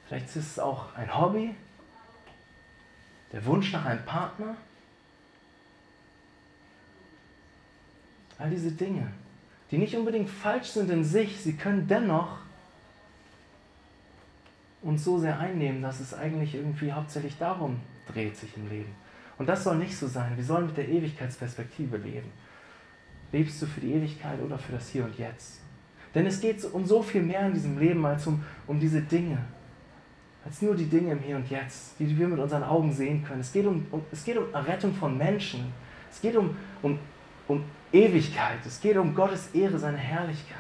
Vielleicht 0.08 0.26
ist 0.30 0.36
es 0.36 0.58
auch 0.58 0.96
ein 0.96 1.16
Hobby. 1.16 1.54
Der 3.32 3.46
Wunsch 3.46 3.72
nach 3.72 3.86
einem 3.86 4.04
Partner. 4.06 4.58
All 8.40 8.50
diese 8.50 8.72
Dinge, 8.72 9.12
die 9.70 9.78
nicht 9.78 9.96
unbedingt 9.96 10.32
falsch 10.32 10.70
sind 10.70 10.90
in 10.90 11.04
sich, 11.04 11.40
sie 11.40 11.56
können 11.56 11.88
dennoch 11.88 12.39
uns 14.82 15.04
so 15.04 15.18
sehr 15.18 15.40
einnehmen, 15.40 15.82
dass 15.82 16.00
es 16.00 16.14
eigentlich 16.14 16.56
irgendwie 16.56 16.92
hauptsächlich 16.92 17.38
darum 17.38 17.80
dreht 18.12 18.38
sich 18.38 18.56
im 18.56 18.70
Leben. 18.70 18.96
Und 19.38 19.48
das 19.48 19.64
soll 19.64 19.78
nicht 19.78 19.96
so 19.96 20.08
sein. 20.08 20.34
Wir 20.36 20.44
sollen 20.44 20.68
mit 20.68 20.78
der 20.78 20.90
Ewigkeitsperspektive 20.90 21.98
leben. 21.98 22.32
Lebst 23.32 23.62
du 23.62 23.66
für 23.66 23.80
die 23.80 23.94
Ewigkeit 23.94 24.42
oder 24.42 24.58
für 24.58 24.74
das 24.74 24.90
Hier 24.90 25.06
und 25.06 25.18
Jetzt? 25.18 25.62
Denn 26.16 26.26
es 26.26 26.42
geht 26.42 26.64
um 26.66 26.86
so 26.86 27.02
viel 27.02 27.22
mehr 27.22 27.46
in 27.48 27.54
diesem 27.54 27.78
Leben 27.78 28.06
als 28.06 28.26
um, 28.26 28.44
um 28.68 28.80
diese 28.80 29.02
Dinge. 29.02 29.38
Als 30.44 30.62
nur 30.62 30.76
die 30.76 30.88
Dinge 30.88 31.12
im 31.12 31.20
Hier 31.20 31.36
und 31.36 31.50
Jetzt, 31.50 32.00
die 32.00 32.18
wir 32.18 32.28
mit 32.28 32.40
unseren 32.40 32.64
Augen 32.64 32.92
sehen 32.92 33.24
können. 33.24 33.42
Es 33.42 33.54
geht 33.54 33.66
um, 33.66 33.86
um, 33.92 34.02
es 34.12 34.24
geht 34.24 34.38
um 34.38 34.52
Errettung 34.54 34.94
von 34.94 35.18
Menschen. 35.18 35.72
Es 36.12 36.20
geht 36.20 36.36
um, 36.36 36.58
um, 36.82 36.98
um 37.48 37.64
Ewigkeit. 37.94 38.60
Es 38.66 38.82
geht 38.82 38.98
um 38.98 39.14
Gottes 39.14 39.50
Ehre, 39.54 39.78
seine 39.78 39.98
Herrlichkeit. 39.98 40.58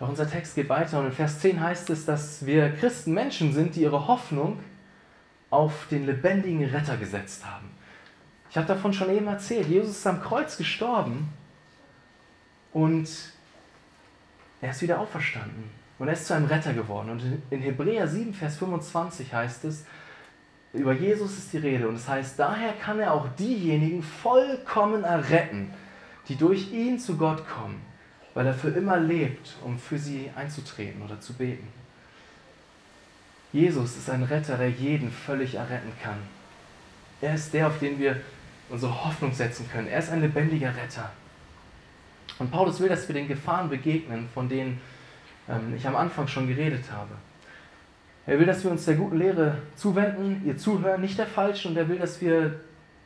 Doch 0.00 0.08
unser 0.08 0.28
Text 0.28 0.54
geht 0.54 0.70
weiter 0.70 0.98
und 0.98 1.06
in 1.06 1.12
Vers 1.12 1.40
10 1.40 1.60
heißt 1.60 1.90
es, 1.90 2.06
dass 2.06 2.46
wir 2.46 2.74
Christen 2.74 3.12
Menschen 3.12 3.52
sind, 3.52 3.76
die 3.76 3.82
ihre 3.82 4.08
Hoffnung 4.08 4.58
auf 5.50 5.88
den 5.90 6.06
lebendigen 6.06 6.64
Retter 6.64 6.96
gesetzt 6.96 7.44
haben. 7.44 7.70
Ich 8.48 8.56
habe 8.56 8.66
davon 8.66 8.94
schon 8.94 9.10
eben 9.10 9.26
erzählt. 9.26 9.68
Jesus 9.68 9.98
ist 9.98 10.06
am 10.06 10.22
Kreuz 10.22 10.56
gestorben 10.56 11.28
und 12.72 13.10
er 14.62 14.70
ist 14.70 14.80
wieder 14.80 14.98
auferstanden. 15.00 15.64
Und 15.98 16.08
er 16.08 16.14
ist 16.14 16.26
zu 16.26 16.34
einem 16.34 16.46
Retter 16.46 16.72
geworden. 16.72 17.10
Und 17.10 17.22
in 17.50 17.60
Hebräer 17.60 18.08
7, 18.08 18.32
Vers 18.32 18.56
25 18.56 19.34
heißt 19.34 19.66
es, 19.66 19.84
über 20.72 20.94
Jesus 20.94 21.36
ist 21.36 21.52
die 21.52 21.58
Rede. 21.58 21.86
Und 21.86 21.96
es 21.96 22.08
heißt, 22.08 22.38
daher 22.38 22.72
kann 22.72 23.00
er 23.00 23.12
auch 23.12 23.28
diejenigen 23.38 24.02
vollkommen 24.02 25.04
erretten, 25.04 25.74
die 26.28 26.36
durch 26.36 26.72
ihn 26.72 26.98
zu 26.98 27.18
Gott 27.18 27.46
kommen 27.46 27.89
weil 28.40 28.46
er 28.46 28.54
für 28.54 28.70
immer 28.70 28.98
lebt, 28.98 29.54
um 29.62 29.78
für 29.78 29.98
sie 29.98 30.30
einzutreten 30.34 31.02
oder 31.02 31.20
zu 31.20 31.34
beten. 31.34 31.68
Jesus 33.52 33.98
ist 33.98 34.08
ein 34.08 34.22
Retter, 34.22 34.56
der 34.56 34.70
jeden 34.70 35.10
völlig 35.10 35.56
erretten 35.56 35.92
kann. 36.02 36.16
Er 37.20 37.34
ist 37.34 37.52
der, 37.52 37.66
auf 37.66 37.78
den 37.80 37.98
wir 37.98 38.16
unsere 38.70 39.04
Hoffnung 39.04 39.34
setzen 39.34 39.68
können. 39.70 39.88
Er 39.88 39.98
ist 39.98 40.10
ein 40.10 40.22
lebendiger 40.22 40.74
Retter. 40.74 41.10
Und 42.38 42.50
Paulus 42.50 42.80
will, 42.80 42.88
dass 42.88 43.06
wir 43.08 43.14
den 43.14 43.28
Gefahren 43.28 43.68
begegnen, 43.68 44.26
von 44.32 44.48
denen 44.48 44.80
ähm, 45.46 45.74
ich 45.76 45.86
am 45.86 45.96
Anfang 45.96 46.26
schon 46.26 46.48
geredet 46.48 46.90
habe. 46.90 47.10
Er 48.26 48.38
will, 48.38 48.46
dass 48.46 48.64
wir 48.64 48.70
uns 48.70 48.86
der 48.86 48.94
guten 48.94 49.18
Lehre 49.18 49.58
zuwenden, 49.76 50.40
ihr 50.46 50.56
zuhören, 50.56 51.02
nicht 51.02 51.18
der 51.18 51.26
falschen. 51.26 51.72
Und 51.72 51.76
er 51.76 51.90
will, 51.90 51.98
dass 51.98 52.22
wir 52.22 52.58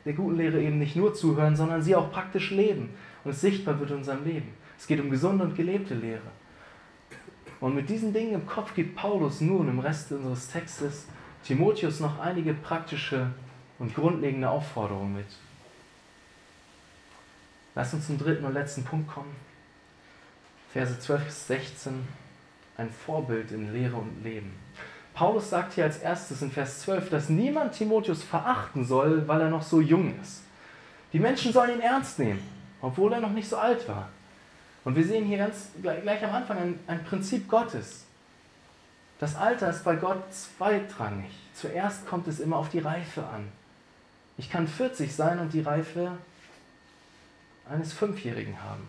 der 0.05 0.13
guten 0.13 0.37
Lehre 0.37 0.61
eben 0.61 0.79
nicht 0.79 0.95
nur 0.95 1.13
zuhören, 1.13 1.57
sondern 1.57 1.81
sie 1.81 1.93
auch 1.93 2.09
praktisch 2.09 2.51
leben 2.51 2.91
und 3.25 3.31
es 3.31 3.41
sichtbar 3.41 3.77
wird 3.81 3.91
in 3.91 3.97
unserem 3.97 4.23
Leben. 4.23 4.64
Es 4.77 4.87
geht 4.87 4.99
um 4.99 5.09
gesunde 5.09 5.43
und 5.43 5.55
gelebte 5.55 5.95
Lehre. 5.95 6.31
Und 7.59 7.75
mit 7.75 7.89
diesen 7.89 8.13
Dingen 8.13 8.33
im 8.33 8.45
Kopf 8.45 8.73
gibt 8.75 8.95
Paulus 8.95 9.41
nun 9.41 9.69
im 9.69 9.79
Rest 9.79 10.11
unseres 10.11 10.49
Textes 10.49 11.07
Timotheus 11.45 11.99
noch 11.99 12.19
einige 12.19 12.53
praktische 12.53 13.27
und 13.77 13.93
grundlegende 13.93 14.49
Aufforderungen 14.49 15.15
mit. 15.15 15.27
Lass 17.75 17.93
uns 17.93 18.07
zum 18.07 18.17
dritten 18.17 18.45
und 18.45 18.53
letzten 18.53 18.83
Punkt 18.83 19.07
kommen. 19.07 19.35
Verse 20.73 20.99
12 20.99 21.25
bis 21.25 21.47
16. 21.47 22.07
Ein 22.77 22.89
Vorbild 22.89 23.51
in 23.51 23.71
Lehre 23.73 23.95
und 23.95 24.23
Leben. 24.23 24.53
Paulus 25.13 25.49
sagt 25.49 25.73
hier 25.73 25.85
als 25.85 25.99
erstes 25.99 26.41
in 26.41 26.51
Vers 26.51 26.81
12, 26.81 27.09
dass 27.09 27.29
niemand 27.29 27.73
Timotheus 27.73 28.23
verachten 28.23 28.83
soll, 28.83 29.27
weil 29.27 29.41
er 29.41 29.49
noch 29.49 29.61
so 29.61 29.79
jung 29.79 30.19
ist. 30.21 30.41
Die 31.13 31.19
Menschen 31.19 31.53
sollen 31.53 31.75
ihn 31.75 31.81
ernst 31.81 32.19
nehmen, 32.19 32.41
obwohl 32.81 33.13
er 33.13 33.21
noch 33.21 33.31
nicht 33.31 33.47
so 33.47 33.55
alt 33.55 33.87
war. 33.87 34.09
Und 34.85 34.95
wir 34.95 35.03
sehen 35.03 35.25
hier 35.25 35.39
ganz 35.39 35.71
gleich, 35.81 36.23
am 36.23 36.33
Anfang 36.33 36.57
ein, 36.57 36.79
ein 36.87 37.03
Prinzip 37.03 37.49
Gottes. 37.49 38.05
Das 39.19 39.35
Alter 39.35 39.69
ist 39.69 39.83
bei 39.83 39.95
Gott 39.95 40.31
zweitrangig. 40.31 41.31
Zuerst 41.53 42.05
kommt 42.05 42.27
es 42.27 42.39
immer 42.39 42.57
auf 42.57 42.69
die 42.69 42.79
Reife 42.79 43.25
an. 43.25 43.47
Ich 44.37 44.49
kann 44.49 44.67
40 44.67 45.13
sein 45.13 45.39
und 45.39 45.53
die 45.53 45.61
Reife 45.61 46.17
eines 47.69 47.93
Fünfjährigen 47.93 48.61
haben. 48.61 48.87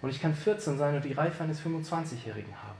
Und 0.00 0.10
ich 0.10 0.20
kann 0.20 0.34
14 0.34 0.78
sein 0.78 0.94
und 0.96 1.04
die 1.04 1.12
Reife 1.12 1.44
eines 1.44 1.60
25-Jährigen 1.60 2.54
haben. 2.62 2.78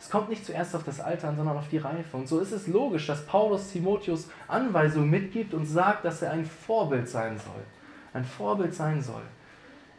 Es 0.00 0.10
kommt 0.10 0.28
nicht 0.28 0.44
zuerst 0.44 0.74
auf 0.74 0.84
das 0.84 1.00
Alter 1.00 1.28
an, 1.28 1.36
sondern 1.36 1.56
auf 1.56 1.68
die 1.68 1.78
Reife. 1.78 2.16
Und 2.16 2.28
so 2.28 2.40
ist 2.40 2.52
es 2.52 2.66
logisch, 2.66 3.06
dass 3.06 3.26
Paulus 3.26 3.70
Timotheus 3.70 4.28
Anweisungen 4.48 5.10
mitgibt 5.10 5.54
und 5.54 5.66
sagt, 5.66 6.04
dass 6.04 6.22
er 6.22 6.32
ein 6.32 6.44
Vorbild 6.44 7.08
sein 7.08 7.38
soll. 7.38 7.62
Ein 8.12 8.24
Vorbild 8.24 8.74
sein 8.74 9.02
soll. 9.02 9.22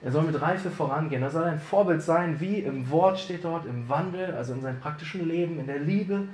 Er 0.05 0.11
soll 0.11 0.21
mit 0.21 0.39
Reife 0.39 0.69
vorangehen. 0.69 1.23
Er 1.23 1.31
soll 1.31 1.45
ein 1.45 1.59
Vorbild 1.59 1.99
sein, 1.99 2.39
wie 2.39 2.59
im 2.59 2.91
Wort 2.91 3.19
steht 3.19 3.43
dort, 3.43 3.65
im 3.65 3.89
Wandel, 3.89 4.35
also 4.35 4.53
in 4.53 4.61
seinem 4.61 4.79
praktischen 4.79 5.27
Leben, 5.27 5.59
in 5.59 5.65
der 5.65 5.79
Liebe, 5.79 6.27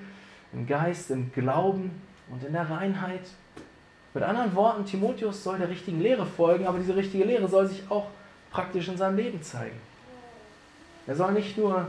im 0.51 0.67
Geist, 0.67 1.09
im 1.09 1.31
Glauben 1.31 1.89
und 2.29 2.43
in 2.43 2.51
der 2.51 2.69
Reinheit. 2.69 3.21
Mit 4.13 4.23
anderen 4.23 4.53
Worten, 4.55 4.83
Timotheus 4.83 5.41
soll 5.41 5.57
der 5.57 5.69
richtigen 5.69 6.01
Lehre 6.01 6.25
folgen, 6.25 6.67
aber 6.67 6.79
diese 6.79 6.97
richtige 6.97 7.23
Lehre 7.23 7.47
soll 7.47 7.65
sich 7.65 7.89
auch 7.89 8.07
praktisch 8.51 8.89
in 8.89 8.97
seinem 8.97 9.15
Leben 9.15 9.41
zeigen. 9.41 9.79
Er 11.07 11.15
soll 11.15 11.31
nicht 11.31 11.57
nur 11.57 11.87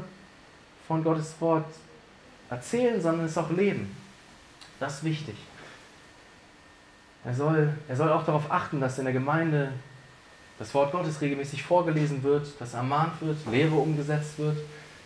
von 0.87 1.03
Gottes 1.03 1.35
Wort 1.41 1.67
erzählen, 2.49 3.01
sondern 3.01 3.27
es 3.27 3.37
auch 3.37 3.51
leben. 3.51 3.91
Das 4.79 4.99
ist 4.99 5.05
wichtig. 5.05 5.35
Er 7.25 7.35
soll, 7.35 7.73
er 7.89 7.97
soll 7.97 8.11
auch 8.11 8.25
darauf 8.25 8.49
achten, 8.53 8.81
dass 8.81 9.01
in 9.01 9.05
der 9.05 9.13
Gemeinde 9.13 9.73
das 10.63 10.73
Wort 10.75 10.93
Gottes 10.93 11.21
regelmäßig 11.21 11.65
vorgelesen 11.65 12.23
wird, 12.23 12.49
dass 12.61 12.75
ermahnt 12.75 13.21
wird, 13.21 13.37
Lehre 13.51 13.75
umgesetzt 13.75 14.39
wird, 14.39 14.57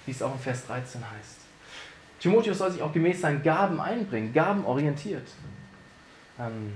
wie 0.05 0.11
es 0.11 0.21
auch 0.21 0.35
in 0.35 0.39
Vers 0.39 0.67
13 0.67 1.01
heißt. 1.01 1.39
Timotheus 2.21 2.59
soll 2.59 2.73
sich 2.73 2.83
auch 2.83 2.93
gemäß 2.93 3.23
seinen 3.23 3.43
Gaben 3.43 3.81
einbringen, 3.81 4.35
gabenorientiert. 4.35 5.27
Ähm, 6.39 6.75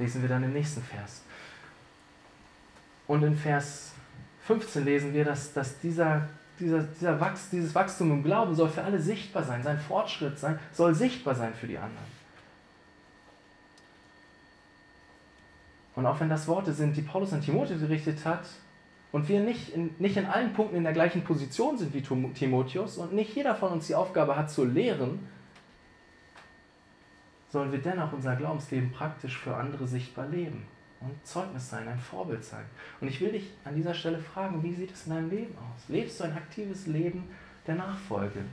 lesen 0.00 0.20
wir 0.20 0.28
dann 0.28 0.42
im 0.42 0.52
nächsten 0.52 0.82
Vers. 0.82 1.22
Und 3.06 3.22
in 3.22 3.36
Vers 3.36 3.92
15 4.46 4.84
lesen 4.84 5.14
wir, 5.14 5.24
dass, 5.24 5.52
dass 5.52 5.78
dieser 5.78 6.28
dieser, 6.58 6.82
dieser 6.82 7.20
Wachs, 7.20 7.50
dieses 7.50 7.74
Wachstum 7.74 8.10
im 8.10 8.22
Glauben 8.22 8.54
soll 8.54 8.68
für 8.68 8.82
alle 8.82 9.00
sichtbar 9.00 9.42
sein. 9.42 9.62
Sein 9.62 9.78
Fortschritt 9.78 10.38
sein, 10.38 10.58
soll 10.72 10.94
sichtbar 10.94 11.34
sein 11.34 11.54
für 11.54 11.66
die 11.66 11.78
anderen. 11.78 12.21
Und 15.94 16.06
auch 16.06 16.20
wenn 16.20 16.28
das 16.28 16.48
Worte 16.48 16.72
sind, 16.72 16.96
die 16.96 17.02
Paulus 17.02 17.32
an 17.32 17.42
Timotheus 17.42 17.80
gerichtet 17.80 18.24
hat, 18.24 18.46
und 19.12 19.28
wir 19.28 19.40
nicht 19.40 19.74
in, 19.74 19.94
nicht 19.98 20.16
in 20.16 20.26
allen 20.26 20.54
Punkten 20.54 20.76
in 20.76 20.84
der 20.84 20.94
gleichen 20.94 21.22
Position 21.22 21.76
sind 21.76 21.92
wie 21.92 22.00
Timotheus 22.00 22.96
und 22.96 23.12
nicht 23.12 23.36
jeder 23.36 23.54
von 23.54 23.72
uns 23.72 23.86
die 23.86 23.94
Aufgabe 23.94 24.36
hat 24.36 24.50
zu 24.50 24.64
lehren, 24.64 25.28
sollen 27.50 27.70
wir 27.70 27.80
dennoch 27.80 28.14
unser 28.14 28.34
Glaubensleben 28.34 28.90
praktisch 28.90 29.36
für 29.38 29.54
andere 29.54 29.86
sichtbar 29.86 30.26
leben 30.28 30.64
und 31.00 31.26
Zeugnis 31.26 31.68
sein, 31.68 31.86
ein 31.86 31.98
Vorbild 31.98 32.42
sein. 32.42 32.64
Und 33.02 33.08
ich 33.08 33.20
will 33.20 33.32
dich 33.32 33.50
an 33.64 33.74
dieser 33.74 33.92
Stelle 33.92 34.18
fragen, 34.18 34.62
wie 34.62 34.74
sieht 34.74 34.92
es 34.92 35.06
in 35.06 35.12
deinem 35.12 35.30
Leben 35.30 35.54
aus? 35.58 35.88
Lebst 35.88 36.18
du 36.18 36.24
ein 36.24 36.32
aktives 36.32 36.86
Leben 36.86 37.24
der 37.66 37.74
Nachfolge? 37.74 38.44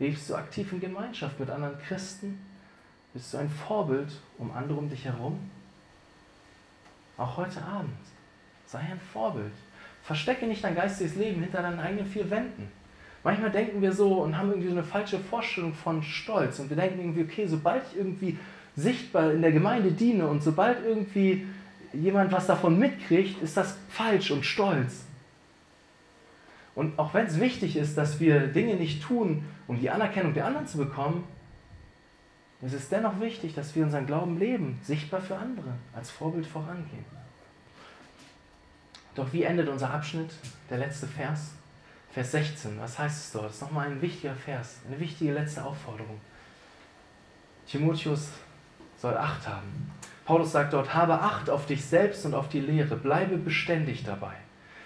Lebst 0.00 0.28
du 0.28 0.34
aktiv 0.34 0.72
in 0.72 0.80
Gemeinschaft 0.80 1.38
mit 1.38 1.50
anderen 1.50 1.78
Christen? 1.78 2.40
Bist 3.12 3.32
du 3.32 3.38
ein 3.38 3.48
Vorbild 3.48 4.08
um 4.38 4.50
andere 4.50 4.78
um 4.78 4.90
dich 4.90 5.04
herum? 5.04 5.38
Auch 7.16 7.36
heute 7.36 7.62
Abend, 7.62 7.92
sei 8.66 8.80
ein 8.80 9.00
Vorbild. 9.12 9.52
Verstecke 10.02 10.46
nicht 10.46 10.62
dein 10.62 10.74
geistiges 10.74 11.16
Leben 11.16 11.40
hinter 11.40 11.62
deinen 11.62 11.80
eigenen 11.80 12.06
vier 12.06 12.28
Wänden. 12.30 12.68
Manchmal 13.22 13.50
denken 13.50 13.80
wir 13.80 13.92
so 13.92 14.22
und 14.22 14.36
haben 14.36 14.50
irgendwie 14.50 14.68
so 14.68 14.74
eine 14.74 14.84
falsche 14.84 15.18
Vorstellung 15.18 15.72
von 15.72 16.02
Stolz. 16.02 16.58
Und 16.58 16.68
wir 16.68 16.76
denken 16.76 17.00
irgendwie, 17.00 17.22
okay, 17.22 17.46
sobald 17.46 17.82
ich 17.90 17.96
irgendwie 17.96 18.38
sichtbar 18.76 19.32
in 19.32 19.40
der 19.40 19.52
Gemeinde 19.52 19.92
diene 19.92 20.26
und 20.26 20.42
sobald 20.42 20.84
irgendwie 20.84 21.46
jemand 21.94 22.32
was 22.32 22.46
davon 22.46 22.78
mitkriegt, 22.78 23.40
ist 23.42 23.56
das 23.56 23.78
falsch 23.88 24.30
und 24.30 24.44
stolz. 24.44 25.04
Und 26.74 26.98
auch 26.98 27.14
wenn 27.14 27.26
es 27.26 27.40
wichtig 27.40 27.76
ist, 27.76 27.96
dass 27.96 28.18
wir 28.20 28.48
Dinge 28.48 28.74
nicht 28.74 29.02
tun, 29.02 29.44
um 29.68 29.78
die 29.78 29.90
Anerkennung 29.90 30.34
der 30.34 30.46
anderen 30.46 30.66
zu 30.66 30.76
bekommen, 30.76 31.24
ist 32.64 32.72
es 32.72 32.88
dennoch 32.88 33.20
wichtig, 33.20 33.54
dass 33.54 33.74
wir 33.74 33.84
unseren 33.84 34.06
Glauben 34.06 34.38
leben, 34.38 34.80
sichtbar 34.82 35.20
für 35.20 35.36
andere, 35.36 35.74
als 35.94 36.10
Vorbild 36.10 36.46
vorangehen. 36.46 37.04
Doch 39.14 39.32
wie 39.32 39.42
endet 39.42 39.68
unser 39.68 39.90
Abschnitt, 39.90 40.34
der 40.70 40.78
letzte 40.78 41.06
Vers? 41.06 41.50
Vers 42.10 42.32
16, 42.32 42.80
was 42.80 42.98
heißt 42.98 43.24
es 43.26 43.32
dort? 43.32 43.46
Das 43.46 43.54
ist 43.56 43.62
nochmal 43.62 43.88
ein 43.88 44.00
wichtiger 44.00 44.34
Vers, 44.34 44.78
eine 44.86 44.98
wichtige 44.98 45.32
letzte 45.32 45.64
Aufforderung. 45.64 46.20
Timotheus 47.66 48.30
soll 48.96 49.16
Acht 49.16 49.46
haben. 49.46 49.90
Paulus 50.24 50.52
sagt 50.52 50.72
dort, 50.72 50.94
habe 50.94 51.20
Acht 51.20 51.50
auf 51.50 51.66
dich 51.66 51.84
selbst 51.84 52.24
und 52.24 52.34
auf 52.34 52.48
die 52.48 52.60
Lehre, 52.60 52.96
bleibe 52.96 53.36
beständig 53.36 54.04
dabei. 54.04 54.34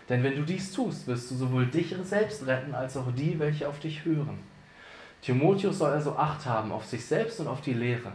Denn 0.09 0.23
wenn 0.23 0.37
du 0.37 0.43
dies 0.43 0.73
tust, 0.73 1.07
wirst 1.07 1.31
du 1.31 1.37
sowohl 1.37 1.67
dich 1.67 1.95
selbst 2.03 2.47
retten, 2.47 2.75
als 2.75 2.97
auch 2.97 3.13
die, 3.13 3.39
welche 3.39 3.69
auf 3.69 3.79
dich 3.79 4.05
hören. 4.05 4.39
Timotheus 5.23 5.79
soll 5.79 5.91
also 5.91 6.17
Acht 6.17 6.47
haben 6.47 6.73
auf 6.73 6.85
sich 6.85 7.05
selbst 7.05 7.41
und 7.41 7.49
auf 7.49 7.61
die 7.61 7.75
Lehre. 7.75 8.13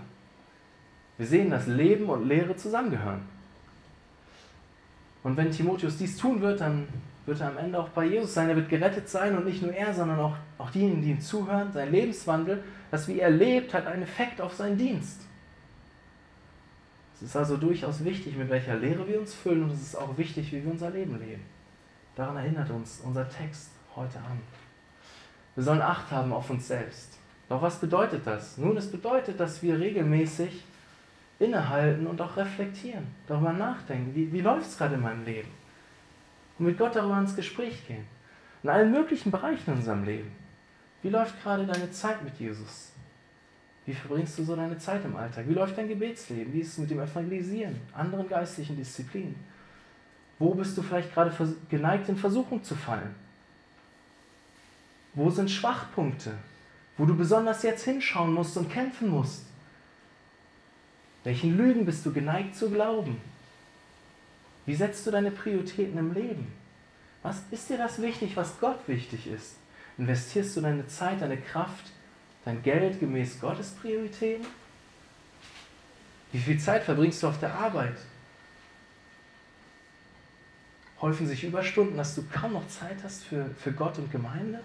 Wir 1.17 1.27
sehen, 1.27 1.49
dass 1.49 1.67
Leben 1.67 2.05
und 2.05 2.27
Lehre 2.27 2.55
zusammengehören. 2.55 3.21
Und 5.23 5.37
wenn 5.37 5.51
Timotheus 5.51 5.97
dies 5.97 6.17
tun 6.17 6.41
wird, 6.41 6.61
dann 6.61 6.87
wird 7.25 7.39
er 7.39 7.47
am 7.47 7.57
Ende 7.57 7.79
auch 7.79 7.89
bei 7.89 8.05
Jesus 8.05 8.33
sein. 8.33 8.49
Er 8.49 8.55
wird 8.55 8.69
gerettet 8.69 9.07
sein 9.07 9.37
und 9.37 9.45
nicht 9.45 9.61
nur 9.61 9.73
er, 9.73 9.93
sondern 9.93 10.19
auch, 10.19 10.35
auch 10.57 10.69
diejenigen, 10.69 11.01
die 11.01 11.11
ihm 11.11 11.21
zuhören. 11.21 11.71
Sein 11.71 11.91
Lebenswandel, 11.91 12.63
das 12.91 13.07
wie 13.07 13.19
er 13.19 13.29
lebt, 13.29 13.73
hat 13.73 13.87
einen 13.87 14.03
Effekt 14.03 14.41
auf 14.41 14.53
seinen 14.53 14.77
Dienst. 14.77 15.21
Es 17.15 17.21
ist 17.21 17.35
also 17.37 17.55
durchaus 17.55 18.03
wichtig, 18.03 18.35
mit 18.35 18.49
welcher 18.49 18.75
Lehre 18.75 19.07
wir 19.07 19.19
uns 19.19 19.33
füllen 19.33 19.63
und 19.63 19.71
es 19.71 19.81
ist 19.81 19.95
auch 19.95 20.17
wichtig, 20.17 20.51
wie 20.51 20.63
wir 20.63 20.71
unser 20.71 20.89
Leben 20.89 21.17
leben. 21.19 21.43
Daran 22.15 22.35
erinnert 22.35 22.69
uns 22.69 23.01
unser 23.05 23.29
Text 23.29 23.69
heute 23.95 24.19
Abend. 24.19 24.41
Wir 25.55 25.63
sollen 25.63 25.81
Acht 25.81 26.11
haben 26.11 26.33
auf 26.33 26.49
uns 26.49 26.67
selbst. 26.67 27.17
Doch 27.49 27.61
was 27.61 27.79
bedeutet 27.79 28.25
das? 28.25 28.57
Nun, 28.57 28.75
es 28.77 28.89
bedeutet, 28.89 29.39
dass 29.39 29.61
wir 29.61 29.79
regelmäßig 29.79 30.63
innehalten 31.39 32.07
und 32.07 32.21
auch 32.21 32.37
reflektieren, 32.37 33.07
darüber 33.27 33.53
nachdenken, 33.53 34.15
wie, 34.15 34.31
wie 34.31 34.41
läuft 34.41 34.67
es 34.67 34.77
gerade 34.77 34.95
in 34.95 35.01
meinem 35.01 35.25
Leben? 35.25 35.49
Und 36.57 36.67
mit 36.67 36.77
Gott 36.77 36.95
darüber 36.95 37.19
ins 37.19 37.35
Gespräch 37.35 37.85
gehen. 37.87 38.05
In 38.63 38.69
allen 38.69 38.91
möglichen 38.91 39.31
Bereichen 39.31 39.71
in 39.71 39.77
unserem 39.77 40.03
Leben. 40.05 40.31
Wie 41.01 41.09
läuft 41.09 41.41
gerade 41.43 41.65
deine 41.65 41.91
Zeit 41.91 42.23
mit 42.23 42.39
Jesus? 42.39 42.93
Wie 43.85 43.93
verbringst 43.93 44.39
du 44.39 44.43
so 44.43 44.55
deine 44.55 44.77
Zeit 44.77 45.03
im 45.03 45.15
Alltag? 45.17 45.45
Wie 45.47 45.53
läuft 45.53 45.77
dein 45.77 45.89
Gebetsleben? 45.89 46.53
Wie 46.53 46.61
ist 46.61 46.69
es 46.69 46.77
mit 46.77 46.89
dem 46.89 47.01
Evangelisieren, 47.01 47.81
anderen 47.93 48.29
geistlichen 48.29 48.77
Disziplinen? 48.77 49.35
Wo 50.39 50.53
bist 50.53 50.77
du 50.77 50.81
vielleicht 50.81 51.13
gerade 51.13 51.31
geneigt, 51.69 52.07
in 52.07 52.15
Versuchung 52.15 52.63
zu 52.63 52.75
fallen? 52.75 53.13
Wo 55.13 55.29
sind 55.29 55.51
Schwachpunkte, 55.51 56.33
wo 56.97 57.05
du 57.05 57.15
besonders 57.15 57.63
jetzt 57.63 57.83
hinschauen 57.83 58.33
musst 58.33 58.57
und 58.57 58.71
kämpfen 58.71 59.09
musst? 59.09 59.43
Welchen 61.23 61.55
Lügen 61.57 61.85
bist 61.85 62.05
du 62.05 62.11
geneigt 62.11 62.55
zu 62.55 62.69
glauben? 62.69 63.21
Wie 64.65 64.75
setzt 64.75 65.05
du 65.05 65.11
deine 65.11 65.31
Prioritäten 65.31 65.97
im 65.97 66.13
Leben? 66.13 66.51
Was 67.21 67.41
ist 67.51 67.69
dir 67.69 67.77
das 67.77 68.01
wichtig, 68.01 68.35
was 68.35 68.59
Gott 68.59 68.79
wichtig 68.87 69.27
ist? 69.27 69.55
Investierst 69.97 70.57
du 70.57 70.61
deine 70.61 70.87
Zeit, 70.87 71.21
deine 71.21 71.37
Kraft 71.37 71.91
dein 72.45 72.61
Geld 72.61 72.99
gemäß 72.99 73.39
Gottes 73.39 73.71
Prioritäten? 73.71 74.45
Wie 76.31 76.39
viel 76.39 76.59
Zeit 76.59 76.83
verbringst 76.83 77.23
du 77.23 77.27
auf 77.27 77.39
der 77.39 77.53
Arbeit? 77.53 77.97
Häufen 80.99 81.27
sich 81.27 81.43
Überstunden, 81.43 81.97
dass 81.97 82.15
du 82.15 82.23
kaum 82.23 82.53
noch 82.53 82.67
Zeit 82.67 82.97
hast 83.03 83.23
für, 83.23 83.49
für 83.61 83.71
Gott 83.71 83.97
und 83.97 84.11
Gemeinde? 84.11 84.61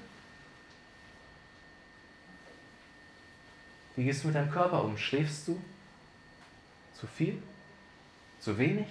Wie 3.98 4.04
gehst 4.04 4.22
du 4.22 4.28
mit 4.28 4.36
deinem 4.36 4.52
Körper 4.52 4.84
um? 4.84 4.96
Schläfst 4.96 5.48
du? 5.48 5.60
Zu 6.94 7.08
viel? 7.08 7.42
Zu 8.38 8.56
wenig? 8.56 8.86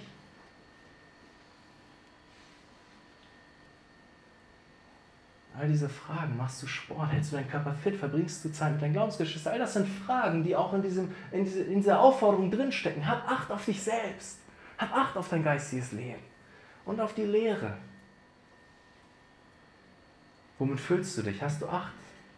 All 5.58 5.66
diese 5.66 5.88
Fragen, 5.88 6.36
machst 6.36 6.62
du 6.62 6.66
Sport, 6.66 7.10
hältst 7.10 7.32
du 7.32 7.36
deinen 7.36 7.48
Körper 7.48 7.72
fit, 7.72 7.96
verbringst 7.96 8.44
du 8.44 8.52
Zeit 8.52 8.72
mit 8.72 8.82
deinen 8.82 8.92
Glaubensgeschwistern, 8.92 9.54
all 9.54 9.58
das 9.58 9.72
sind 9.72 9.88
Fragen, 9.88 10.44
die 10.44 10.54
auch 10.54 10.74
in, 10.74 10.82
diesem, 10.82 11.10
in, 11.32 11.44
diese, 11.44 11.62
in 11.62 11.76
dieser 11.76 12.00
Aufforderung 12.00 12.50
drinstecken. 12.50 13.08
Hab 13.08 13.26
Acht 13.26 13.50
auf 13.50 13.64
dich 13.64 13.82
selbst, 13.82 14.40
hab 14.76 14.94
Acht 14.94 15.16
auf 15.16 15.30
dein 15.30 15.42
geistiges 15.42 15.90
Leben 15.92 16.22
und 16.84 17.00
auf 17.00 17.14
die 17.14 17.24
Lehre. 17.24 17.78
Womit 20.58 20.78
füllst 20.78 21.16
du 21.16 21.22
dich? 21.22 21.42
Hast 21.42 21.62
du 21.62 21.66
Acht 21.66 21.94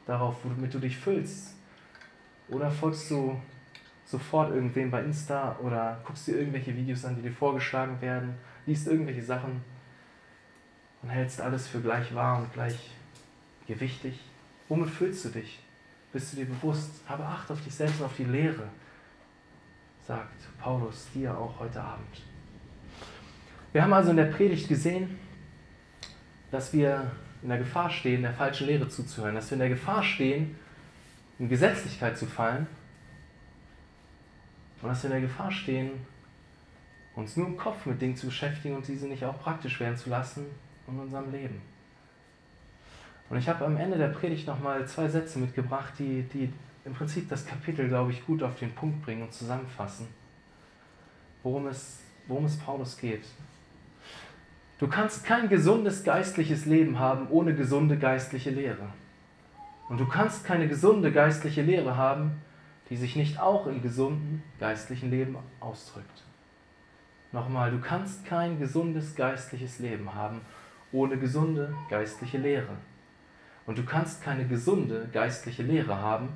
darauf, 0.06 0.36
womit 0.44 0.72
du 0.72 0.78
dich 0.78 0.96
füllst? 0.96 1.56
Oder 2.50 2.70
folgst 2.70 3.10
du 3.10 3.40
sofort 4.04 4.50
irgendwem 4.52 4.90
bei 4.90 5.02
Insta 5.02 5.56
oder 5.62 6.00
guckst 6.04 6.26
dir 6.26 6.36
irgendwelche 6.36 6.76
Videos 6.76 7.04
an, 7.04 7.16
die 7.16 7.22
dir 7.22 7.32
vorgeschlagen 7.32 8.00
werden, 8.00 8.34
liest 8.66 8.88
irgendwelche 8.88 9.22
Sachen 9.22 9.62
und 11.02 11.08
hältst 11.08 11.40
alles 11.40 11.68
für 11.68 11.80
gleich 11.80 12.12
wahr 12.14 12.38
und 12.38 12.52
gleich 12.52 12.90
gewichtig? 13.66 14.18
Womit 14.68 14.90
fühlst 14.90 15.24
du 15.24 15.28
dich? 15.28 15.60
Bist 16.12 16.32
du 16.32 16.38
dir 16.38 16.46
bewusst? 16.46 16.90
Habe 17.08 17.24
Acht 17.24 17.50
auf 17.50 17.62
dich 17.62 17.74
selbst 17.74 18.00
und 18.00 18.06
auf 18.06 18.16
die 18.16 18.24
Lehre, 18.24 18.68
sagt 20.04 20.34
Paulus 20.60 21.06
dir 21.14 21.36
auch 21.36 21.60
heute 21.60 21.80
Abend. 21.80 22.22
Wir 23.72 23.82
haben 23.82 23.92
also 23.92 24.10
in 24.10 24.16
der 24.16 24.24
Predigt 24.24 24.68
gesehen, 24.68 25.18
dass 26.50 26.72
wir 26.72 27.12
in 27.42 27.48
der 27.48 27.58
Gefahr 27.58 27.88
stehen, 27.88 28.22
der 28.22 28.32
falschen 28.32 28.66
Lehre 28.66 28.88
zuzuhören, 28.88 29.36
dass 29.36 29.50
wir 29.50 29.54
in 29.54 29.60
der 29.60 29.68
Gefahr 29.68 30.02
stehen, 30.02 30.56
in 31.40 31.48
Gesetzlichkeit 31.48 32.16
zu 32.16 32.26
fallen 32.26 32.66
und 34.82 34.88
dass 34.88 35.02
wir 35.02 35.10
in 35.10 35.20
der 35.20 35.28
Gefahr 35.28 35.50
stehen, 35.50 35.90
uns 37.16 37.36
nur 37.36 37.46
im 37.46 37.56
Kopf 37.56 37.86
mit 37.86 38.00
Dingen 38.00 38.14
zu 38.14 38.26
beschäftigen 38.26 38.76
und 38.76 38.86
diese 38.86 39.08
nicht 39.08 39.24
auch 39.24 39.40
praktisch 39.40 39.80
werden 39.80 39.96
zu 39.96 40.10
lassen 40.10 40.46
in 40.86 40.98
unserem 40.98 41.32
Leben. 41.32 41.60
Und 43.30 43.38
ich 43.38 43.48
habe 43.48 43.64
am 43.64 43.76
Ende 43.76 43.96
der 43.96 44.08
Predigt 44.08 44.46
nochmal 44.46 44.86
zwei 44.86 45.08
Sätze 45.08 45.38
mitgebracht, 45.38 45.94
die, 45.98 46.22
die 46.22 46.52
im 46.84 46.92
Prinzip 46.92 47.28
das 47.28 47.46
Kapitel, 47.46 47.88
glaube 47.88 48.12
ich, 48.12 48.24
gut 48.26 48.42
auf 48.42 48.58
den 48.58 48.74
Punkt 48.74 49.02
bringen 49.02 49.22
und 49.22 49.32
zusammenfassen, 49.32 50.08
worum 51.42 51.68
es, 51.68 52.00
worum 52.26 52.44
es 52.44 52.58
Paulus 52.58 52.96
geht. 52.98 53.24
Du 54.78 54.88
kannst 54.88 55.24
kein 55.24 55.48
gesundes 55.48 56.04
geistliches 56.04 56.66
Leben 56.66 56.98
haben 56.98 57.28
ohne 57.28 57.54
gesunde 57.54 57.98
geistliche 57.98 58.50
Lehre. 58.50 58.88
Und 59.90 59.98
du 59.98 60.06
kannst 60.06 60.44
keine 60.44 60.68
gesunde 60.68 61.10
geistliche 61.10 61.62
Lehre 61.62 61.96
haben, 61.96 62.40
die 62.88 62.96
sich 62.96 63.16
nicht 63.16 63.40
auch 63.40 63.66
im 63.66 63.82
gesunden 63.82 64.44
geistlichen 64.60 65.10
Leben 65.10 65.36
ausdrückt. 65.58 66.22
Nochmal, 67.32 67.72
du 67.72 67.80
kannst 67.80 68.24
kein 68.24 68.60
gesundes 68.60 69.16
geistliches 69.16 69.80
Leben 69.80 70.14
haben 70.14 70.42
ohne 70.92 71.18
gesunde 71.18 71.74
geistliche 71.88 72.38
Lehre. 72.38 72.76
Und 73.66 73.78
du 73.78 73.84
kannst 73.84 74.22
keine 74.22 74.46
gesunde 74.46 75.08
geistliche 75.12 75.64
Lehre 75.64 75.98
haben, 75.98 76.28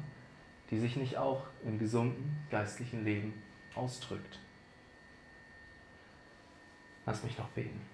die 0.73 0.79
sich 0.79 0.97
nicht 0.97 1.17
auch 1.17 1.47
im 1.65 1.79
gesunden 1.79 2.37
geistlichen 2.51 3.05
Leben 3.05 3.35
ausdrückt. 3.77 4.41
Lass 7.07 7.23
mich 7.23 7.39
noch 7.39 7.49
beten. 7.51 7.94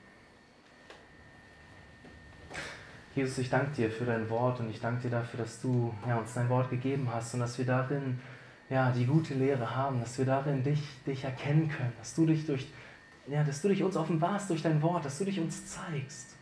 Jesus, 3.15 3.39
ich 3.39 3.51
danke 3.51 3.73
dir 3.73 3.91
für 3.91 4.05
dein 4.05 4.31
Wort 4.31 4.61
und 4.61 4.71
ich 4.71 4.81
danke 4.81 5.03
dir 5.03 5.11
dafür, 5.11 5.41
dass 5.41 5.61
du 5.61 5.93
ja, 6.07 6.17
uns 6.17 6.33
dein 6.35 6.49
Wort 6.49 6.71
gegeben 6.71 7.09
hast 7.13 7.35
und 7.35 7.41
dass 7.41 7.59
wir 7.59 7.67
darin 7.67 8.21
ja, 8.69 8.93
die 8.93 9.05
gute 9.05 9.35
Lehre 9.35 9.75
haben, 9.75 9.99
dass 9.99 10.17
wir 10.17 10.25
darin 10.25 10.63
dich, 10.63 10.81
dich 11.05 11.25
erkennen 11.25 11.69
können, 11.69 11.93
dass 11.99 12.15
du 12.15 12.25
dich 12.25 12.47
durch, 12.47 12.69
ja, 13.27 13.43
dass 13.43 13.63
du 13.63 13.69
dich 13.69 13.83
uns 13.83 13.97
offenbarst 13.97 14.49
durch 14.49 14.63
dein 14.63 14.81
Wort, 14.81 15.05
dass 15.05 15.19
du 15.19 15.25
dich 15.25 15.41
uns 15.41 15.67
zeigst. 15.67 16.37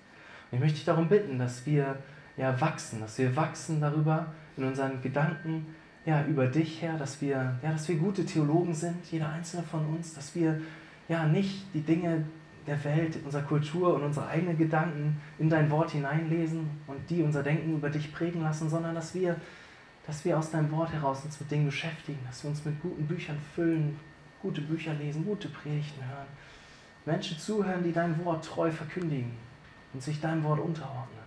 Und 0.51 0.57
ich 0.57 0.61
möchte 0.61 0.77
dich 0.77 0.85
darum 0.85 1.09
bitten, 1.09 1.39
dass 1.39 1.65
wir 1.65 1.97
ja, 2.37 2.61
wachsen, 2.61 3.01
dass 3.01 3.17
wir 3.17 3.35
wachsen 3.35 3.81
darüber 3.81 4.27
in 4.59 4.65
unseren 4.65 5.01
Gedanken 5.01 5.75
ja, 6.05 6.25
über 6.27 6.47
dich 6.47 6.83
her, 6.83 6.97
dass 6.99 7.21
wir, 7.23 7.59
ja, 7.63 7.73
dass 7.73 7.89
wir 7.89 7.97
gute 7.97 8.27
Theologen 8.27 8.75
sind, 8.75 9.07
jeder 9.11 9.31
einzelne 9.31 9.63
von 9.63 9.87
uns, 9.87 10.15
dass 10.15 10.35
wir 10.35 10.61
ja 11.09 11.25
nicht 11.27 11.67
die 11.73 11.81
Dinge 11.81 12.25
der 12.69 12.85
Welt, 12.85 13.19
unserer 13.25 13.43
Kultur 13.43 13.95
und 13.95 14.03
unsere 14.03 14.29
eigenen 14.29 14.57
Gedanken 14.57 15.21
in 15.39 15.49
dein 15.49 15.71
Wort 15.71 15.91
hineinlesen 15.91 16.71
und 16.87 16.99
die 17.11 17.23
unser 17.23 17.43
Denken 17.43 17.75
über 17.75 17.91
dich 17.91 18.13
prägen 18.13 18.43
lassen, 18.43 18.69
sondern 18.69 18.95
dass 18.95 19.15
wir, 19.15 19.37
dass 20.07 20.25
wir 20.25 20.39
aus 20.39 20.51
deinem 20.51 20.71
Wort 20.71 20.93
heraus 20.93 21.25
uns 21.25 21.41
mit 21.41 21.51
Dingen 21.51 21.67
beschäftigen, 21.67 22.19
dass 22.27 22.45
wir 22.45 22.51
uns 22.51 22.65
mit 22.65 22.81
guten 22.81 23.07
Büchern 23.07 23.39
füllen, 23.55 23.99
gute 24.43 24.61
Bücher 24.61 24.95
lesen, 24.95 25.25
gute 25.25 25.49
Predigten 25.49 26.05
hören, 26.05 26.27
Menschen 27.07 27.39
zuhören, 27.39 27.83
die 27.83 27.93
dein 27.93 28.25
Wort 28.25 28.45
treu 28.45 28.71
verkündigen 28.71 29.33
und 29.93 30.03
sich 30.03 30.21
deinem 30.21 30.45
Wort 30.45 30.61
unterordnen. 30.61 31.19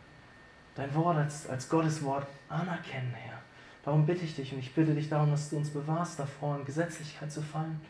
Dein 0.75 0.93
Wort 0.95 1.17
als, 1.17 1.49
als 1.49 1.67
Gottes 1.67 2.03
Wort 2.03 2.27
anerkennen, 2.47 3.13
Herr. 3.13 3.39
Darum 3.83 4.05
bitte 4.05 4.23
ich 4.23 4.35
dich 4.35 4.53
und 4.53 4.59
ich 4.59 4.73
bitte 4.73 4.93
dich 4.93 5.09
darum, 5.09 5.31
dass 5.31 5.49
du 5.49 5.57
uns 5.57 5.71
bewahrst 5.71 6.19
davor, 6.19 6.57
in 6.57 6.65
Gesetzlichkeit 6.65 7.31
zu 7.31 7.41
fallen 7.41 7.81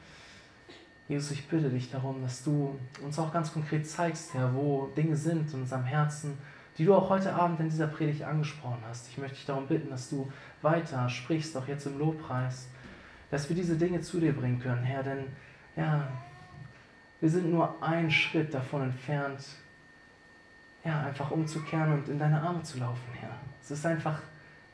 Jesus, 1.12 1.32
ich 1.32 1.46
bitte 1.50 1.70
dich 1.70 1.92
darum, 1.92 2.22
dass 2.22 2.42
du 2.42 2.80
uns 3.04 3.20
auch 3.20 3.34
ganz 3.34 3.52
konkret 3.52 3.86
zeigst, 3.86 4.34
Herr, 4.34 4.56
wo 4.56 4.88
Dinge 4.96 5.18
sind 5.18 5.54
in 5.54 5.60
unserem 5.60 5.84
Herzen, 5.84 6.38
die 6.78 6.86
du 6.86 6.96
auch 6.96 7.10
heute 7.10 7.34
Abend 7.34 7.60
in 7.60 7.68
dieser 7.68 7.88
Predigt 7.88 8.24
angesprochen 8.24 8.82
hast. 8.88 9.10
Ich 9.10 9.18
möchte 9.18 9.36
dich 9.36 9.46
darum 9.46 9.68
bitten, 9.68 9.90
dass 9.90 10.10
du 10.10 10.32
weiter 10.62 11.10
sprichst, 11.10 11.58
auch 11.58 11.68
jetzt 11.68 11.86
im 11.86 12.00
Lobpreis, 12.00 12.70
dass 13.30 13.50
wir 13.50 13.58
diese 13.58 13.76
Dinge 13.76 14.00
zu 14.00 14.22
dir 14.22 14.32
bringen 14.32 14.62
können, 14.62 14.84
Herr, 14.84 15.04
denn 15.04 15.26
ja, 15.76 16.08
wir 17.20 17.30
sind 17.30 17.52
nur 17.52 17.84
einen 17.84 18.10
Schritt 18.10 18.54
davon 18.54 18.84
entfernt, 18.84 19.44
ja, 20.86 21.02
einfach 21.02 21.30
umzukehren 21.30 21.92
und 21.92 22.08
in 22.08 22.20
deine 22.20 22.42
Arme 22.42 22.64
zu 22.64 22.80
laufen, 22.80 23.12
Herr. 23.20 23.36
Es 23.62 23.70
ist 23.70 23.86
einfach, 23.86 24.22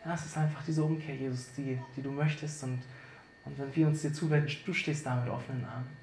ja, 0.06 0.14
es 0.14 0.28
ist 0.28 0.38
einfach 0.38 0.64
diese 0.64 0.84
Umkehr, 0.84 1.16
Jesus, 1.16 1.52
die, 1.58 1.80
die 1.96 2.02
du 2.04 2.12
möchtest 2.12 2.64
und, 2.64 2.84
und 3.44 3.58
wenn 3.58 3.76
wir 3.76 3.88
uns 3.88 4.04
dir 4.04 4.14
zuwenden, 4.14 4.52
du 4.68 4.74
stehst 4.74 5.04
da 5.04 5.16
mit 5.16 5.32
offenen 5.32 5.66
Armen. 5.66 5.97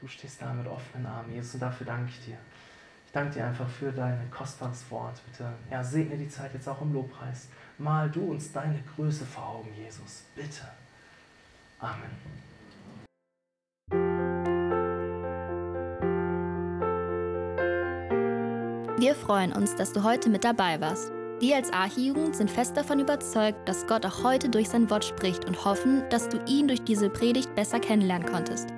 Du 0.00 0.06
stehst 0.06 0.40
da 0.40 0.52
mit 0.52 0.66
offenen 0.66 1.06
Armen, 1.06 1.32
Jesus, 1.32 1.54
und 1.54 1.60
dafür 1.60 1.86
danke 1.86 2.10
ich 2.10 2.24
dir. 2.24 2.38
Ich 3.06 3.12
danke 3.12 3.34
dir 3.34 3.46
einfach 3.46 3.68
für 3.68 3.90
dein 3.90 4.30
kostbares 4.30 4.88
Wort. 4.90 5.20
Bitte, 5.26 5.52
ja, 5.70 5.82
segne 5.82 6.16
die 6.16 6.28
Zeit 6.28 6.52
jetzt 6.54 6.68
auch 6.68 6.80
im 6.82 6.92
Lobpreis. 6.92 7.48
Mal 7.78 8.10
du 8.10 8.32
uns 8.32 8.52
deine 8.52 8.80
Größe 8.94 9.24
vor 9.24 9.46
Augen, 9.56 9.70
Jesus. 9.74 10.24
Bitte. 10.36 10.68
Amen. 11.80 12.10
Wir 19.00 19.14
freuen 19.14 19.52
uns, 19.52 19.74
dass 19.76 19.92
du 19.92 20.02
heute 20.02 20.28
mit 20.28 20.44
dabei 20.44 20.80
warst. 20.80 21.10
Wir 21.40 21.56
als 21.56 21.72
Archijugend 21.72 22.34
sind 22.34 22.50
fest 22.50 22.76
davon 22.76 22.98
überzeugt, 22.98 23.68
dass 23.68 23.86
Gott 23.86 24.04
auch 24.04 24.24
heute 24.24 24.48
durch 24.48 24.68
sein 24.68 24.90
Wort 24.90 25.04
spricht 25.04 25.44
und 25.44 25.64
hoffen, 25.64 26.02
dass 26.10 26.28
du 26.28 26.38
ihn 26.46 26.66
durch 26.66 26.82
diese 26.82 27.08
Predigt 27.08 27.54
besser 27.54 27.78
kennenlernen 27.78 28.28
konntest. 28.28 28.77